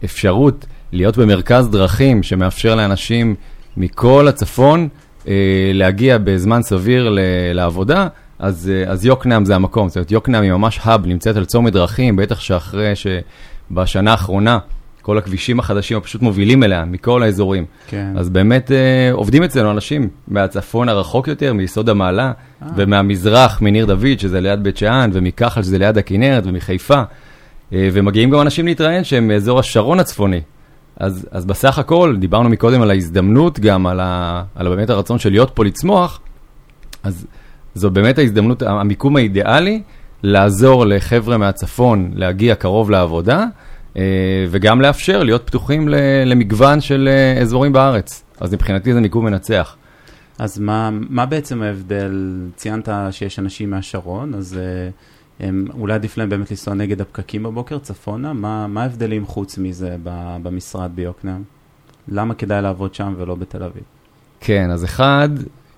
האפשרות 0.02 0.66
להיות 0.92 1.18
במרכז 1.18 1.68
דרכים 1.68 2.22
שמאפשר 2.22 2.74
לאנשים 2.74 3.34
מכל 3.76 4.28
הצפון 4.28 4.88
אה, 5.28 5.34
להגיע 5.74 6.18
בזמן 6.18 6.62
סביר 6.62 7.16
לעבודה, 7.54 8.06
אז, 8.38 8.70
אה, 8.74 8.90
אז 8.92 9.06
יוקנעם 9.06 9.44
זה 9.44 9.54
המקום, 9.54 9.88
זאת 9.88 9.96
אומרת, 9.96 10.10
יוקנעם 10.10 10.42
היא 10.42 10.52
ממש 10.52 10.80
האב, 10.82 11.06
נמצאת 11.06 11.36
על 11.36 11.44
צומת 11.44 11.72
דרכים, 11.72 12.16
בטח 12.16 12.40
שאחרי 12.40 12.92
שבשנה 12.94 14.10
האחרונה 14.10 14.58
כל 15.04 15.18
הכבישים 15.18 15.58
החדשים 15.58 16.00
פשוט 16.00 16.22
מובילים 16.22 16.62
אליה, 16.62 16.84
מכל 16.84 17.22
האזורים. 17.22 17.64
כן. 17.86 18.12
אז 18.16 18.28
באמת 18.30 18.72
אה, 18.72 19.12
עובדים 19.12 19.42
אצלנו 19.42 19.70
אנשים 19.70 20.08
מהצפון 20.28 20.88
הרחוק 20.88 21.28
יותר, 21.28 21.52
מיסוד 21.52 21.88
המעלה, 21.88 22.32
אה. 22.62 22.68
ומהמזרח, 22.76 23.62
מניר 23.62 23.86
דוד, 23.86 24.18
שזה 24.18 24.40
ליד 24.40 24.62
בית 24.62 24.76
שאן, 24.76 25.10
ומכחל, 25.12 25.62
שזה 25.62 25.78
ליד 25.78 25.98
הכנרת, 25.98 26.46
ומחיפה. 26.46 27.02
אה, 27.72 27.88
ומגיעים 27.92 28.30
גם 28.30 28.40
אנשים 28.40 28.66
להתראיין 28.66 29.04
שהם 29.04 29.28
מאזור 29.28 29.58
השרון 29.58 30.00
הצפוני. 30.00 30.40
אז, 30.96 31.28
אז 31.30 31.44
בסך 31.44 31.78
הכל, 31.78 32.16
דיברנו 32.18 32.48
מקודם 32.48 32.82
על 32.82 32.90
ההזדמנות, 32.90 33.60
גם 33.60 33.86
על, 33.86 34.00
ה, 34.00 34.42
על 34.54 34.68
באמת 34.68 34.90
הרצון 34.90 35.18
של 35.18 35.30
להיות 35.30 35.50
פה 35.54 35.64
לצמוח, 35.64 36.20
אז 37.02 37.26
זו 37.74 37.90
באמת 37.90 38.18
ההזדמנות, 38.18 38.62
המיקום 38.62 39.16
האידיאלי, 39.16 39.82
לעזור 40.22 40.86
לחבר'ה 40.86 41.38
מהצפון 41.38 42.10
להגיע 42.14 42.54
קרוב 42.54 42.90
לעבודה, 42.90 43.46
וגם 44.50 44.80
לאפשר 44.80 45.22
להיות 45.22 45.46
פתוחים 45.46 45.88
למגוון 46.26 46.80
של 46.80 47.08
אה, 47.12 47.42
אזורים 47.42 47.72
בארץ. 47.72 48.24
אז 48.40 48.54
מבחינתי 48.54 48.94
זה 48.94 49.00
מיקום 49.00 49.24
מנצח. 49.24 49.76
אז 50.38 50.58
מה, 50.58 50.90
מה 50.92 51.26
בעצם 51.26 51.62
ההבדל? 51.62 52.40
ציינת 52.56 52.88
שיש 53.10 53.38
אנשים 53.38 53.70
מהשרון, 53.70 54.34
אז 54.34 54.58
אה, 54.58 54.90
הם, 55.46 55.66
אולי 55.78 55.94
עדיף 55.94 56.16
להם 56.16 56.28
באמת 56.28 56.50
לנסוע 56.50 56.74
נגד 56.74 57.00
הפקקים 57.00 57.42
בבוקר, 57.42 57.78
צפונה? 57.78 58.32
מה, 58.32 58.66
מה 58.66 58.82
ההבדלים 58.82 59.26
חוץ 59.26 59.58
מזה 59.58 59.96
במשרד 60.42 60.90
ביוקנעם? 60.94 61.42
למה 62.08 62.34
כדאי 62.34 62.62
לעבוד 62.62 62.94
שם 62.94 63.14
ולא 63.18 63.34
בתל 63.34 63.62
אביב? 63.62 63.82
כן, 64.40 64.70
אז 64.70 64.84
אחד, 64.84 65.28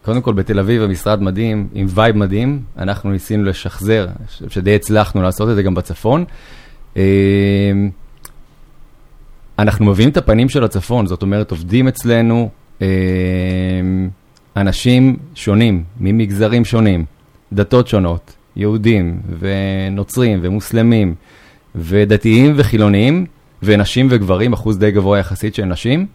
קודם 0.05 0.23
כל 0.23 0.33
בתל 0.33 0.59
אביב 0.59 0.83
המשרד 0.83 1.23
מדהים, 1.23 1.69
עם 1.75 1.87
vibe 1.91 2.17
מדהים, 2.17 2.63
אנחנו 2.79 3.11
ניסינו 3.11 3.45
לשחזר, 3.45 4.07
שדי 4.49 4.75
הצלחנו 4.75 5.23
לעשות 5.23 5.51
את 5.51 5.55
זה 5.55 5.63
גם 5.63 5.75
בצפון. 5.75 6.25
אנחנו 9.59 9.87
מביאים 9.87 10.11
את 10.11 10.17
הפנים 10.17 10.49
של 10.49 10.65
הצפון, 10.65 11.07
זאת 11.07 11.23
אומרת, 11.23 11.51
עובדים 11.51 11.89
אצלנו 11.89 12.51
אה, 12.83 12.87
אנשים 14.57 15.17
שונים, 15.35 15.85
ממגזרים 16.01 16.65
שונים, 16.65 17.05
דתות 17.53 17.89
שונות, 17.89 18.37
יהודים 18.57 19.21
ונוצרים 19.39 20.39
ומוסלמים 20.43 21.15
ודתיים 21.75 22.53
וחילוניים, 22.57 23.27
ונשים 23.63 24.07
וגברים, 24.11 24.53
אחוז 24.53 24.79
די 24.79 24.91
גבוה 24.91 25.19
יחסית 25.19 25.55
של 25.55 25.65
נשים. 25.65 26.07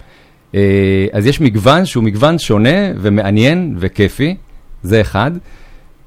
אה, 0.56 1.06
אז 1.12 1.26
יש 1.26 1.42
מגוון 1.42 1.86
שהוא 1.86 2.04
מגוון 2.04 2.39
שונה 2.39 2.92
ומעניין 2.98 3.76
וכיפי, 3.80 4.36
זה 4.84 5.02
אחד. 5.02 5.32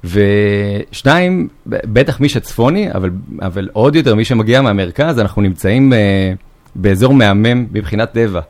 ושניים, 0.03 1.47
בטח 1.65 2.19
מי 2.19 2.29
שצפוני, 2.29 2.91
אבל, 2.91 3.09
אבל 3.41 3.69
עוד 3.73 3.95
יותר 3.95 4.15
מי 4.15 4.25
שמגיע 4.25 4.61
מהמרכז, 4.61 5.19
אנחנו 5.19 5.41
נמצאים... 5.41 5.93
באזור 6.75 7.13
מהמם 7.13 7.65
מבחינת 7.71 8.11
טבע. 8.11 8.41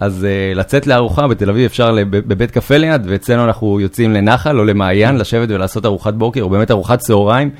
אז 0.00 0.26
uh, 0.26 0.58
לצאת 0.58 0.86
לארוחה 0.86 1.28
בתל 1.28 1.50
אביב 1.50 1.64
אפשר 1.64 1.92
לב, 1.92 2.10
בבית 2.10 2.50
קפה 2.50 2.76
ליד, 2.76 3.02
ואצלנו 3.08 3.44
אנחנו 3.44 3.80
יוצאים 3.80 4.12
לנחל 4.12 4.58
או 4.58 4.64
למעיין 4.64 5.16
לשבת 5.16 5.48
ולעשות 5.50 5.86
ארוחת 5.86 6.14
בוקר, 6.14 6.42
או 6.42 6.50
באמת 6.50 6.70
ארוחת 6.70 6.98
צהריים, 6.98 7.50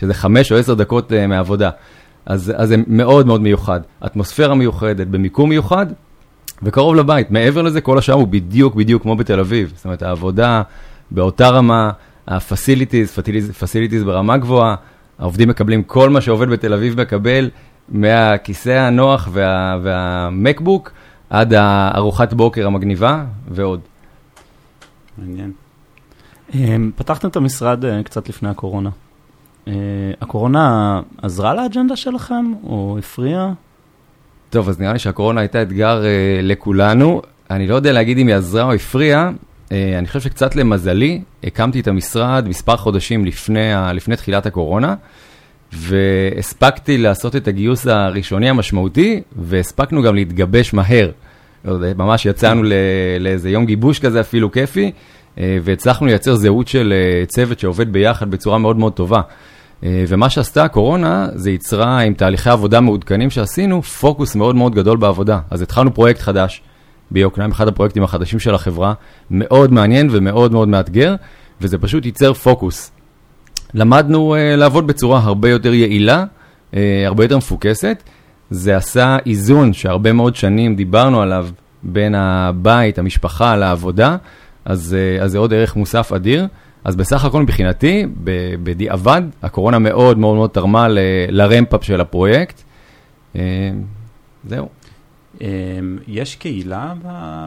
שזה 0.00 0.14
חמש 0.14 0.52
או 0.52 0.56
עשר 0.56 0.74
דקות 0.74 1.12
uh, 1.12 1.26
מעבודה. 1.28 1.70
אז, 2.26 2.52
אז 2.56 2.68
זה 2.68 2.76
מאוד 2.86 3.26
מאוד 3.26 3.40
מיוחד. 3.40 3.80
אטמוספירה 4.06 4.54
מיוחדת, 4.54 5.06
במיקום 5.06 5.48
מיוחד, 5.48 5.86
וקרוב 6.62 6.94
לבית. 6.94 7.30
מעבר 7.30 7.62
לזה, 7.62 7.80
כל 7.80 7.98
השאר 7.98 8.14
הוא 8.14 8.28
בדיוק 8.28 8.74
בדיוק 8.74 9.02
כמו 9.02 9.16
בתל 9.16 9.40
אביב. 9.40 9.72
זאת 9.76 9.84
אומרת, 9.84 10.02
העבודה 10.02 10.62
באותה 11.10 11.48
רמה, 11.48 11.90
ה-facilities, 12.28 13.18
facilities 13.60 14.04
ברמה 14.04 14.36
גבוהה, 14.36 14.74
העובדים 15.18 15.48
מקבלים 15.48 15.82
כל 15.82 16.10
מה 16.10 16.20
שעובד 16.20 16.48
בתל 16.48 16.72
אביב 16.72 17.00
מקבל. 17.00 17.50
מהכיסא 17.88 18.70
הנוח 18.70 19.28
וה, 19.32 19.78
והמקבוק 19.82 20.92
עד 21.30 21.52
הארוחת 21.52 22.32
בוקר 22.32 22.66
המגניבה 22.66 23.24
ועוד. 23.48 23.80
מעניין. 25.18 25.52
אמ, 26.54 26.90
פתחתם 26.96 27.28
את 27.28 27.36
המשרד 27.36 27.84
אה, 27.84 28.02
קצת 28.02 28.28
לפני 28.28 28.48
הקורונה. 28.48 28.90
אה, 29.68 29.72
הקורונה 30.20 31.00
עזרה 31.22 31.54
לאג'נדה 31.54 31.96
שלכם 31.96 32.52
או 32.62 32.96
הפריעה? 32.98 33.52
טוב, 34.50 34.68
אז 34.68 34.80
נראה 34.80 34.92
לי 34.92 34.98
שהקורונה 34.98 35.40
הייתה 35.40 35.62
אתגר 35.62 36.02
uh, 36.02 36.42
לכולנו. 36.42 37.22
אני 37.50 37.66
לא 37.66 37.74
יודע 37.74 37.92
להגיד 37.92 38.18
אם 38.18 38.26
היא 38.26 38.34
עזרה 38.34 38.62
או 38.62 38.72
הפריעה. 38.72 39.30
אני 39.70 40.06
חושב 40.06 40.20
שקצת 40.20 40.56
למזלי, 40.56 41.22
הקמתי 41.44 41.80
את 41.80 41.88
המשרד 41.88 42.48
מספר 42.48 42.76
חודשים 42.76 43.24
לפני, 43.24 43.70
לפני 43.94 44.16
תחילת 44.16 44.46
הקורונה. 44.46 44.94
והספקתי 45.76 46.98
לעשות 46.98 47.36
את 47.36 47.48
הגיוס 47.48 47.86
הראשוני 47.86 48.48
המשמעותי, 48.48 49.22
והספקנו 49.36 50.02
גם 50.02 50.14
להתגבש 50.14 50.74
מהר. 50.74 51.10
ממש 51.96 52.26
יצאנו 52.26 52.62
לאיזה 53.20 53.50
יום 53.50 53.66
גיבוש 53.66 53.98
כזה 53.98 54.20
אפילו 54.20 54.52
כיפי, 54.52 54.92
אה, 55.38 55.58
והצלחנו 55.62 56.06
לייצר 56.06 56.34
זהות 56.34 56.68
של 56.68 56.92
אה, 56.96 57.26
צוות 57.26 57.58
שעובד 57.58 57.92
ביחד 57.92 58.30
בצורה 58.30 58.58
מאוד 58.58 58.76
מאוד 58.76 58.92
טובה. 58.92 59.20
אה, 59.84 60.04
ומה 60.08 60.30
שעשתה 60.30 60.64
הקורונה, 60.64 61.28
זה 61.34 61.50
יצרה 61.50 61.98
עם 61.98 62.14
תהליכי 62.14 62.50
עבודה 62.50 62.80
מעודכנים 62.80 63.30
שעשינו, 63.30 63.82
פוקוס 63.82 64.34
מאוד 64.34 64.56
מאוד 64.56 64.74
גדול 64.74 64.96
בעבודה. 64.96 65.38
אז 65.50 65.62
התחלנו 65.62 65.94
פרויקט 65.94 66.20
חדש 66.20 66.62
ביוקנעם, 67.10 67.50
אחד 67.50 67.68
הפרויקטים 67.68 68.02
החדשים 68.02 68.38
של 68.38 68.54
החברה, 68.54 68.94
מאוד 69.30 69.72
מעניין 69.72 70.08
ומאוד 70.10 70.52
מאוד 70.52 70.68
מאתגר, 70.68 71.14
וזה 71.60 71.78
פשוט 71.78 72.06
ייצר 72.06 72.32
פוקוס. 72.32 72.93
למדנו 73.74 74.34
uh, 74.34 74.56
לעבוד 74.56 74.86
בצורה 74.86 75.20
הרבה 75.20 75.50
יותר 75.50 75.74
יעילה, 75.74 76.24
uh, 76.72 76.76
הרבה 77.06 77.24
יותר 77.24 77.38
מפוקסת. 77.38 78.02
זה 78.50 78.76
עשה 78.76 79.16
איזון 79.26 79.72
שהרבה 79.72 80.12
מאוד 80.12 80.36
שנים 80.36 80.76
דיברנו 80.76 81.22
עליו 81.22 81.48
בין 81.82 82.14
הבית, 82.14 82.98
המשפחה, 82.98 83.56
לעבודה, 83.56 84.16
אז, 84.64 84.96
uh, 85.18 85.22
אז 85.22 85.30
זה 85.30 85.38
עוד 85.38 85.54
ערך 85.54 85.76
מוסף 85.76 86.12
אדיר. 86.12 86.46
אז 86.84 86.96
בסך 86.96 87.24
הכל 87.24 87.42
מבחינתי, 87.42 88.06
בדיעבד, 88.62 89.22
הקורונה 89.42 89.78
מאוד 89.78 90.18
מאוד 90.18 90.34
מאוד 90.34 90.50
תרמה 90.50 90.86
לרמפ-אפ 91.28 91.84
של 91.84 92.00
הפרויקט. 92.00 92.62
Uh, 93.34 93.38
זהו. 94.48 94.68
יש 96.08 96.36
קהילה 96.36 96.94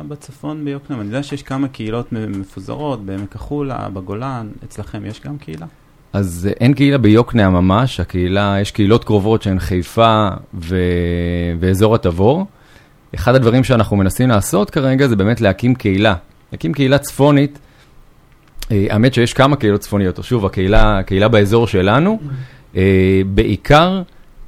בצפון 0.08 0.66
ביוקנעם? 0.66 1.00
אני 1.00 1.08
יודע 1.08 1.24
שיש 1.24 1.44
כמה 1.44 1.68
קהילות 1.68 2.12
מפוזרות, 2.12 3.06
בעמק 3.06 3.36
החולה, 3.36 3.90
בגולן, 3.94 4.48
אצלכם 4.64 5.06
יש 5.06 5.22
גם 5.22 5.38
קהילה? 5.38 5.66
אז 6.14 6.50
אין 6.60 6.74
קהילה 6.74 6.98
ביוקנעם 6.98 7.54
ממש, 7.54 8.00
הקהילה, 8.00 8.58
יש 8.62 8.72
קהילות 8.72 9.04
קרובות 9.04 9.42
שהן 9.42 9.60
חיפה 9.60 10.28
ו... 10.54 10.78
ואזור 11.60 11.96
התבור. 11.96 12.46
אחד 13.16 13.36
הדברים 13.36 13.64
שאנחנו 13.64 13.98
מנסים 13.98 14.30
לעשות 14.30 14.70
כרגע 14.70 15.08
זה 15.08 15.16
באמת 15.16 15.42
להקים 15.42 15.76
קהילה. 15.76 16.16
להקים 16.52 16.74
קהילה 16.74 16.98
צפונית, 16.98 17.60
אה, 18.72 18.86
האמת 18.90 19.14
שיש 19.14 19.34
כמה 19.34 19.56
קהילות 19.56 19.82
צפוניות, 19.82 20.20
שוב, 20.24 20.46
הקהילה, 20.46 21.00
הקהילה 21.00 21.28
באזור 21.28 21.68
שלנו, 21.68 22.20
אה, 22.76 23.22
בעיקר 23.34 24.02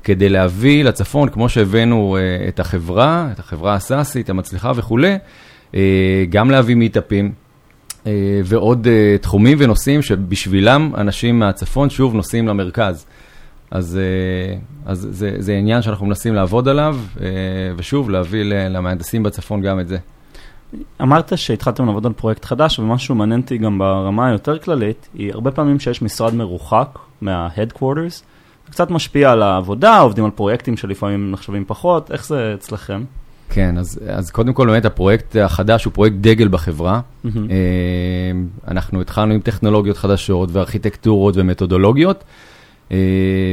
כדי 0.04 0.30
להביא 0.30 0.84
לצפון, 0.84 1.30
כמו 1.30 1.50
שהבאנו 1.50 2.18
אה, 2.18 2.48
את 2.48 2.60
החברה, 2.60 3.28
את 3.32 3.40
החברה 3.40 3.74
הסאסית, 3.74 4.30
המצליחה 4.30 4.72
וכולי, 4.76 5.18
גם 6.30 6.52
להביא 6.52 6.76
מיטאפים. 6.76 7.32
אה, 8.08 8.42
ועוד 8.46 8.88
אה, 8.88 9.18
תחומים 9.22 9.58
ונושאים 9.62 10.02
שבשבילם 10.02 10.92
אנשים 10.98 11.40
מהצפון 11.40 11.90
שוב 11.90 12.16
נוסעים 12.16 12.48
למרכז. 12.48 13.06
אז, 13.72 14.00
אה, 14.02 14.58
אז 14.86 15.08
זה, 15.12 15.36
זה 15.38 15.54
עניין 15.54 15.82
שאנחנו 15.82 16.06
מנסים 16.06 16.34
לעבוד 16.34 16.68
עליו, 16.68 16.98
ושוב, 17.76 18.10
להביא 18.10 18.44
למהנדסים 18.44 19.24
בצפון 19.24 19.62
גם 19.62 19.80
את 19.80 19.88
זה. 19.88 19.98
אמרת 21.02 21.38
שהתחלתם 21.38 21.86
לעבוד 21.86 22.06
על 22.06 22.14
פרויקט 22.14 22.46
חדש, 22.46 22.80
ומשהו 22.80 23.16
מעניין 23.16 23.40
אותי 23.40 23.58
גם 23.58 23.78
ברמה 23.78 24.28
היותר 24.28 24.60
כללית, 24.60 25.10
היא 25.14 25.34
הרבה 25.34 25.52
פעמים 25.52 25.80
שיש 25.80 26.02
משרד 26.02 26.34
מרוחק 26.34 27.00
מה-headquarters, 27.22 28.24
זה 28.66 28.72
קצת 28.72 28.92
משפיע 28.92 29.32
על 29.32 29.42
העבודה, 29.42 30.00
עובדים 30.00 30.26
על 30.26 30.32
פרויקטים 30.32 30.78
שלפעמים 30.78 31.32
נחשבים 31.32 31.66
פחות, 31.68 32.12
איך 32.12 32.26
זה 32.26 32.54
אצלכם? 32.54 33.04
כן, 33.50 33.78
אז, 33.78 34.00
אז 34.08 34.32
קודם 34.32 34.54
כל 34.54 34.68
באמת 34.68 34.86
הפרויקט 34.86 35.36
החדש 35.36 35.86
הוא 35.86 35.94
פרויקט 35.94 36.16
דגל 36.22 36.48
בחברה. 36.48 37.00
Mm-hmm. 37.00 37.30
אנחנו 38.68 39.02
התחלנו 39.02 39.34
עם 39.34 39.40
טכנולוגיות 39.40 39.98
חדשות 39.98 40.50
וארכיטקטורות 40.52 41.38
ומתודולוגיות, 41.38 42.24
אה, 42.92 42.98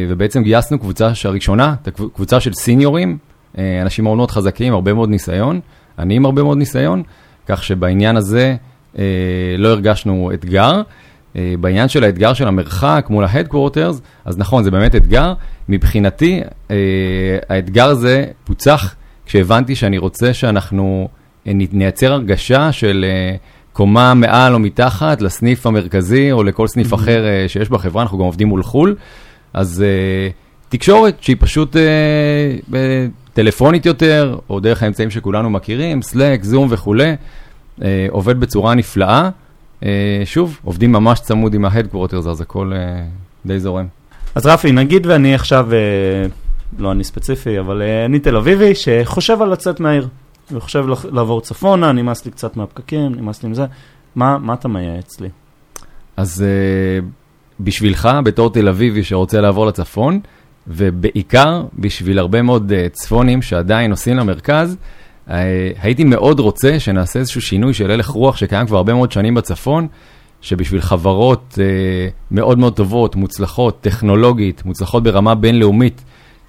ובעצם 0.08 0.42
גייסנו 0.42 0.78
קבוצה 0.78 1.10
הראשונה, 1.24 1.74
קבוצה 2.12 2.40
של 2.40 2.52
סיניורים, 2.52 3.18
אה, 3.58 3.82
אנשים 3.82 4.04
מאוד 4.04 4.16
מאוד 4.16 4.30
חזקים, 4.30 4.72
הרבה 4.72 4.92
מאוד 4.92 5.08
ניסיון, 5.08 5.60
אני 5.98 6.16
עם 6.16 6.24
הרבה 6.24 6.42
מאוד 6.42 6.58
ניסיון, 6.58 7.02
כך 7.46 7.64
שבעניין 7.64 8.16
הזה 8.16 8.56
לא 9.58 9.68
הרגשנו 9.68 10.30
אתגר. 10.34 10.82
בעניין 11.60 11.88
של 11.88 12.04
האתגר 12.04 12.32
של 12.34 12.48
המרחק 12.48 13.06
מול 13.10 13.24
ה-Headquarters, 13.24 14.00
אז 14.24 14.38
נכון, 14.38 14.64
זה 14.64 14.70
באמת 14.70 14.94
אתגר. 14.94 15.32
מבחינתי, 15.68 16.40
האתגר 17.48 17.88
הזה 17.88 18.24
פוצח 18.44 18.94
כשהבנתי 19.26 19.74
שאני 19.74 19.98
רוצה 19.98 20.34
שאנחנו 20.34 21.08
אה, 21.46 21.52
נייצר 21.72 22.12
הרגשה 22.12 22.72
של 22.72 23.04
אה, 23.08 23.36
קומה 23.72 24.14
מעל 24.14 24.54
או 24.54 24.58
מתחת 24.58 25.22
לסניף 25.22 25.66
המרכזי 25.66 26.32
או 26.32 26.42
לכל 26.42 26.66
סניף. 26.66 26.94
אחר 26.94 27.26
אה, 27.26 27.48
שיש 27.48 27.68
בחברה, 27.68 28.02
אנחנו 28.02 28.18
גם 28.18 28.24
עובדים 28.24 28.48
מול 28.48 28.62
חו"ל, 28.62 28.96
אז 29.52 29.84
תקשורת 30.68 31.16
שהיא 31.20 31.36
פשוט 31.38 31.76
טלפונית 33.32 33.86
יותר, 33.86 34.38
או 34.50 34.60
דרך 34.60 34.82
האמצעים 34.82 35.10
שכולנו 35.10 35.50
מכירים, 35.50 36.02
סלאק, 36.02 36.44
זום 36.44 36.68
וכולי, 36.70 37.16
עובד 38.08 38.40
בצורה 38.40 38.74
נפלאה. 38.74 39.30
שוב, 40.24 40.58
עובדים 40.64 40.92
ממש 40.92 41.20
צמוד 41.20 41.54
עם 41.54 41.64
ה-Headquarters, 41.64 42.28
אז 42.30 42.40
הכל 42.40 42.72
די 43.46 43.60
זורם. 43.60 43.86
אז 44.34 44.46
רפי, 44.46 44.72
נגיד 44.72 45.06
ואני 45.06 45.34
עכשיו 45.34 45.68
לא 46.78 46.92
אני 46.92 47.04
ספציפי, 47.04 47.60
אבל 47.60 47.82
uh, 47.82 48.06
אני 48.06 48.18
תל 48.18 48.36
אביבי 48.36 48.74
שחושב 48.74 49.42
על 49.42 49.52
לצאת 49.52 49.80
מהעיר. 49.80 50.08
וחושב 50.52 50.84
לעבור 51.12 51.40
צפונה, 51.40 51.92
נמאס 51.92 52.24
לי 52.24 52.30
קצת 52.30 52.56
מהפקקים, 52.56 53.14
נמאס 53.14 53.42
לי 53.42 53.48
מזה, 53.48 53.64
מה, 54.14 54.38
מה 54.38 54.54
אתה 54.54 54.68
מייעץ 54.68 55.20
לי? 55.20 55.28
אז 56.16 56.44
uh, 56.44 57.04
בשבילך, 57.60 58.08
בתור 58.24 58.50
תל 58.50 58.68
אביבי 58.68 59.04
שרוצה 59.04 59.40
לעבור 59.40 59.66
לצפון, 59.66 60.20
ובעיקר 60.68 61.62
בשביל 61.78 62.18
הרבה 62.18 62.42
מאוד 62.42 62.72
uh, 62.72 62.92
צפונים 62.92 63.42
שעדיין 63.42 63.90
נוסעים 63.90 64.16
למרכז, 64.16 64.76
הייתי 65.82 66.04
מאוד 66.04 66.40
רוצה 66.40 66.80
שנעשה 66.80 67.18
איזשהו 67.18 67.40
שינוי 67.40 67.74
של 67.74 67.90
הלך 67.90 68.08
רוח 68.08 68.36
שקיים 68.36 68.66
כבר 68.66 68.76
הרבה 68.76 68.94
מאוד 68.94 69.12
שנים 69.12 69.34
בצפון, 69.34 69.86
שבשביל 70.40 70.80
חברות 70.80 71.58
מאוד 72.30 72.58
מאוד 72.58 72.76
טובות, 72.76 73.16
מוצלחות, 73.16 73.80
טכנולוגית, 73.80 74.64
מוצלחות 74.64 75.02
ברמה 75.02 75.34
בינלאומית, 75.34 76.04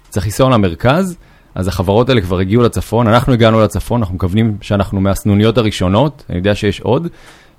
צריך 0.08 0.26
לנסוע 0.26 0.50
למרכז, 0.50 1.16
אז 1.54 1.68
החברות 1.68 2.08
האלה 2.08 2.20
כבר 2.20 2.38
הגיעו 2.38 2.62
לצפון, 2.62 3.08
אנחנו 3.08 3.32
הגענו 3.32 3.60
לצפון, 3.60 4.00
אנחנו 4.00 4.14
מכוונים 4.14 4.56
שאנחנו 4.60 5.00
מהסנוניות 5.00 5.58
הראשונות, 5.58 6.24
אני 6.30 6.38
יודע 6.38 6.54
שיש 6.54 6.80
עוד, 6.80 7.08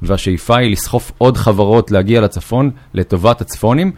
והשאיפה 0.02 0.58
היא 0.58 0.72
לסחוף 0.72 1.12
עוד 1.18 1.38
חברות 1.38 1.92
להגיע 1.92 2.22
לצפון 2.22 2.72
לטובת 2.94 3.42
הצפונים. 3.42 3.92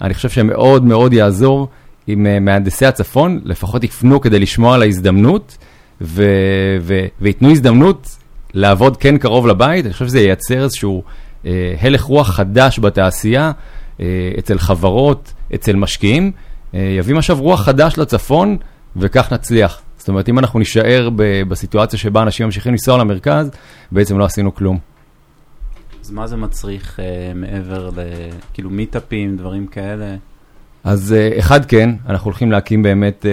אני 0.00 0.14
חושב 0.14 0.28
שמאוד 0.28 0.84
מאוד 0.84 1.12
יעזור 1.12 1.68
אם 2.08 2.26
uh, 2.26 2.40
מהנדסי 2.40 2.86
הצפון 2.86 3.40
לפחות 3.44 3.84
יפנו 3.84 4.20
כדי 4.20 4.38
לשמוע 4.38 4.74
על 4.74 4.82
ההזדמנות, 4.82 5.56
ו- 6.00 6.76
ו- 6.80 7.06
וייתנו 7.20 7.50
הזדמנות 7.50 8.16
לעבוד 8.54 8.96
כן 8.96 9.18
קרוב 9.18 9.46
לבית, 9.46 9.84
אני 9.84 9.92
חושב 9.92 10.06
שזה 10.06 10.20
ייצר 10.20 10.62
איזשהו 10.62 11.02
uh, 11.44 11.46
הלך 11.80 12.02
רוח 12.02 12.30
חדש 12.30 12.78
בתעשייה, 12.78 13.52
uh, 13.96 14.00
אצל 14.38 14.58
חברות, 14.58 15.32
אצל 15.54 15.76
משקיעים, 15.76 16.32
יביא 16.72 17.14
משב 17.14 17.40
רוח 17.40 17.62
חדש 17.62 17.98
לצפון, 17.98 18.56
וכך 18.96 19.32
נצליח. 19.32 19.80
זאת 19.98 20.08
אומרת, 20.08 20.28
אם 20.28 20.38
אנחנו 20.38 20.58
נישאר 20.58 21.08
ב- 21.16 21.42
בסיטואציה 21.48 21.98
שבה 21.98 22.22
אנשים 22.22 22.46
ממשיכים 22.46 22.72
לנסוע 22.72 22.98
למרכז, 22.98 23.50
בעצם 23.92 24.18
לא 24.18 24.24
עשינו 24.24 24.54
כלום. 24.54 24.78
אז 26.04 26.10
מה 26.10 26.26
זה 26.26 26.36
מצריך 26.36 26.98
uh, 26.98 27.34
מעבר 27.34 27.90
לכאילו 27.90 28.70
מיטאפים, 28.70 29.36
דברים 29.36 29.66
כאלה? 29.66 30.16
אז 30.84 31.14
uh, 31.14 31.38
אחד 31.38 31.64
כן, 31.64 31.90
אנחנו 32.08 32.24
הולכים 32.24 32.52
להקים 32.52 32.82
באמת 32.82 33.26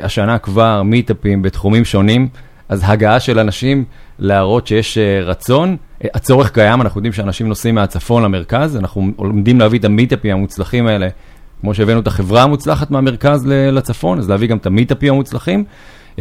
uh, 0.00 0.04
השנה 0.04 0.38
כבר 0.38 0.82
מיטאפים 0.82 1.42
בתחומים 1.42 1.84
שונים, 1.84 2.28
אז 2.68 2.82
הגעה 2.84 3.20
של 3.20 3.38
אנשים 3.38 3.84
להראות 4.18 4.66
שיש 4.66 4.98
uh, 4.98 5.24
רצון, 5.24 5.76
uh, 6.00 6.06
הצורך 6.14 6.50
קיים, 6.50 6.80
אנחנו 6.80 6.98
יודעים 6.98 7.12
שאנשים 7.12 7.48
נוסעים 7.48 7.74
מהצפון 7.74 8.22
למרכז, 8.22 8.76
אנחנו 8.76 9.10
עומדים 9.16 9.60
להביא 9.60 9.78
את 9.78 9.84
המיטאפים 9.84 10.32
המוצלחים 10.32 10.86
האלה, 10.86 11.08
כמו 11.60 11.74
שהבאנו 11.74 12.00
את 12.00 12.06
החברה 12.06 12.42
המוצלחת 12.42 12.90
מהמרכז 12.90 13.46
לצפון, 13.46 14.18
אז 14.18 14.30
להביא 14.30 14.48
גם 14.48 14.56
את 14.56 14.66
המיטאפים 14.66 15.12
המוצלחים. 15.12 15.64
Uh, 16.16 16.20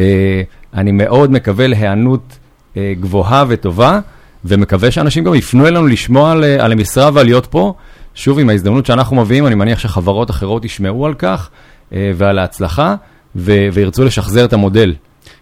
אני 0.74 0.92
מאוד 0.92 1.32
מקווה 1.32 1.68
להיענות 1.68 2.38
uh, 2.74 2.78
גבוהה 3.00 3.46
וטובה. 3.48 4.00
ומקווה 4.46 4.92
שאנשים 4.92 5.24
גם 5.24 5.36
יפנו 5.36 5.68
אלינו 5.68 5.88
לשמוע 5.88 6.32
על, 6.32 6.44
על 6.44 6.72
המשרה 6.72 7.10
ועל 7.14 7.26
להיות 7.26 7.46
פה. 7.46 7.74
שוב, 8.16 8.40
עם 8.40 8.50
ההזדמנות 8.50 8.86
שאנחנו 8.86 9.16
מביאים, 9.16 9.48
אני 9.48 9.56
מניח 9.56 9.80
שחברות 9.80 10.32
אחרות 10.32 10.66
ישמעו 10.66 11.06
על 11.06 11.14
כך 11.14 11.50
אה, 11.94 12.12
ועל 12.16 12.40
ההצלחה, 12.40 12.96
ו- 13.36 13.68
וירצו 13.74 14.04
לשחזר 14.04 14.46
את 14.46 14.54
המודל. 14.54 14.96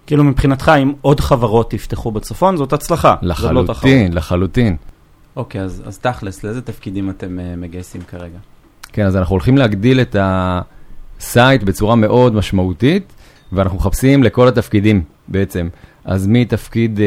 כאילו 0.07 0.23
מבחינתך, 0.23 0.71
אם 0.83 0.93
עוד 1.01 1.19
חברות 1.19 1.73
יפתחו 1.73 2.11
בצפון, 2.11 2.57
זאת 2.57 2.73
הצלחה. 2.73 3.15
לא 3.21 3.29
לחלוטין, 3.29 4.11
לא 4.11 4.17
לחלוטין. 4.17 4.75
אוקיי, 5.35 5.61
אז, 5.61 5.83
אז 5.85 5.97
תכלס, 5.97 6.43
לאיזה 6.43 6.61
תפקידים 6.61 7.09
אתם 7.09 7.39
uh, 7.39 7.59
מגייסים 7.59 8.01
כרגע? 8.01 8.37
כן, 8.95 9.05
אז 9.05 9.15
אנחנו 9.15 9.33
הולכים 9.33 9.57
להגדיל 9.57 10.01
את 10.01 10.15
ה 10.19 10.48
site 10.48 11.63
בצורה 11.63 11.95
מאוד 11.95 12.35
משמעותית, 12.35 13.13
ואנחנו 13.51 13.77
מחפשים 13.77 14.23
לכל 14.23 14.47
התפקידים 14.47 15.01
בעצם. 15.27 15.67
אז 16.05 16.27
מתפקיד 16.27 16.97
uh, 16.97 17.01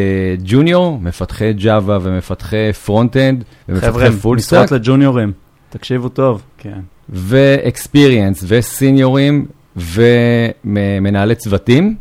junior, 0.45 0.99
מפתחי 1.03 1.53
Java 1.53 1.99
ומפתחי 2.03 2.73
front-end 2.73 3.45
ומפתחי 3.69 4.11
full 4.11 4.39
stack. 4.39 4.59
חבר'ה, 4.59 4.67
משרות 4.67 4.73
לג'וניורים, 4.73 5.33
תקשיבו 5.71 6.09
טוב. 6.09 6.43
כן. 6.59 6.81
ו 7.09 7.20
experienced 7.20 8.45
וסיניורים 8.49 9.47
ומנהלי 9.77 11.35
צוותים 11.35 11.97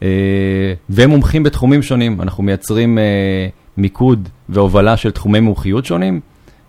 uh, 0.00 0.04
ומומחים 0.90 1.42
בתחומים 1.42 1.82
שונים. 1.82 2.20
אנחנו 2.20 2.42
מייצרים 2.42 2.98
uh, 2.98 3.80
מיקוד 3.80 4.28
והובלה 4.48 4.96
של 4.96 5.10
תחומי 5.10 5.40
מומחיות 5.40 5.84
שונים, 5.84 6.20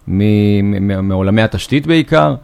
מעולמי 0.08 1.42
התשתית 1.42 1.88
בעיקר, 1.88 2.36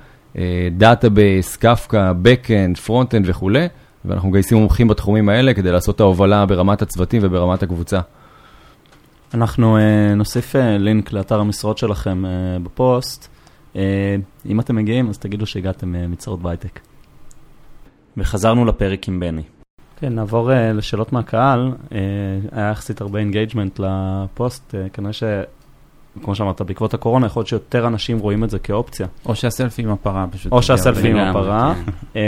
database, 0.71 1.55
Kafka, 1.57 2.11
Backend, 2.23 2.87
Frontend 2.87 3.23
וכולי. 3.25 3.67
ואנחנו 4.05 4.29
מגייסים 4.29 4.57
מומחים 4.57 4.87
בתחומים 4.87 5.29
האלה 5.29 5.53
כדי 5.53 5.71
לעשות 5.71 5.95
את 5.95 5.99
ההובלה 5.99 6.45
ברמת 6.45 6.81
הצוותים 6.81 7.21
וברמת 7.25 7.63
הקבוצה. 7.63 7.99
אנחנו 9.33 9.77
uh, 9.77 10.15
נוסיף 10.15 10.55
uh, 10.55 10.59
לינק 10.79 11.13
לאתר 11.13 11.39
המשרות 11.39 11.77
שלכם 11.77 12.23
uh, 12.25 12.63
בפוסט. 12.63 13.27
Uh, 13.73 13.77
אם 14.45 14.59
אתם 14.59 14.75
מגיעים, 14.75 15.09
אז 15.09 15.17
תגידו 15.17 15.45
שהגעתם 15.45 15.95
uh, 15.95 15.97
מצרות 16.07 16.41
בהייטק. 16.41 16.79
וחזרנו 18.17 18.65
לפרק 18.65 19.07
עם 19.07 19.19
בני. 19.19 19.41
כן, 19.99 20.13
נעבור 20.13 20.51
uh, 20.51 20.53
לשאלות 20.53 21.13
מהקהל. 21.13 21.71
Uh, 21.89 21.93
היה 22.51 22.69
יחסית 22.69 23.01
הרבה 23.01 23.19
engagement 23.19 23.79
לפוסט, 23.79 24.71
uh, 24.71 24.89
כנראה 24.93 25.13
ש... 25.13 25.23
כמו 26.23 26.35
שאמרת, 26.35 26.61
בעקבות 26.61 26.93
הקורונה, 26.93 27.25
יכול 27.25 27.39
להיות 27.39 27.47
שיותר 27.47 27.87
אנשים 27.87 28.19
רואים 28.19 28.43
את 28.43 28.49
זה 28.49 28.59
כאופציה. 28.59 29.07
או 29.25 29.35
שה 29.35 29.50
selfie 29.50 29.81
עם 29.81 29.91
הפרה 29.91 30.25
פשוט. 30.31 30.51
או 30.51 30.63
שה 30.63 30.78
selfie 30.78 31.09
עם 31.09 31.17
הפרה. 31.17 31.73
כן. 32.13 32.19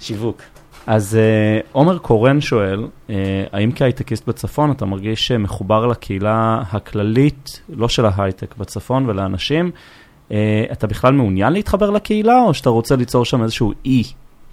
שיווק. 0.00 0.42
אז 0.86 1.18
uh, 1.18 1.66
עומר 1.72 1.98
קורן 1.98 2.40
שואל, 2.40 2.86
uh, 3.08 3.10
האם 3.52 3.70
כהייטקיסט 3.74 4.28
בצפון 4.28 4.70
אתה 4.70 4.84
מרגיש 4.86 5.32
מחובר 5.32 5.86
לקהילה 5.86 6.62
הכללית, 6.70 7.60
לא 7.68 7.88
של 7.88 8.06
ההייטק 8.06 8.56
בצפון 8.56 9.06
ולאנשים, 9.08 9.70
אתה 10.72 10.86
בכלל 10.86 11.12
מעוניין 11.12 11.52
להתחבר 11.52 11.90
לקהילה, 11.90 12.42
או 12.42 12.54
שאתה 12.54 12.70
רוצה 12.70 12.96
ליצור 12.96 13.24
שם 13.24 13.42
איזשהו 13.42 13.72
אי 13.84 14.02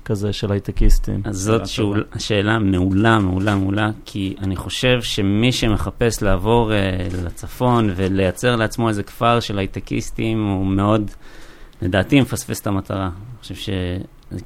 כזה 0.06 0.34
של 0.34 0.52
הייטקיסטים? 0.52 1.22
אז 1.26 1.38
זאת 1.38 1.68
שאול, 1.68 2.04
שאלה 2.18 2.60
מעולה, 2.60 3.20
מעולה, 3.20 3.56
מעולה, 3.56 3.90
כי 4.06 4.36
אני 4.42 4.56
חושב 4.56 5.02
שמי 5.02 5.52
שמחפש 5.52 6.22
לעבור 6.22 6.72
uh, 6.72 7.26
לצפון 7.26 7.90
ולייצר 7.96 8.56
לעצמו 8.56 8.90
איזה 8.90 9.04
כפר 9.04 9.40
של 9.40 9.60
הייטקיסטים, 9.60 10.48
הוא 10.48 10.66
מאוד, 10.66 11.12
לדעתי, 11.82 12.22
מפספס 12.22 12.62
את 12.62 12.68
המטרה. 12.68 13.06
אני 13.06 13.40
חושב 13.42 13.56
ש... 13.56 13.70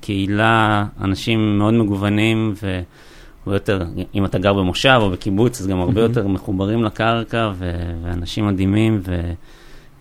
קהילה, 0.02 0.86
אנשים 1.02 1.58
מאוד 1.58 1.74
מגוונים, 1.74 2.54
והרבה 2.64 3.56
יותר, 3.56 3.84
אם 4.16 4.26
אתה 4.26 4.38
גר 4.38 4.54
במושב 4.54 5.00
או 5.02 5.10
בקיבוץ, 5.10 5.62
אז 5.62 5.68
גם 5.68 5.80
הרבה 5.80 6.02
יותר 6.02 6.28
מחוברים 6.28 6.84
לקרקע, 6.84 7.52
ו- 7.56 7.96
ואנשים 8.04 8.48
מדהימים, 8.48 9.02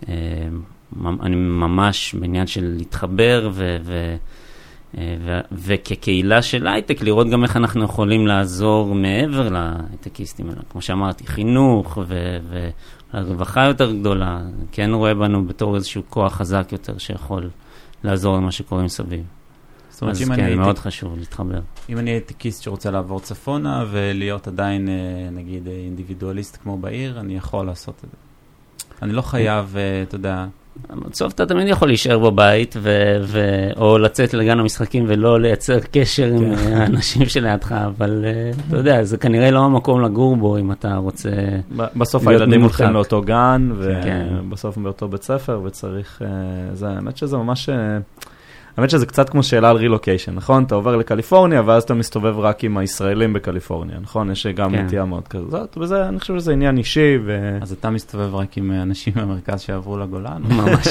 ואני 0.03 1.35
ממש 1.35 2.15
בעניין 2.19 2.47
של 2.47 2.73
להתחבר, 2.77 3.49
ו- 3.53 3.53
ו- 3.53 3.77
ו- 3.83 4.15
וכקהילה 5.51 6.41
של 6.41 6.67
הייטק, 6.67 7.01
לראות 7.01 7.29
גם 7.29 7.43
איך 7.43 7.57
אנחנו 7.57 7.83
יכולים 7.83 8.27
לעזור 8.27 8.95
מעבר 8.95 9.49
להייטקיסטים 9.49 10.49
האלה. 10.49 10.61
כמו 10.69 10.81
שאמרתי, 10.81 11.27
חינוך 11.27 11.97
והרווחה 13.13 13.63
יותר 13.63 13.91
גדולה, 13.91 14.41
כן 14.71 14.89
רואה 14.93 15.13
בנו 15.13 15.45
בתור 15.45 15.75
איזשהו 15.75 16.03
כוח 16.09 16.33
חזק 16.33 16.67
יותר 16.71 16.97
שיכול 16.97 17.49
לעזור 18.03 18.37
למה 18.37 18.51
שקורה 18.51 18.83
מסביב. 18.83 19.23
זאת 19.89 20.01
אומרת, 20.01 20.15
אז 20.15 20.23
כן, 20.23 20.31
הייתי, 20.31 20.55
מאוד 20.55 20.79
חשוב 20.79 21.17
להתחבר. 21.17 21.59
אם 21.89 21.97
אני 21.97 22.09
הייטקיסט 22.09 22.63
שרוצה 22.63 22.91
לעבור 22.91 23.19
צפונה 23.19 23.85
ולהיות 23.91 24.47
עדיין, 24.47 24.89
אה, 24.89 25.29
נגיד, 25.31 25.67
אינדיבידואליסט 25.67 26.57
כמו 26.63 26.77
בעיר, 26.77 27.19
אני 27.19 27.37
יכול 27.37 27.65
לעשות 27.65 27.95
את 27.95 28.09
זה. 28.11 28.17
אני 29.01 29.13
לא 29.13 29.21
חייב, 29.21 29.77
אה, 29.77 30.03
אתה 30.03 30.15
יודע... 30.15 30.45
בסוף 31.09 31.33
אתה 31.33 31.45
תמיד 31.45 31.67
יכול 31.67 31.87
להישאר 31.87 32.19
בבית, 32.19 32.75
ו- 32.81 33.17
ו- 33.21 33.69
או 33.77 33.97
לצאת 33.97 34.33
לגן 34.33 34.59
המשחקים 34.59 35.05
ולא 35.07 35.39
לייצר 35.39 35.79
קשר 35.91 36.25
עם 36.25 36.55
כן. 36.55 36.73
האנשים 36.73 37.25
שלידך, 37.25 37.71
אבל 37.71 38.25
uh, 38.25 38.59
אתה 38.67 38.77
יודע, 38.77 39.03
זה 39.03 39.17
כנראה 39.17 39.51
לא 39.51 39.59
המקום 39.59 40.01
לגור 40.01 40.35
בו 40.35 40.57
אם 40.57 40.71
אתה 40.71 40.95
רוצה 40.95 41.29
בסוף 41.75 42.27
הילדים 42.27 42.61
הולכים 42.61 42.89
לאותו 42.89 43.21
גן, 43.21 43.69
ובסוף 43.77 44.75
כן. 44.75 44.83
באותו 44.83 45.07
בית 45.07 45.23
ספר, 45.23 45.61
וצריך... 45.63 46.21
Uh, 46.21 46.25
זה, 46.75 46.87
האמת 46.89 47.17
שזה 47.17 47.37
ממש... 47.37 47.69
האמת 48.77 48.89
שזה 48.89 49.05
קצת 49.05 49.29
כמו 49.29 49.43
שאלה 49.43 49.69
על 49.69 49.77
רילוקיישן, 49.77 50.35
נכון? 50.35 50.63
אתה 50.63 50.75
עובר 50.75 50.95
לקליפורניה 50.95 51.61
ואז 51.65 51.83
אתה 51.83 51.93
מסתובב 51.93 52.39
רק 52.39 52.63
עם 52.63 52.77
הישראלים 52.77 53.33
בקליפורניה, 53.33 53.99
נכון? 53.99 54.31
יש 54.31 54.47
גם 54.47 54.71
כן. 54.71 54.85
נטייה 54.85 55.05
מאוד 55.05 55.27
כזאת, 55.27 55.77
וזה, 55.77 56.07
אני 56.07 56.19
חושב 56.19 56.39
שזה 56.39 56.53
עניין 56.53 56.77
אישי. 56.77 57.17
ו... 57.25 57.57
אז 57.61 57.71
אתה 57.71 57.89
מסתובב 57.89 58.35
רק 58.35 58.57
עם 58.57 58.71
אנשים 58.71 59.13
מהמרכז 59.15 59.61
שעברו 59.61 59.97
לגולן? 59.97 60.41
ממש. 60.49 60.87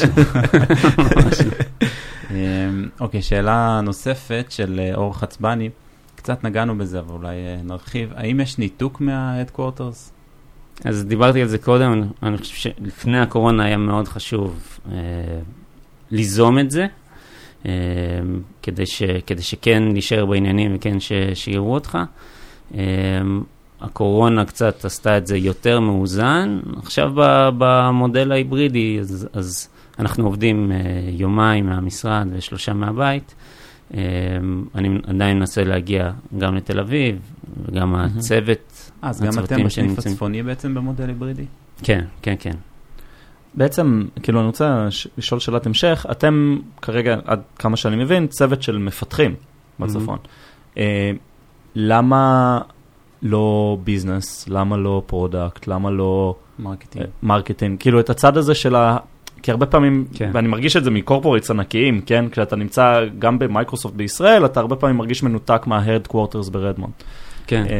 אמ, 2.30 2.88
אוקיי, 3.00 3.22
שאלה 3.22 3.80
נוספת 3.82 4.46
של 4.48 4.80
אה, 4.80 4.94
אור 4.94 5.16
חצבני, 5.18 5.70
קצת 6.16 6.44
נגענו 6.44 6.78
בזה, 6.78 6.98
אבל 6.98 7.14
אולי 7.14 7.34
אה, 7.34 7.60
נרחיב. 7.64 8.12
האם 8.14 8.40
יש 8.40 8.58
ניתוק 8.58 9.00
מה-Headquarters? 9.00 10.12
אז 10.84 11.04
דיברתי 11.04 11.42
על 11.42 11.48
זה 11.48 11.58
קודם, 11.58 12.02
אני 12.22 12.38
חושב 12.38 12.54
שלפני 12.54 13.20
הקורונה 13.20 13.64
היה 13.64 13.76
מאוד 13.76 14.08
חשוב 14.08 14.78
אה, 14.92 14.96
ליזום 16.10 16.58
את 16.58 16.70
זה, 16.70 16.86
כדי, 18.62 18.86
ש, 18.86 19.02
כדי 19.26 19.42
שכן 19.42 19.82
להישאר 19.92 20.26
בעניינים 20.26 20.72
וכן 20.76 21.00
ש, 21.00 21.12
שיראו 21.34 21.74
אותך. 21.74 21.98
אמ, 22.74 22.78
הקורונה 23.80 24.44
קצת 24.44 24.84
עשתה 24.84 25.18
את 25.18 25.26
זה 25.26 25.36
יותר 25.36 25.80
מאוזן. 25.80 26.60
עכשיו 26.76 27.12
במודל 27.58 28.32
ההיברידי, 28.32 28.98
אז, 29.00 29.28
אז 29.32 29.68
אנחנו 29.98 30.24
עובדים 30.24 30.72
uh, 30.72 30.74
יומיים 31.10 31.66
מהמשרד 31.66 32.26
ושלושה 32.32 32.72
מהבית. 32.72 33.34
Uh, 33.92 33.94
אני 34.74 34.98
עדיין 35.06 35.38
מנסה 35.38 35.64
להגיע 35.64 36.12
גם 36.38 36.54
לתל 36.54 36.80
אביב, 36.80 37.18
וגם. 37.64 37.94
הצוות, 37.94 38.90
אז 39.02 39.22
גם 39.22 39.44
אתם 39.44 39.64
בסניף 39.64 39.98
הצפוני 39.98 40.42
בעצם 40.42 40.74
במודל 40.74 41.08
היברידי? 41.08 41.44
כן, 41.82 42.04
כן, 42.22 42.34
כן. 42.38 42.54
בעצם, 43.56 44.04
כאילו, 44.22 44.40
אני 44.40 44.46
רוצה 44.46 44.88
לשאול 45.18 45.40
שאלת 45.40 45.66
המשך. 45.66 46.06
אתם 46.10 46.58
כרגע, 46.82 47.16
עד 47.24 47.40
כמה 47.58 47.76
שאני 47.76 47.96
מבין, 47.96 48.26
צוות 48.26 48.62
של 48.62 48.78
מפתחים 48.78 49.34
בצפון. 49.80 50.18
Mm-hmm. 50.18 50.76
Uh, 50.76 50.78
למה 51.74 52.60
לא 53.22 53.78
business? 53.84 54.48
למה 54.48 54.76
לא 54.76 55.02
product? 55.06 55.66
למה 55.66 55.90
לא... 55.90 56.34
marketing. 56.58 57.04
Uh, 57.04 57.08
marketing. 57.22 57.80
כאילו, 57.80 58.00
את 58.00 58.10
הצד 58.10 58.36
הזה 58.36 58.54
של 58.54 58.74
ה... 58.74 58.96
כי 59.42 59.50
הרבה 59.50 59.66
פעמים, 59.66 60.06
כן. 60.14 60.30
ואני 60.34 60.48
מרגיש 60.48 60.76
את 60.76 60.84
זה 60.84 60.90
מ 60.90 60.96
corporates 60.96 61.50
ענקיים, 61.50 62.00
כן? 62.00 62.24
כשאתה 62.30 62.56
נמצא 62.56 63.00
גם 63.18 63.38
במייקרוסופט 63.38 63.94
בישראל, 63.94 64.44
אתה 64.44 64.60
הרבה 64.60 64.76
פעמים 64.76 64.96
מרגיש 64.96 65.22
מנותק 65.22 65.62
מה-headquarters 65.66 66.50
ברדמונד. 66.50 66.92
כן. 67.46 67.64
Uh, 67.66 67.70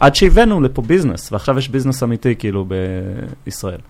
עד 0.00 0.14
שהבאנו 0.14 0.60
לפה 0.60 0.82
business, 0.82 1.32
ועכשיו 1.32 1.58
יש 1.58 1.68
business 1.68 2.02
אמיתי 2.02 2.34
כאילו 2.36 2.66
בישראל. 3.46 3.80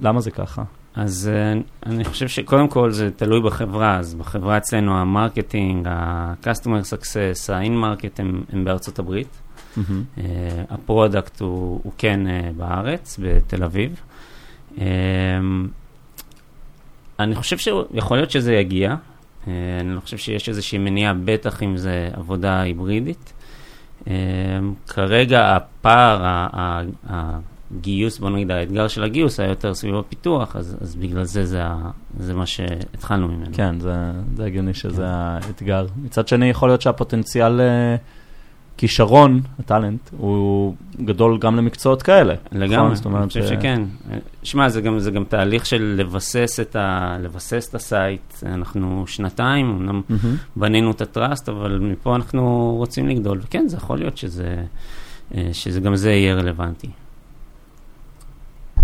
למה 0.00 0.20
זה 0.20 0.30
ככה? 0.30 0.62
אז 0.94 1.30
uh, 1.32 1.86
אני 1.86 2.04
חושב 2.04 2.28
שקודם 2.28 2.68
כל 2.68 2.90
זה 2.90 3.10
תלוי 3.10 3.40
בחברה, 3.40 3.98
אז 3.98 4.14
בחברה 4.14 4.56
אצלנו 4.56 4.98
ה 4.98 5.06
marketing, 5.06 5.86
ה-customer 5.88 6.92
success, 6.92 7.52
ה-in-market 7.52 8.18
הם, 8.18 8.42
הם 8.52 8.64
בארצות 8.64 8.98
הברית. 8.98 9.28
Mm-hmm. 9.28 9.80
Uh, 10.18 10.20
ה 10.70 10.79
product 10.79 11.40
הוא, 11.40 11.80
הוא 11.82 11.92
כן 11.98 12.20
uh, 12.26 12.56
בארץ, 12.56 13.20
בתל 13.22 13.64
אביב. 13.64 14.00
Uh, 14.76 14.80
אני 17.20 17.34
חושב 17.34 17.58
שיכול 17.58 18.16
להיות 18.16 18.30
שזה 18.30 18.54
יגיע. 18.54 18.94
Uh, 19.44 19.48
אני 19.80 19.94
לא 19.94 20.00
חושב 20.00 20.16
שיש 20.16 20.48
איזושהי 20.48 20.78
מניעה, 20.78 21.14
בטח 21.24 21.62
אם 21.62 21.76
זה 21.76 22.10
עבודה 22.12 22.60
היברידית. 22.60 23.32
Uh, 24.04 24.08
כרגע 24.88 25.56
הפער, 25.56 26.46
הגיוס, 27.74 28.18
בוא 28.18 28.30
נגיד, 28.30 28.50
האתגר 28.50 28.88
של 28.88 29.04
הגיוס 29.04 29.40
היה 29.40 29.48
יותר 29.48 29.74
סביב 29.74 29.94
הפיתוח, 29.94 30.56
אז, 30.56 30.76
אז 30.80 30.96
בגלל 30.96 31.24
זה 31.24 31.44
זה, 31.44 31.62
זה 32.18 32.34
מה 32.34 32.46
שהתחלנו 32.46 33.28
ממנו. 33.28 33.50
כן, 33.52 33.80
זה, 33.80 33.94
זה 34.36 34.44
הגיוני 34.44 34.74
שזה 34.74 35.02
כן. 35.02 35.08
האתגר. 35.08 35.86
מצד 36.02 36.28
שני, 36.28 36.46
יכול 36.46 36.68
להיות 36.68 36.82
שהפוטנציאל 36.82 37.60
אה, 37.60 37.96
כישרון, 38.76 39.40
ה 39.58 39.63
talent, 39.63 40.00
הוא 40.16 40.74
גדול 41.04 41.38
גם 41.38 41.56
למקצועות 41.56 42.02
כאלה. 42.02 42.34
לגמרי, 42.52 42.92
נכון? 42.92 43.16
אני 43.16 43.28
חושב 43.28 43.46
ש... 43.46 43.48
שכן. 43.48 43.82
שמע, 44.42 44.68
זה 44.68 44.80
גם, 44.80 44.98
זה 44.98 45.10
גם 45.10 45.24
תהליך 45.24 45.66
של 45.66 45.94
לבסס 45.98 46.60
את, 46.60 46.76
ה, 46.76 47.16
לבסס 47.20 47.68
את 47.68 47.74
ה 47.74 47.84
site. 47.84 48.34
אנחנו 48.46 49.04
שנתיים, 49.06 49.70
אמנם 49.70 50.00
mm-hmm. 50.10 50.26
בנינו 50.56 50.90
את 50.90 51.00
הטראסט, 51.00 51.48
אבל 51.48 51.78
מפה 51.78 52.16
אנחנו 52.16 52.74
רוצים 52.78 53.08
לגדול, 53.08 53.40
וכן, 53.42 53.68
זה 53.68 53.76
יכול 53.76 53.98
להיות 53.98 54.16
שזה, 54.16 54.56
אה, 55.34 55.48
שזה 55.52 55.80
גם 55.80 55.96
זה 55.96 56.12
יהיה 56.12 56.34
רלוונטי. 56.34 56.88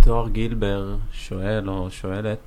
תואר 0.05 0.29
גילבר 0.29 0.97
שואל 1.13 1.71
או 1.71 1.91
שואלת, 1.91 2.39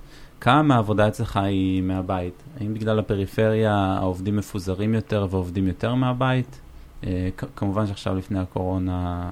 כמה 0.42 0.62
מהעבודה 0.62 1.08
אצלך 1.08 1.38
היא 1.38 1.82
מהבית? 1.82 2.44
האם 2.60 2.74
בגלל 2.74 3.00
הפריפריה 3.00 3.74
העובדים 3.74 4.36
מפוזרים 4.36 4.94
יותר 4.94 5.28
ועובדים 5.30 5.68
יותר 5.68 5.96
מהבית? 5.96 6.60
אה, 7.04 7.30
כמובן 7.56 7.88
שעכשיו 7.88 8.16
לפני 8.16 8.40
הקורונה, 8.40 9.30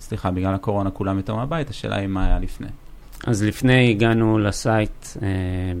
סליחה, 0.00 0.30
בגלל 0.30 0.54
הקורונה 0.54 0.90
כולם 0.90 1.16
יותר 1.16 1.34
מהבית, 1.34 1.70
השאלה 1.70 1.96
היא 1.96 2.06
מה 2.06 2.26
היה 2.26 2.38
לפני. 2.38 2.68
אז 3.26 3.42
לפני 3.42 3.90
הגענו 3.90 4.38
לסייט 4.38 5.06
אה, 5.22 5.28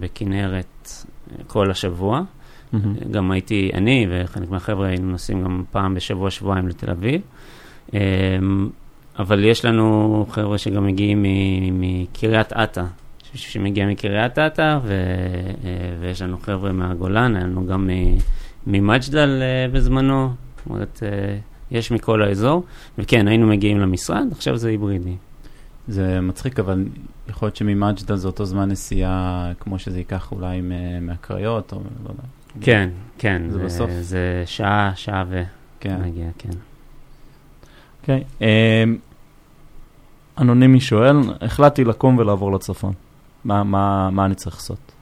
בכנרת 0.00 0.88
אה, 0.88 1.44
כל 1.46 1.70
השבוע. 1.70 2.22
Mm-hmm. 2.74 2.76
גם 3.10 3.30
הייתי, 3.30 3.70
אני 3.74 4.06
וחלק 4.10 4.50
מהחבר'ה 4.50 4.88
היינו 4.88 5.10
נוסעים 5.10 5.44
גם 5.44 5.64
פעם 5.70 5.94
בשבוע, 5.94 6.30
שבועיים 6.30 6.68
לתל 6.68 6.90
אביב. 6.90 7.20
אה, 7.94 8.38
אבל 9.18 9.44
יש 9.44 9.64
לנו 9.64 10.26
חבר'ה 10.30 10.58
שגם 10.58 10.86
מגיעים 10.86 11.24
מקריית 11.72 12.52
אתא, 12.52 12.84
יש 13.24 13.30
מישהו 13.32 13.52
שמגיע 13.52 13.86
מקריית 13.86 14.38
אתא, 14.38 14.78
ו, 14.84 14.94
ויש 16.00 16.22
לנו 16.22 16.38
חבר'ה 16.38 16.72
מהגולן, 16.72 17.36
היה 17.36 17.44
לנו 17.44 17.66
גם 17.66 17.90
ממג'דל 18.66 19.42
אה, 19.42 19.72
בזמנו, 19.72 20.32
זאת 20.56 20.66
אומרת, 20.66 21.02
אה, 21.02 21.36
יש 21.70 21.90
מכל 21.90 22.22
האזור, 22.22 22.64
וכן, 22.98 23.28
היינו 23.28 23.46
מגיעים 23.46 23.80
למשרד, 23.80 24.26
עכשיו 24.32 24.56
זה 24.56 24.68
היברידי. 24.68 25.16
זה 25.88 26.20
מצחיק, 26.20 26.58
אבל 26.58 26.84
יכול 27.28 27.46
להיות 27.46 27.56
שממג'דל 27.56 28.16
זה 28.16 28.28
אותו 28.28 28.44
זמן 28.44 28.68
נסיעה, 28.68 29.52
כמו 29.60 29.78
שזה 29.78 29.98
ייקח 29.98 30.32
אולי 30.32 30.60
מהקריות, 31.00 31.72
או 31.72 31.78
לא 32.04 32.10
יודע. 32.10 32.22
כן, 32.60 32.90
כן, 33.18 33.42
זה, 33.48 33.58
זה 33.58 33.64
בסוף. 33.64 33.90
זה 34.00 34.42
שעה, 34.46 34.92
שעה 34.96 35.24
ו... 35.28 35.42
כן. 35.80 36.02
נגיע, 36.02 36.26
כן. 36.38 36.69
אוקיי. 38.00 38.20
Okay. 38.20 38.42
אמ, 38.42 38.96
אנונימי 40.38 40.80
שואל, 40.80 41.16
החלטתי 41.40 41.84
לקום 41.84 42.18
ולעבור 42.18 42.52
לצפון. 42.52 42.92
מה, 43.44 43.64
מה, 43.64 44.10
מה 44.10 44.24
אני 44.24 44.34
צריך 44.34 44.56
לעשות? 44.56 44.92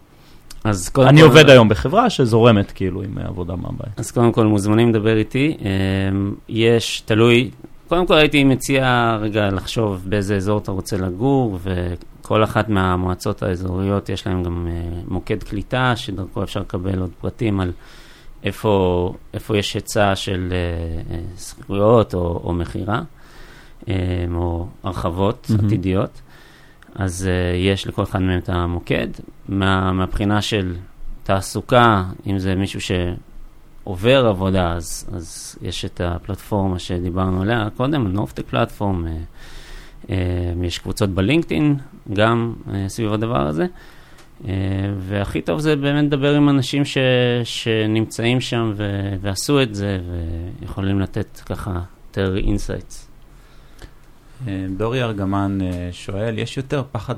אז 0.64 0.88
קודם 0.88 1.08
אני 1.08 1.20
כל... 1.20 1.26
עובד 1.26 1.50
היום 1.50 1.68
בחברה 1.68 2.10
שזורמת 2.10 2.72
כאילו 2.72 3.02
עם 3.02 3.18
עבודה 3.18 3.56
מהבית. 3.56 4.00
אז 4.00 4.10
קודם 4.10 4.32
כל 4.32 4.46
מוזמנים 4.46 4.88
לדבר 4.90 5.16
איתי. 5.16 5.56
אמ, 5.60 6.34
יש, 6.48 7.00
תלוי, 7.00 7.50
קודם 7.88 8.06
כל 8.06 8.14
הייתי 8.14 8.44
מציע 8.44 9.16
רגע 9.20 9.48
לחשוב 9.48 10.02
באיזה 10.04 10.36
אזור 10.36 10.58
אתה 10.58 10.72
רוצה 10.72 10.96
לגור, 10.96 11.58
וכל 11.62 12.44
אחת 12.44 12.68
מהמועצות 12.68 13.42
האזוריות 13.42 14.08
יש 14.08 14.26
להם 14.26 14.42
גם 14.42 14.68
אה, 14.70 15.00
מוקד 15.08 15.42
קליטה, 15.42 15.92
שדרכו 15.96 16.42
אפשר 16.42 16.60
לקבל 16.60 16.98
עוד 16.98 17.10
פרטים 17.20 17.60
על 17.60 17.72
איפה, 18.44 19.14
איפה 19.34 19.58
יש 19.58 19.74
היצע 19.74 20.16
של 20.16 20.52
זכויות 21.36 22.14
אה, 22.14 22.20
אה, 22.20 22.24
או, 22.24 22.40
או 22.44 22.52
מכירה. 22.52 23.02
אמ, 23.88 24.36
או 24.36 24.66
הרחבות 24.82 25.46
mm-hmm. 25.50 25.66
עתידיות, 25.66 26.20
אז 26.94 27.28
יש 27.54 27.86
לכל 27.86 28.02
אחד 28.02 28.22
מהם 28.22 28.38
את 28.38 28.48
המוקד. 28.48 29.08
מה, 29.48 29.92
מהבחינה 29.92 30.42
של 30.42 30.76
תעסוקה, 31.22 32.04
אם 32.26 32.38
זה 32.38 32.54
מישהו 32.54 32.80
שעובר 32.80 34.26
עבודה, 34.26 34.72
אז, 34.72 35.08
אז 35.12 35.56
יש 35.62 35.84
את 35.84 36.00
הפלטפורמה 36.04 36.78
שדיברנו 36.78 37.42
עליה 37.42 37.68
קודם, 37.76 38.06
הנופטק 38.06 38.44
פלטפורם, 38.46 39.06
יש 40.62 40.78
קבוצות 40.78 41.10
בלינקדאין, 41.10 41.76
גם 42.12 42.54
סביב 42.88 43.12
הדבר 43.12 43.46
הזה. 43.46 43.66
Uh, 44.42 44.48
והכי 44.98 45.42
טוב 45.42 45.60
זה 45.60 45.76
באמת 45.76 46.04
לדבר 46.04 46.34
עם 46.34 46.48
אנשים 46.48 46.84
ש, 46.84 46.98
שנמצאים 47.44 48.40
שם 48.40 48.72
ו, 48.76 49.14
ועשו 49.20 49.62
את 49.62 49.74
זה 49.74 49.98
ויכולים 50.60 51.00
לתת 51.00 51.40
ככה 51.46 51.80
יותר 52.08 52.36
insights. 52.36 53.08
אה, 54.46 54.66
דורי 54.76 55.02
ארגמן 55.02 55.58
אה, 55.62 55.88
שואל, 55.92 56.38
יש 56.38 56.56
יותר 56.56 56.82
פחד 56.92 57.14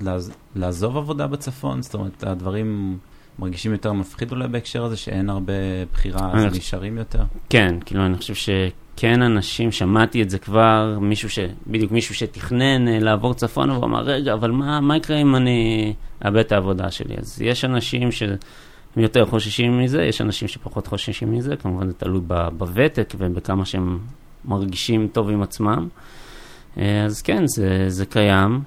לעזוב 0.57 0.97
עבודה 0.97 1.27
בצפון? 1.27 1.83
זאת 1.83 1.95
אומרת, 1.95 2.25
הדברים 2.25 2.99
מרגישים 3.39 3.73
יותר 3.73 3.93
מפחיד 3.93 4.33
אולי 4.33 4.49
בהקשר 4.49 4.85
הזה, 4.85 4.97
שאין 4.97 5.31
הרבה 5.31 5.53
בחירה, 5.93 6.33
אז 6.33 6.57
נשארים 6.57 6.99
יותר? 6.99 7.23
כן, 7.49 7.75
כאילו, 7.85 8.07
אני 8.07 8.17
חושב 8.17 8.35
שכן 9.01 9.23
אנשים, 9.23 9.73
שמעתי 9.73 10.23
את 10.23 10.31
זה 10.31 10.39
כבר, 10.39 10.99
מישהו 11.01 11.31
ש... 11.31 11.39
בדיוק 11.67 11.93
מישהו 11.93 12.15
שתכנן 12.15 12.89
אה, 12.89 12.99
לעבור 12.99 13.35
צפון, 13.35 13.71
והוא 13.71 13.85
אמר, 13.85 14.01
רגע, 14.03 14.33
אבל 14.33 14.51
מה, 14.51 14.81
מה 14.81 14.97
יקרה 14.97 15.21
אם 15.21 15.37
אני 15.37 15.93
אאבד 16.27 16.37
את 16.37 16.53
העבודה 16.53 16.91
שלי? 16.91 17.15
אז 17.19 17.43
יש 17.43 17.65
אנשים 17.65 18.13
ש... 18.13 18.23
הם 18.97 19.03
יותר 19.03 19.27
חוששים 19.27 19.79
מזה, 19.79 20.03
יש 20.03 20.21
אנשים 20.21 20.49
שפחות 20.49 20.87
חוששים 20.87 21.33
מזה, 21.33 21.57
כמובן 21.57 21.87
זה 21.87 21.93
תלוי 21.95 22.21
בוותק 22.59 23.15
ובכמה 23.19 23.65
שהם 23.65 23.99
מרגישים 24.45 25.09
טוב 25.13 25.31
עם 25.31 25.43
עצמם. 25.43 25.89
אה, 26.79 27.05
אז 27.05 27.23
כן, 27.23 27.47
זה, 27.47 27.85
זה 27.89 28.07
קיים. 28.07 28.61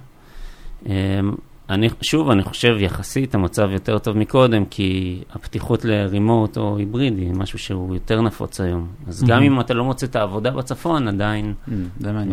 אני, 1.70 1.90
שוב, 2.02 2.30
אני 2.30 2.44
חושב 2.44 2.76
יחסית 2.80 3.36
המצב 3.36 3.70
יותר 3.72 3.98
טוב 3.98 4.18
מקודם, 4.18 4.66
כי 4.66 5.20
הפתיחות 5.34 5.86
לרימוט 5.86 6.58
או 6.58 6.78
היברידי, 6.78 7.22
היא 7.22 7.34
משהו 7.34 7.60
שהוא 7.60 7.94
יותר 7.94 8.22
נפוץ 8.22 8.62
היום. 8.62 8.88
אז 9.08 9.24
mm-hmm. 9.24 9.28
גם 9.28 9.44
אם 9.44 9.60
אתה 9.60 9.74
לא 9.74 9.84
מוצא 9.84 10.06
את 10.06 10.16
העבודה 10.16 10.52
בצפון, 10.52 11.08
עדיין 11.08 11.54
mm. 11.68 11.72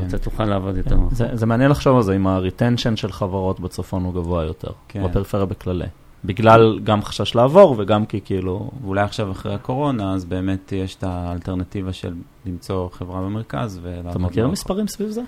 אתה 0.09 0.19
תוכל 0.19 0.45
לעבוד 0.45 0.77
יותר 0.77 0.97
נכון. 0.97 1.09
זה, 1.11 1.29
זה 1.33 1.47
מעניין 1.47 1.71
לחשוב 1.71 1.97
על 1.97 2.03
זה, 2.03 2.17
אם 2.17 2.27
הריטנשן 2.27 2.97
של 2.97 3.13
חברות 3.13 3.61
בצפון 3.61 4.05
הוא 4.05 4.15
גבוה 4.15 4.45
יותר, 4.45 4.71
כן. 4.89 5.05
בפריפריה 5.05 5.45
בכללי. 5.45 5.87
בגלל 6.25 6.79
גם 6.85 7.03
חשש 7.03 7.35
לעבור 7.35 7.75
וגם 7.79 8.07
כי 8.07 8.21
כאילו... 8.25 8.71
ואולי 8.83 9.01
עכשיו 9.01 9.31
אחרי 9.31 9.55
הקורונה, 9.55 10.15
אז 10.15 10.25
באמת 10.25 10.73
יש 10.73 10.95
את 10.95 11.05
האלטרנטיבה 11.05 11.93
של 11.93 12.15
למצוא 12.47 12.89
חברה 12.93 13.21
במרכז 13.21 13.81
ולעבוד. 13.83 14.11
אתה 14.11 14.19
מכיר 14.19 14.49
מספרים 14.49 14.89
סביב 14.89 15.09
זה? 15.09 15.23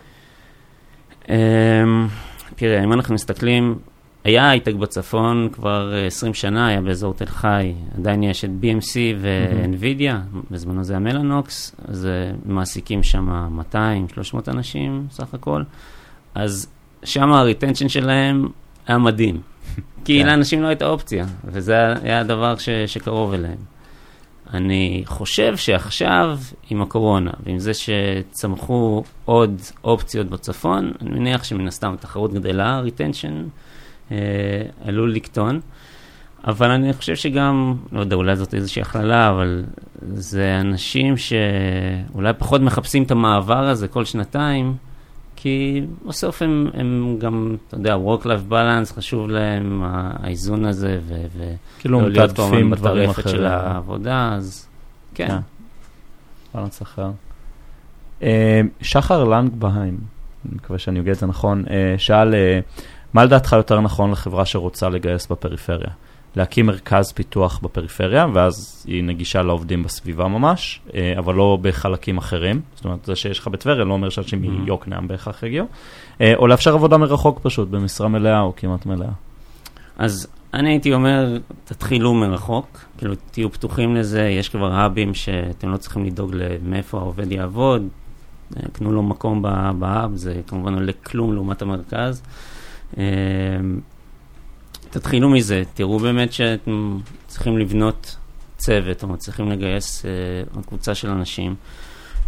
אמ, 1.28 1.34
תראה, 2.56 2.84
אם 2.84 2.92
אנחנו 2.92 3.14
מסתכלים, 3.14 3.78
היה 4.24 4.50
הייטק 4.50 4.74
בצפון 4.74 5.48
כבר 5.52 5.92
20 6.06 6.34
שנה, 6.34 6.66
היה 6.66 6.80
באזור 6.80 7.14
תל 7.14 7.26
חי, 7.26 7.72
עדיין 7.98 8.22
יש 8.22 8.44
את 8.44 8.50
BMC 8.62 8.96
ו-NVIDIA, 9.18 10.12
בזמנו 10.50 10.84
זה 10.84 10.96
המלאנוקס, 10.96 11.76
אז 11.88 12.08
מעסיקים 12.46 13.02
שם 13.02 13.48
200-300 13.74 13.76
אנשים 14.48 15.06
סך 15.10 15.34
הכל, 15.34 15.62
אז 16.34 16.68
שם 17.04 17.32
ה 17.32 17.38
retention 17.38 17.88
שלהם 17.88 18.48
היה 18.86 18.98
מדהים, 18.98 19.40
כי 20.04 20.20
כן. 20.20 20.26
לאנשים 20.26 20.62
לא 20.62 20.66
הייתה 20.66 20.86
אופציה, 20.86 21.26
וזה 21.44 21.92
היה 22.02 22.20
הדבר 22.20 22.56
ש- 22.56 22.68
שקרוב 22.86 23.32
אליהם. 23.32 23.58
אני 24.54 25.02
חושב 25.06 25.56
שעכשיו, 25.56 26.38
עם 26.70 26.82
הקורונה, 26.82 27.30
ועם 27.46 27.58
זה 27.58 27.72
שצמחו 27.74 29.04
עוד 29.24 29.60
אופציות 29.84 30.26
בצפון, 30.26 30.92
אני 31.00 31.10
מניח 31.10 31.44
שמן 31.44 31.68
הסתם 31.68 31.92
התחרות 31.92 32.34
גדלה, 32.34 32.80
retention 32.80 33.36
אה, 33.36 33.42
עלול 34.84 35.14
לקטון. 35.14 35.60
אבל 36.46 36.70
אני 36.70 36.92
חושב 36.92 37.16
שגם, 37.16 37.74
לא 37.92 38.00
יודע, 38.00 38.16
אולי 38.16 38.36
זאת 38.36 38.54
איזושהי 38.54 38.82
הכללה, 38.82 39.30
אבל 39.30 39.64
זה 40.02 40.60
אנשים 40.60 41.14
שאולי 41.16 42.32
פחות 42.38 42.60
מחפשים 42.60 43.02
את 43.02 43.10
המעבר 43.10 43.68
הזה 43.68 43.88
כל 43.88 44.04
שנתיים, 44.04 44.76
כי 45.36 45.82
בסוף 46.06 46.42
הם, 46.42 46.70
הם 46.74 47.16
גם, 47.20 47.56
אתה 47.68 47.76
יודע, 47.76 47.96
work-life 47.96 48.52
balance, 48.52 48.94
חשוב 48.94 49.28
להם 49.28 49.82
האיזון 49.84 50.64
הזה, 50.64 50.98
ו... 51.02 51.54
כאילו 51.78 52.00
לא 52.00 52.10
להיות 52.10 52.32
כמובן 52.32 52.70
בטרפת 52.70 53.28
של 53.28 53.46
העבודה, 53.46 54.32
אז 54.34 54.68
כן. 55.14 55.28
כן. 55.28 55.38
בלנס 56.54 56.82
אחר. 56.82 57.10
אה, 58.22 58.60
שחר 58.80 59.24
לנגבהיים, 59.24 59.98
אני 60.46 60.54
מקווה 60.54 60.78
שאני 60.78 60.98
אוגע 60.98 61.12
את 61.12 61.18
זה 61.18 61.26
נכון, 61.26 61.64
אה, 61.70 61.94
שאל, 61.98 62.34
אה, 62.34 62.60
מה 63.14 63.24
לדעתך 63.24 63.52
יותר 63.52 63.80
נכון 63.80 64.10
לחברה 64.10 64.46
שרוצה 64.46 64.88
לגייס 64.88 65.26
בפריפריה? 65.26 65.90
להקים 66.36 66.66
מרכז 66.66 67.12
פיתוח 67.12 67.60
בפריפריה, 67.62 68.26
ואז 68.32 68.84
היא 68.88 69.04
נגישה 69.04 69.42
לעובדים 69.42 69.82
בסביבה 69.82 70.28
ממש, 70.28 70.80
אה, 70.94 71.14
אבל 71.18 71.34
לא 71.34 71.58
בחלקים 71.62 72.18
אחרים. 72.18 72.60
זאת 72.74 72.84
אומרת, 72.84 73.04
זה 73.04 73.16
שיש 73.16 73.38
לך 73.38 73.48
בטבריה 73.48 73.84
לא 73.84 73.92
אומר 73.92 74.08
שאנשים 74.08 74.44
mm-hmm. 74.44 74.48
מיוקנעם 74.48 75.08
בהכרח 75.08 75.42
יגיעו. 75.42 75.66
אה, 76.20 76.32
או 76.36 76.46
לאפשר 76.46 76.74
עבודה 76.74 76.96
מרחוק 76.96 77.40
פשוט, 77.42 77.68
במשרה 77.68 78.08
מלאה 78.08 78.40
או 78.40 78.52
כמעט 78.56 78.86
מלאה. 78.86 79.08
אז 79.98 80.26
אני 80.54 80.70
הייתי 80.70 80.94
אומר, 80.94 81.38
תתחילו 81.64 82.14
מרחוק, 82.14 82.78
כאילו 82.98 83.14
תהיו 83.30 83.52
פתוחים 83.52 83.96
לזה, 83.96 84.22
יש 84.22 84.48
כבר 84.48 84.72
האבים 84.72 85.14
שאתם 85.14 85.72
לא 85.72 85.76
צריכים 85.76 86.04
לדאוג 86.04 86.34
מאיפה 86.62 86.98
העובד 86.98 87.32
יעבוד, 87.32 87.88
אה, 88.56 88.62
קנו 88.72 88.92
לו 88.92 89.02
מקום 89.02 89.42
ב 89.78 89.85
hub, 89.85 90.10
זה 90.14 90.40
כמובן 90.46 90.74
עולה 90.74 90.92
כלום 91.02 91.32
לעומת 91.34 91.62
המרכז. 91.62 92.22
תתחילו 94.90 95.30
מזה, 95.30 95.62
תראו 95.74 95.98
באמת 95.98 96.32
שאתם 96.32 96.98
צריכים 97.26 97.58
לבנות 97.58 98.16
צוות, 98.56 99.04
או 99.04 99.16
צריכים 99.16 99.50
לגייס 99.50 100.04
uh, 100.04 100.62
קבוצה 100.66 100.94
של 100.94 101.10
אנשים, 101.10 101.54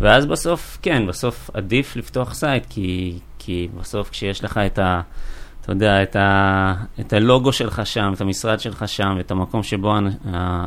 ואז 0.00 0.26
בסוף, 0.26 0.78
כן, 0.82 1.06
בסוף 1.06 1.50
עדיף 1.54 1.96
לפתוח 1.96 2.34
site, 2.34 2.64
כי, 2.68 3.18
כי 3.38 3.68
בסוף 3.80 4.10
כשיש 4.10 4.44
לך 4.44 4.58
את 4.66 4.78
ה... 4.78 5.00
אתה 5.60 5.72
יודע, 5.72 6.02
את, 6.02 6.16
ה, 6.16 6.74
את 7.00 7.12
הלוגו 7.12 7.52
שלך 7.52 7.86
שם, 7.86 8.12
את 8.14 8.20
המשרד 8.20 8.60
שלך 8.60 8.88
שם, 8.88 9.16
את 9.20 9.30
המקום 9.30 9.62
שבו 9.62 9.94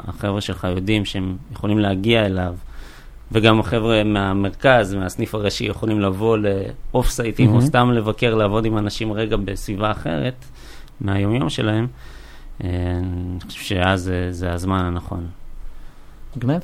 החבר'ה 0.08 0.41
שלך 0.41 0.68
יודעים 0.76 1.06
שהם 1.06 1.38
יכולים 1.52 1.80
להגיע 1.80 2.26
אליו, 2.26 2.56
וגם 3.32 3.60
החבר'ה 3.60 4.04
מהמרכז, 4.04 4.94
מהסניף 4.94 5.36
הראשי, 5.36 5.66
יכולים 5.66 6.02
לבוא 6.02 6.38
לאוף 6.38 7.10
סייטים, 7.10 7.52
mm-hmm. 7.52 7.56
או 7.56 7.62
סתם 7.62 7.92
לבקר, 7.92 8.36
לעבוד 8.36 8.66
עם 8.66 8.78
אנשים 8.78 9.14
רגע 9.14 9.38
בסביבה 9.38 9.92
אחרת, 9.92 10.46
מהיומיום 11.02 11.50
שלהם, 11.50 11.88
אה, 12.64 12.70
אני 13.00 13.40
חושב 13.48 13.62
שאז 13.64 14.02
זה, 14.02 14.28
זה 14.32 14.54
הזמן 14.54 14.80
הנכון. 14.80 15.28
מגניב. 16.38 16.62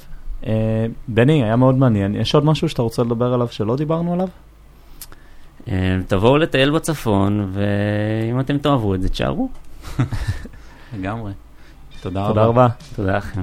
אה, 0.48 0.86
בני, 1.08 1.44
היה 1.44 1.56
מאוד 1.56 1.76
מעניין. 1.76 2.16
יש 2.16 2.36
עוד 2.36 2.46
משהו 2.46 2.70
שאתה 2.70 2.82
רוצה 2.82 3.04
לדבר 3.04 3.34
עליו 3.34 3.48
שלא 3.48 3.76
דיברנו 3.76 4.14
עליו? 4.14 4.28
אה, 5.68 5.98
תבואו 6.08 6.38
לטייל 6.38 6.72
בצפון, 6.72 7.52
ואם 7.54 8.40
אתם 8.40 8.58
תאהבו 8.58 8.96
את 8.96 9.02
זה, 9.02 9.10
תשארו. 9.10 9.50
לגמרי. 10.98 11.32
תודה 12.02 12.28
רבה. 12.28 12.68
תודה 12.96 13.18
לכם. 13.18 13.42